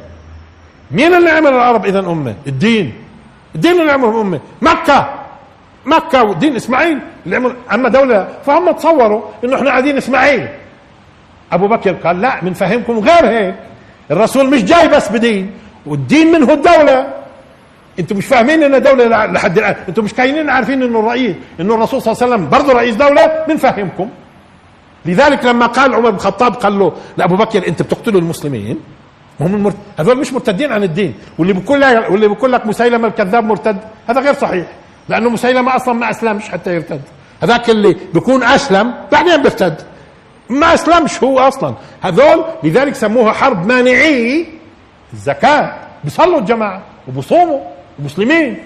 مين 0.91 1.15
اللي 1.15 1.31
عمل 1.31 1.49
العرب 1.53 1.87
إذا 1.87 1.99
أمة؟ 1.99 2.35
الدين. 2.47 2.93
الدين 3.55 3.81
اللي 3.81 3.93
عملهم 3.93 4.17
أمة. 4.21 4.41
مكة. 4.63 5.09
مكة 5.87 6.23
ودين 6.25 6.57
إسماعيل 6.57 6.99
اللي 7.27 7.37
عمل 7.37 7.55
أما 7.73 7.89
دولة 7.89 8.29
فهم 8.47 8.71
تصوروا 8.73 9.23
إنه 9.45 9.57
إحنا 9.57 9.71
قاعدين 9.71 9.97
إسماعيل. 9.97 10.49
أبو 11.53 11.69
بكر 11.69 11.93
قال 11.93 12.21
لا 12.21 12.41
بنفهمكم 12.45 12.99
غير 12.99 13.27
هيك. 13.27 13.55
الرسول 14.11 14.51
مش 14.51 14.65
جاي 14.65 14.89
بس 14.89 15.09
بدين 15.13 15.51
والدين 15.87 16.33
منه 16.33 16.53
الدولة. 16.53 17.07
أنتم 17.99 18.17
مش 18.17 18.27
فاهمين 18.27 18.63
انها 18.63 18.79
دولة 18.79 19.27
لحد 19.27 19.59
الآن. 19.59 19.77
أنتم 19.89 20.05
مش 20.05 20.15
كاينين 20.15 20.51
عارفين 20.51 20.83
إنه 20.83 21.01
الرئيس 21.01 21.37
إنه 21.61 21.75
الرسول 21.75 22.03
صلى 22.03 22.13
الله 22.13 22.25
عليه 22.25 22.35
وسلم 22.35 22.51
برضه 22.51 22.73
رئيس 22.73 22.95
دولة؟ 22.97 23.45
بنفهمكم 23.49 24.09
لذلك 25.07 25.45
لما 25.45 25.67
قال 25.67 25.95
عمر 25.95 26.11
بن 26.11 26.17
الخطاب 26.17 26.55
قال 26.55 26.79
له 26.79 26.93
لأبو 27.17 27.37
بكر 27.37 27.69
أنت 27.69 27.83
بتقتلوا 27.83 28.21
المسلمين؟ 28.21 28.81
هم 29.41 29.55
المرت... 29.55 29.77
هذول 29.99 30.19
مش 30.19 30.33
مرتدين 30.33 30.73
عن 30.73 30.83
الدين. 30.83 31.15
واللي 31.39 31.53
بيقول 31.53 31.81
لك 31.81 32.11
واللي 32.11 32.29
بيقول 32.29 32.53
لك 32.53 32.67
مسيلمة 32.67 33.09
الكذاب 33.09 33.45
مرتد 33.45 33.77
هذا 34.09 34.21
غير 34.21 34.35
صحيح. 34.35 34.67
لأنه 35.09 35.31
مسيلمة 35.31 35.77
أصلا 35.77 35.95
ما 35.95 36.11
اسلمش 36.11 36.49
حتى 36.49 36.75
يرتد. 36.75 37.01
هذاك 37.43 37.71
اللي 37.71 37.97
بيكون 38.15 38.43
أسلم 38.43 38.95
بعدين 39.13 39.43
بيرتد. 39.43 39.81
ما 40.49 40.75
أسلمش 40.75 41.23
هو 41.23 41.39
أصلا. 41.39 41.75
هذول 42.03 42.45
لذلك 42.63 42.95
سموها 42.95 43.33
حرب 43.33 43.67
مانعي 43.67 44.47
الزكاة. 45.13 45.75
بيصلوا 46.05 46.39
الجماعة 46.39 46.83
وبصوموا 47.09 47.61
مسلمين 47.99 48.59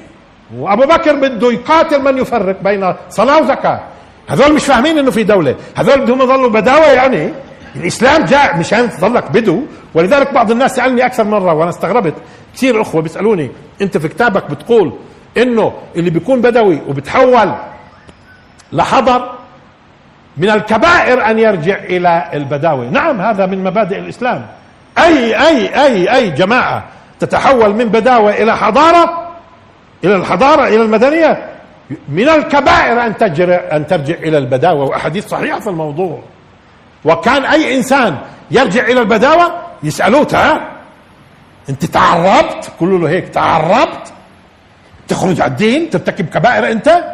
وأبو 0.57 0.83
بكر 0.83 1.17
بده 1.17 1.53
يقاتل 1.53 2.03
من 2.03 2.19
يفرق 2.19 2.63
بين 2.63 2.95
صلاة 3.11 3.43
وزكاة. 3.43 3.81
هذول 4.29 4.55
مش 4.55 4.65
فاهمين 4.65 4.99
إنه 4.99 5.11
في 5.11 5.23
دولة. 5.23 5.55
هذول 5.77 6.01
بدهم 6.01 6.23
يضلوا 6.23 6.51
بداوة 6.51 6.87
يعني. 6.87 7.33
الإسلام 7.77 8.25
جاء 8.25 8.59
مشان 8.59 8.91
تضلك 8.91 9.31
بدو. 9.31 9.63
ولذلك 9.95 10.33
بعض 10.35 10.51
الناس 10.51 10.77
سالني 10.77 11.07
أكثر 11.07 11.25
مرة 11.25 11.55
وأنا 11.55 11.71
استغربت. 11.71 12.15
كثير 12.55 12.83
أخوة 12.83 13.03
بيسألوني 13.03 13.51
أنت 13.83 13.99
في 13.99 14.09
كتابك 14.09 14.51
بتقول 14.51 14.93
إنه 15.37 15.73
اللي 15.97 16.11
بيكون 16.11 16.41
بدوي 16.41 16.81
وبتحول 16.89 17.53
لحضر 18.73 19.31
من 20.37 20.51
الكبائر 20.51 21.31
أن 21.31 21.39
يرجع 21.39 21.77
إلى 21.77 22.31
البداوة. 22.35 22.85
نعم 22.85 23.21
هذا 23.21 23.47
من 23.47 23.65
مبادئ 23.65 23.99
الإسلام. 23.99 24.47
أي 24.99 25.49
أي 25.49 25.85
أي 25.85 26.15
أي 26.15 26.31
جماعة 26.31 26.85
تتحول 27.21 27.75
من 27.75 27.85
بداوة 27.85 28.31
إلى 28.31 28.57
حضارة 28.57 29.29
إلى 30.05 30.17
الحضارة 30.17 30.69
إلى 30.69 30.83
المدنية؟ 30.83 31.58
من 32.09 32.29
الكبائر 32.29 33.07
أن 33.07 33.17
ترجع 33.17 33.61
أن 33.77 33.87
ترجع 33.87 34.15
إلى 34.15 34.39
البداوة 34.39 34.85
وأحاديث 34.85 35.29
صحيحة 35.29 35.61
في 35.61 35.67
الموضوع. 35.67 36.21
وكان 37.05 37.45
أي 37.45 37.77
إنسان 37.77 38.19
يرجع 38.51 38.85
إلى 38.85 39.01
البداوة 39.01 39.53
يسالوه 39.83 40.25
تعال 40.25 40.61
أنت 41.69 41.85
تعربت؟ 41.85 42.73
كله 42.81 42.99
له 42.99 43.09
هيك 43.09 43.29
تعربت؟ 43.29 44.13
تخرج 45.09 45.41
على 45.41 45.51
الدين؟ 45.51 45.91
ترتكب 45.91 46.29
كبائر 46.29 46.73
أنت؟ 46.73 47.05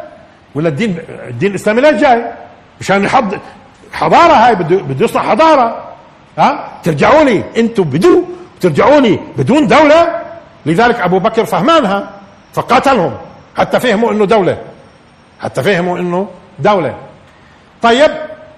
ولا 0.55 0.69
الدين 0.69 0.97
الدين 1.09 1.49
الإسلامي 1.49 1.81
لا 1.81 1.91
جاي؟ 1.91 2.25
مشان 2.81 3.03
يحض 3.03 3.39
حضارة 3.93 4.33
هاي 4.33 4.55
بده 4.55 4.75
بده 4.75 5.05
يصنع 5.05 5.23
حضارة. 5.23 5.83
ها؟ 6.37 6.71
ترجعوا 6.83 7.23
لي 7.23 7.43
أنتم 7.57 7.83
بدون 7.83 8.25
ترجعوا 8.61 8.99
لي 8.99 9.19
بدون 9.37 9.67
دولة. 9.67 10.21
لذلك 10.65 10.99
أبو 10.99 11.19
بكر 11.19 11.45
فهمانها 11.45 12.09
فقاتلهم. 12.53 13.17
حتى 13.57 13.79
فهموا 13.79 14.11
إنه 14.11 14.25
دولة. 14.25 14.57
حتى 15.39 15.63
فهموا 15.63 15.99
إنه 15.99 16.27
دولة. 16.59 16.95
طيب 17.81 18.11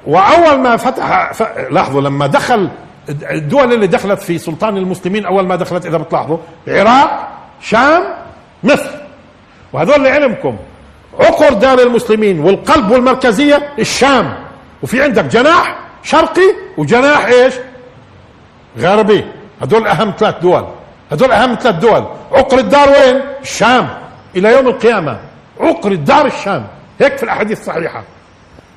وأول 0.07 0.59
ما 0.59 0.77
فتح 0.77 1.31
ف... 1.31 1.43
لاحظوا 1.71 2.01
لما 2.01 2.27
دخل 2.27 2.69
الدول 3.09 3.73
اللي 3.73 3.87
دخلت 3.87 4.21
في 4.21 4.37
سلطان 4.37 4.77
المسلمين 4.77 5.25
أول 5.25 5.45
ما 5.45 5.55
دخلت 5.55 5.85
إذا 5.85 5.97
بتلاحظوا 5.97 6.37
العراق 6.67 7.29
شام 7.61 8.03
مصر. 8.63 8.91
وهذول 9.73 10.03
لعلمكم 10.03 10.57
عقر 11.19 11.53
دار 11.53 11.79
المسلمين 11.79 12.39
والقلب 12.39 12.91
والمركزية 12.91 13.69
الشام. 13.79 14.33
وفي 14.83 15.03
عندك 15.03 15.23
جناح 15.23 15.79
شرقي 16.03 16.55
وجناح 16.77 17.25
إيش؟ 17.25 17.53
غربي. 18.79 19.25
هدول 19.61 19.87
أهم 19.87 20.13
ثلاث 20.17 20.35
دول. 20.39 20.67
هدول 21.11 21.31
أهم 21.31 21.55
ثلاث 21.55 21.75
دول. 21.75 22.05
عقر 22.31 22.57
الدار 22.57 22.89
وين؟ 22.89 23.21
الشام. 23.41 23.89
إلى 24.37 24.51
يوم 24.51 24.67
القيامة. 24.67 25.19
عقر 25.59 25.91
الدار 25.91 26.25
الشام. 26.25 26.67
هيك 26.99 27.17
في 27.17 27.23
الأحاديث 27.23 27.59
الصحيحة. 27.59 28.03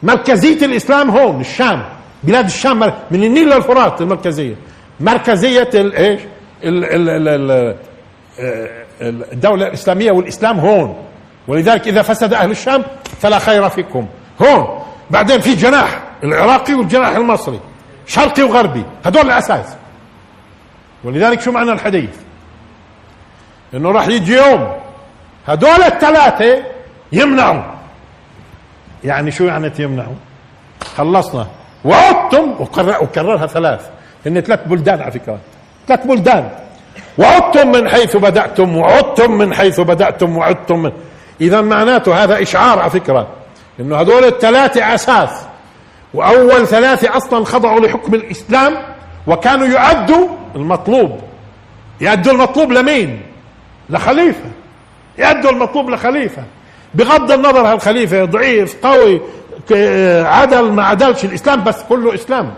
مركزية 0.03 0.67
الإسلام 0.67 1.11
هون 1.11 1.41
الشام. 1.41 1.85
بلاد 2.23 2.45
الشام 2.45 2.79
من 3.11 3.25
النيل 3.25 3.49
للفرات 3.49 4.01
المركزية. 4.01 4.55
مركزية 5.01 5.71
الايش 5.75 6.21
الدولة 9.33 9.67
الإسلامية 9.67 10.13
والإسلام 10.13 10.59
هون. 10.59 11.05
ولذلك 11.49 11.89
إذا 11.89 12.03
فسد 12.03 12.35
أهل 12.35 12.51
الشام 12.51 12.85
فلا 13.21 13.39
خير 13.39 13.69
فيكم. 13.69 14.07
هون. 14.43 14.83
بعدين 15.11 15.41
في 15.41 15.55
جناح 15.55 16.03
العراقي 16.25 16.75
والجناح 16.75 17.17
المصري. 17.17 17.61
شرقي 18.07 18.43
وغربي. 18.43 18.85
هذول 19.05 19.27
الأساس. 19.27 19.77
ولذلك 21.05 21.41
شو 21.41 21.53
معنى 21.53 21.73
الحديث؟ 21.73 22.17
إنه 23.75 23.91
راح 23.91 24.09
يجي 24.09 24.37
يوم 24.37 24.73
هذول 25.47 25.83
الثلاثة 25.83 26.63
يمنعوا. 27.13 27.63
يعني 29.05 29.31
شو 29.31 29.45
يعني 29.45 29.71
تمنعوا 29.71 30.15
خلصنا. 30.97 31.47
وعدتم 31.85 32.55
وكرر 32.61 33.03
وكررها 33.03 33.47
ثلاث. 33.47 33.81
ان 34.27 34.41
ثلاث 34.41 34.61
بلدان 34.67 35.01
على 35.03 35.13
فكرة. 35.13 35.39
ثلاث 35.89 36.07
بلدان. 36.07 36.51
وعدتم 37.19 37.73
من 37.73 37.89
حيث 37.89 38.17
بدأتم 38.17 38.77
وعدتم 38.77 39.33
من 39.33 39.55
حيث 39.55 39.81
بدأتم 39.81 40.37
وعدتم 40.37 40.83
من. 40.83 40.93
إذا 41.41 41.61
معناته 41.61 42.25
هذا 42.25 42.43
إشعار 42.43 42.79
على 42.79 42.91
فكرة. 42.91 43.29
إنه 43.81 44.01
هذول 44.01 44.25
الثلاثة 44.25 44.95
أساس. 44.95 45.31
وأول 46.15 46.67
ثلاثة 46.67 47.17
أصلا 47.17 47.45
خضعوا 47.45 47.81
لحكم 47.81 48.15
الإسلام 48.15 48.77
وكانوا 49.27 49.67
يؤدوا 49.67 50.29
المطلوب. 50.57 51.21
يؤدوا 52.01 52.33
المطلوب 52.33 52.73
لمين؟ 52.73 53.23
لخليفة. 53.91 54.51
يؤدوا 55.19 55.51
المطلوب 55.51 55.91
لخليفة. 55.91 56.43
بغض 56.95 57.33
النظر 57.33 57.73
هالخليفة 57.73 58.25
ضعيف 58.25 58.87
قوي 58.87 59.21
عدل 60.27 60.73
ما 60.73 60.85
عدلش 60.85 61.25
الإسلام 61.25 61.65
بس 61.65 61.83
كله 61.89 62.15
إسلام. 62.15 62.55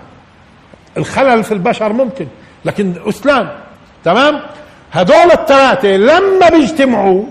الخلل 0.96 1.44
في 1.44 1.54
البشر 1.54 1.92
ممكن 1.92 2.26
لكن 2.64 2.94
إسلام 3.08 3.50
تمام؟ 4.04 4.40
هذول 4.90 5.32
الثلاثة 5.32 5.88
لما 5.88 6.48
بيجتمعوا 6.50 7.24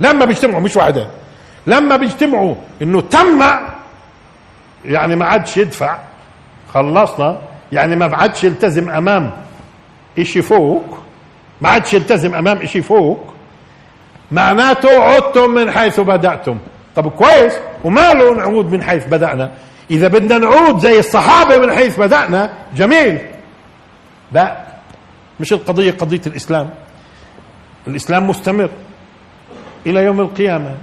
لما 0.00 0.24
بيجتمعوا 0.24 0.60
مش 0.60 0.76
واحدة 0.76 1.06
لما 1.66 1.96
بيجتمعوا 1.96 2.54
إنه 2.82 3.00
تم 3.00 3.42
يعني 4.84 5.16
ما 5.16 5.24
عادش 5.24 5.56
يدفع 5.56 5.98
خلصنا 6.74 7.38
يعني 7.72 7.96
ما 7.96 8.16
عادش 8.16 8.44
يلتزم 8.44 8.90
أمام 8.90 9.30
إشي 10.18 10.42
فوق 10.42 10.98
ما 11.60 11.68
عادش 11.68 11.94
يلتزم 11.94 12.34
أمام 12.34 12.58
إشي 12.58 12.82
فوق 12.82 13.33
معناته 14.32 15.02
عدتم 15.02 15.50
من 15.50 15.70
حيث 15.70 16.00
بدأتم. 16.00 16.58
طب 16.96 17.10
كويس. 17.10 17.52
وماله 17.84 18.34
نعود 18.34 18.72
من 18.72 18.82
حيث 18.82 19.06
بدأنا. 19.06 19.50
إذا 19.90 20.08
بدنا 20.08 20.38
نعود 20.38 20.78
زي 20.78 20.98
الصحابة 20.98 21.58
من 21.58 21.72
حيث 21.72 22.00
بدأنا 22.00 22.52
جميل. 22.76 23.18
لا 24.32 24.56
مش 25.40 25.52
القضية 25.52 25.90
قضية 25.90 26.20
الإسلام. 26.26 26.70
الإسلام 27.86 28.28
مستمر 28.28 28.70
إلى 29.86 30.04
يوم 30.04 30.20
القيامة. 30.20 30.74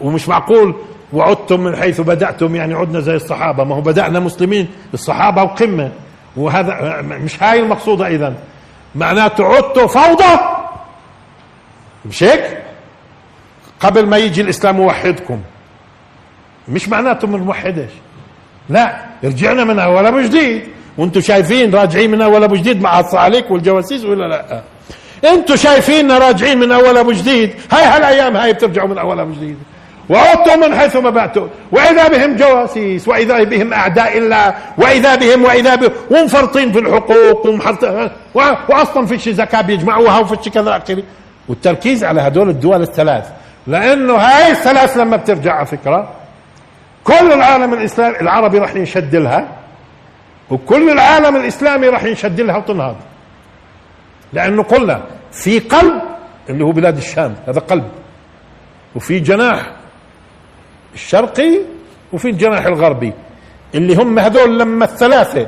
ومش 0.00 0.28
معقول 0.28 0.74
وعدتم 1.12 1.60
من 1.60 1.76
حيث 1.76 2.00
بدأتم 2.00 2.56
يعني 2.56 2.74
عدنا 2.74 3.00
زي 3.00 3.14
الصحابة. 3.14 3.64
ما 3.64 3.74
هو 3.74 3.80
بدأنا 3.80 4.20
مسلمين 4.20 4.68
الصحابة 4.94 5.42
وقمة. 5.42 5.90
وهذا 6.36 7.00
مش 7.02 7.42
هاي 7.42 7.60
المقصودة 7.60 8.06
إذا 8.06 8.34
معناته 8.94 9.44
عدتوا 9.44 9.86
فوضى. 9.86 10.38
مش 12.04 12.22
هيك؟ 12.22 12.65
قبل 13.80 14.06
ما 14.06 14.16
يجي 14.16 14.40
الإسلام 14.40 14.76
يوحدكم. 14.82 15.40
مش 16.68 16.88
معناته 16.88 17.28
من 17.28 17.40
موحدش 17.40 17.90
لا 18.68 18.96
رجعنا 19.24 19.64
من 19.64 19.78
أول 19.78 20.06
أبو 20.06 20.20
جديد 20.20 20.62
وأنتم 20.98 21.20
شايفين 21.20 21.74
راجعين 21.74 22.10
من 22.10 22.22
أول 22.22 22.44
أبو 22.44 22.54
جديد 22.54 22.82
مع 22.82 23.00
الصعاليك 23.00 23.50
والجواسيس 23.50 24.04
ولا 24.04 24.28
لا؟ 24.28 24.62
أنتم 25.32 25.56
شايفيننا 25.56 26.18
راجعين 26.18 26.58
من 26.58 26.72
أول 26.72 26.96
أبو 26.98 27.12
جديد 27.12 27.54
هاي 27.72 27.84
هالأيام 27.84 28.36
هاي 28.36 28.52
بترجعوا 28.52 28.88
من 28.88 28.98
أول 28.98 29.20
أبو 29.20 29.32
جديد 29.32 29.56
وعدتم 30.08 30.60
من 30.60 30.74
حيث 30.74 30.96
ما 30.96 31.10
بعتم 31.10 31.48
وإذا 31.72 32.08
بهم 32.08 32.36
جواسيس 32.36 33.08
وإذا 33.08 33.42
بهم 33.42 33.72
أعداء 33.72 34.18
الله 34.18 34.54
وإذا 34.78 35.14
بهم 35.14 35.44
وإذا 35.44 35.74
بهم 35.74 35.90
ومفرطين 36.10 36.72
في 36.72 36.78
الحقوق 36.78 37.46
ومحط 37.46 37.84
واصلا 38.68 39.06
فيش 39.06 39.28
زكاة 39.28 39.60
بيجمعوها 39.60 40.18
وفيش 40.18 40.48
كذا. 40.48 40.76
اخره 40.76 41.02
والتركيز 41.48 42.04
على 42.04 42.20
هدول 42.20 42.48
الدول 42.48 42.82
الثلاث. 42.82 43.24
لأنه 43.66 44.14
هاي 44.14 44.50
الثلاث 44.50 44.96
لما 44.96 45.16
بترجع 45.16 45.54
على 45.54 45.66
فكره 45.66 46.14
كل 47.04 47.32
العالم 47.32 47.74
الاسلامي 47.74 48.20
العربي 48.20 48.58
راح 48.58 48.74
ينشد 48.76 49.16
لها 49.16 49.48
وكل 50.50 50.90
العالم 50.90 51.36
الاسلامي 51.36 51.88
راح 51.88 52.04
ينشد 52.04 52.40
لها 52.40 52.56
وتنهض 52.56 52.96
لأنه 54.32 54.62
قلنا 54.62 55.02
في 55.32 55.58
قلب 55.58 56.02
اللي 56.48 56.64
هو 56.64 56.72
بلاد 56.72 56.96
الشام 56.96 57.34
هذا 57.48 57.60
قلب 57.60 57.88
وفي 58.94 59.18
جناح 59.20 59.70
الشرقي 60.94 61.58
وفي 62.12 62.28
الجناح 62.30 62.66
الغربي 62.66 63.12
اللي 63.74 63.94
هم 63.96 64.18
هذول 64.18 64.58
لما 64.58 64.84
الثلاثه 64.84 65.46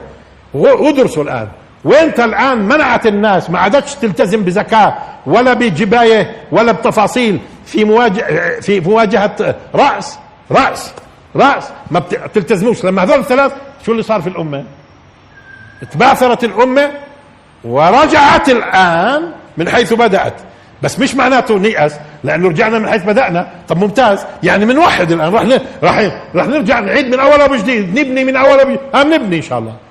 ودرسوا 0.54 1.22
الان 1.22 1.48
وانت 1.88 2.20
الآن 2.20 2.58
منعت 2.58 3.06
الناس 3.06 3.50
ما 3.50 3.58
عادتش 3.58 3.94
تلتزم 3.94 4.44
بزكاة 4.44 4.94
ولا 5.26 5.52
بجباية 5.52 6.36
ولا 6.52 6.72
بتفاصيل 6.72 7.38
في 7.66 7.84
مواجهه 7.84 8.60
في 8.60 8.80
مواجهة 8.80 9.54
رأس 9.74 10.18
رأس 10.50 10.92
رأس. 11.36 11.68
ما 11.90 11.98
بتلتزموش 11.98 12.84
لما 12.84 13.02
هذول 13.02 13.18
الثلاث 13.18 13.52
شو 13.86 13.92
اللي 13.92 14.02
صار 14.02 14.20
في 14.22 14.28
الأمة؟ 14.28 14.64
تباثرت 15.92 16.44
الأمة 16.44 16.90
ورجعت 17.64 18.48
الآن 18.48 19.30
من 19.56 19.68
حيث 19.68 19.92
بدأت. 19.92 20.34
بس 20.82 20.98
مش 20.98 21.14
معناته 21.14 21.58
نيأس 21.58 21.94
لأنه 22.24 22.48
رجعنا 22.48 22.78
من 22.78 22.88
حيث 22.88 23.02
بدأنا. 23.02 23.48
طب 23.68 23.78
ممتاز. 23.78 24.24
يعني 24.42 24.66
بنوحد 24.66 25.12
الآن. 25.12 25.34
راح 25.34 25.42
راح 25.82 26.10
راح 26.34 26.46
نرجع 26.46 26.80
نعيد 26.80 27.06
من 27.06 27.20
أول 27.20 27.40
أبو 27.40 27.56
جديد. 27.56 27.98
نبني 27.98 28.24
من 28.24 28.36
أول 28.36 28.78
هم 28.94 29.14
نبني 29.14 29.36
إن 29.36 29.42
شاء 29.42 29.58
الله. 29.58 29.87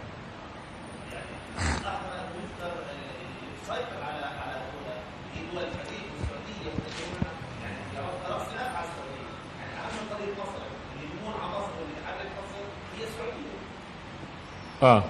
آه. 14.83 15.03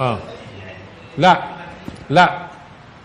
آه. 0.00 0.18
لا. 1.18 1.42
لا. 2.10 2.46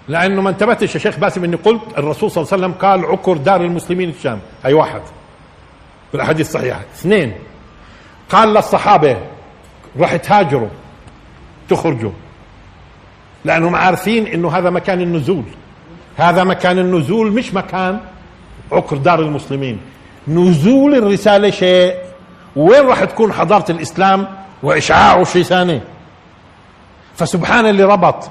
لأنه 0.07 0.41
ما 0.41 0.49
انتبهتش 0.49 0.95
يا 0.95 0.99
شيخ 0.99 1.19
باسم 1.19 1.43
إني 1.43 1.55
قلت 1.55 1.81
الرسول 1.97 2.31
صلى 2.31 2.41
الله 2.41 2.53
عليه 2.53 2.63
وسلم 2.63 2.81
قال 2.81 3.05
عكر 3.05 3.37
دار 3.37 3.61
المسلمين 3.61 4.09
الشام. 4.09 4.39
هي 4.65 4.73
واحد. 4.73 5.01
في 6.11 6.15
الأحاديث 6.15 6.47
الصحيحة. 6.47 6.81
اثنين. 6.95 7.33
قال 8.29 8.53
للصحابة 8.53 9.17
راح 9.99 10.15
تهاجروا. 10.15 10.69
تخرجوا. 11.69 12.11
لأنهم 13.45 13.75
عارفين 13.75 14.27
إنه 14.27 14.57
هذا 14.57 14.69
مكان 14.69 15.01
النزول. 15.01 15.43
هذا 16.17 16.43
مكان 16.43 16.79
النزول 16.79 17.31
مش 17.31 17.53
مكان 17.53 17.99
عكر 18.71 18.97
دار 18.97 19.19
المسلمين. 19.19 19.79
نزول 20.27 20.95
الرسالة 20.95 21.49
شيء. 21.49 21.95
وين 22.55 22.85
راح 22.85 23.03
تكون 23.03 23.33
حضارة 23.33 23.71
الإسلام؟ 23.71 24.27
واشعاعه 24.63 25.23
شيء 25.23 25.43
ثاني. 25.43 25.81
فسبحان 27.15 27.65
اللي 27.65 27.83
ربط. 27.83 28.29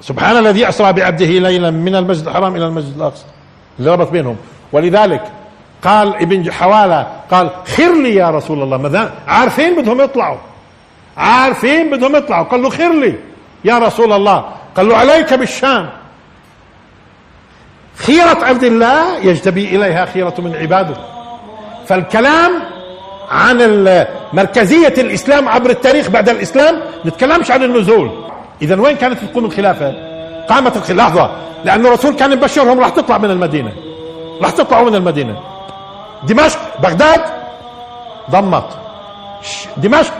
سبحان 0.00 0.36
الذي 0.36 0.68
أسرى 0.68 0.92
بعبده 0.92 1.26
ليلا 1.26 1.70
من 1.70 1.94
المسجد 1.94 2.26
الحرام 2.26 2.56
إلى 2.56 2.66
المسجد 2.66 2.96
الأقصى. 2.96 3.24
اللي 3.78 3.90
ربط 3.90 4.10
بينهم. 4.10 4.36
ولذلك 4.72 5.22
قال 5.84 6.16
ابن 6.16 6.52
حوالة 6.52 7.06
قال 7.30 7.50
خر 7.76 8.02
لي 8.02 8.14
يا 8.14 8.30
رسول 8.30 8.62
الله. 8.62 8.76
ماذا؟ 8.76 9.14
عارفين 9.26 9.82
بدهم 9.82 10.00
يطلعوا. 10.00 10.38
عارفين 11.16 11.96
بدهم 11.96 12.16
يطلعوا. 12.16 12.44
قال 12.44 12.62
له 12.62 12.70
خر 12.70 12.92
لي 12.92 13.14
يا 13.64 13.78
رسول 13.78 14.12
الله. 14.12 14.44
قال 14.76 14.88
له 14.88 14.96
عليك 14.96 15.34
بالشام 15.34 15.90
خيرة 17.96 18.44
عبد 18.44 18.64
الله 18.64 19.18
يجتبي 19.18 19.76
إليها 19.76 20.04
خيرة 20.04 20.34
من 20.38 20.56
عباده. 20.56 20.96
فالكلام 21.86 22.73
عن 23.30 23.86
مركزية 24.32 24.94
الإسلام 24.98 25.48
عبر 25.48 25.70
التاريخ 25.70 26.10
بعد 26.10 26.28
الإسلام 26.28 26.80
نتكلمش 27.06 27.50
عن 27.50 27.62
النزول. 27.62 28.10
إذا 28.62 28.80
وين 28.80 28.96
كانت 28.96 29.24
تقوم 29.24 29.44
الخلافة؟ 29.44 29.94
قامت 30.48 30.76
الخلافة 30.76 30.94
لحظة 30.94 31.30
لأن 31.64 31.86
الرسول 31.86 32.14
كان 32.14 32.32
يبشرهم 32.32 32.80
راح 32.80 32.88
تطلع 32.88 33.18
من 33.18 33.30
المدينة. 33.30 33.72
راح 34.42 34.50
تطلعوا 34.50 34.90
من 34.90 34.94
المدينة. 34.94 35.36
دمشق 36.22 36.58
بغداد 36.82 37.20
ضمت. 38.30 38.68
دمشق 39.76 40.14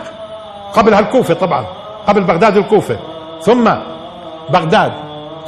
قبل 0.73 0.95
الكوفة 0.95 1.35
طبعا 1.35 1.67
قبل 2.07 2.23
بغداد 2.25 2.57
الكوفة. 2.57 2.99
ثم 3.43 3.71
بغداد. 4.51 4.93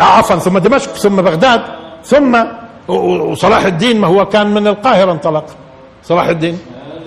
آه، 0.01 0.03
عفوا 0.03 0.37
ثم 0.37 0.59
دمشق 0.59 0.93
ثم 0.93 1.17
بغداد 1.17 1.63
ثم 2.05 2.45
وصلاح 2.89 3.65
الدين 3.65 4.01
ما 4.01 4.07
هو 4.07 4.27
كان 4.27 4.47
من 4.55 4.67
القاهرة 4.67 5.13
انطلق. 5.13 5.45
صلاح 6.03 6.27
الدين. 6.27 6.59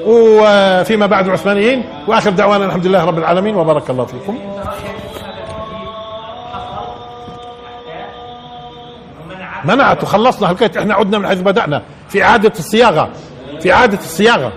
وفيما 0.06 1.06
بعد 1.06 1.26
العثمانيين 1.26 1.84
وآخر 2.08 2.30
دعوانا 2.30 2.66
الحمد 2.66 2.88
لله 2.88 3.06
رب 3.06 3.18
العالمين 3.18 3.56
وبارك 3.56 3.90
الله 3.90 4.06
فيكم. 4.06 4.38
منعت 9.66 10.04
وخلصنا 10.04 10.48
حكايه 10.48 10.72
إحنا 10.80 10.94
عدنا 10.94 11.18
من 11.18 11.28
حيث 11.28 11.42
بدأنا. 11.42 11.82
في 12.10 12.24
اعاده 12.24 12.54
الصياغة. 12.60 13.10
في 13.62 13.74
اعاده 13.74 13.98
الصياغة. 13.98 14.52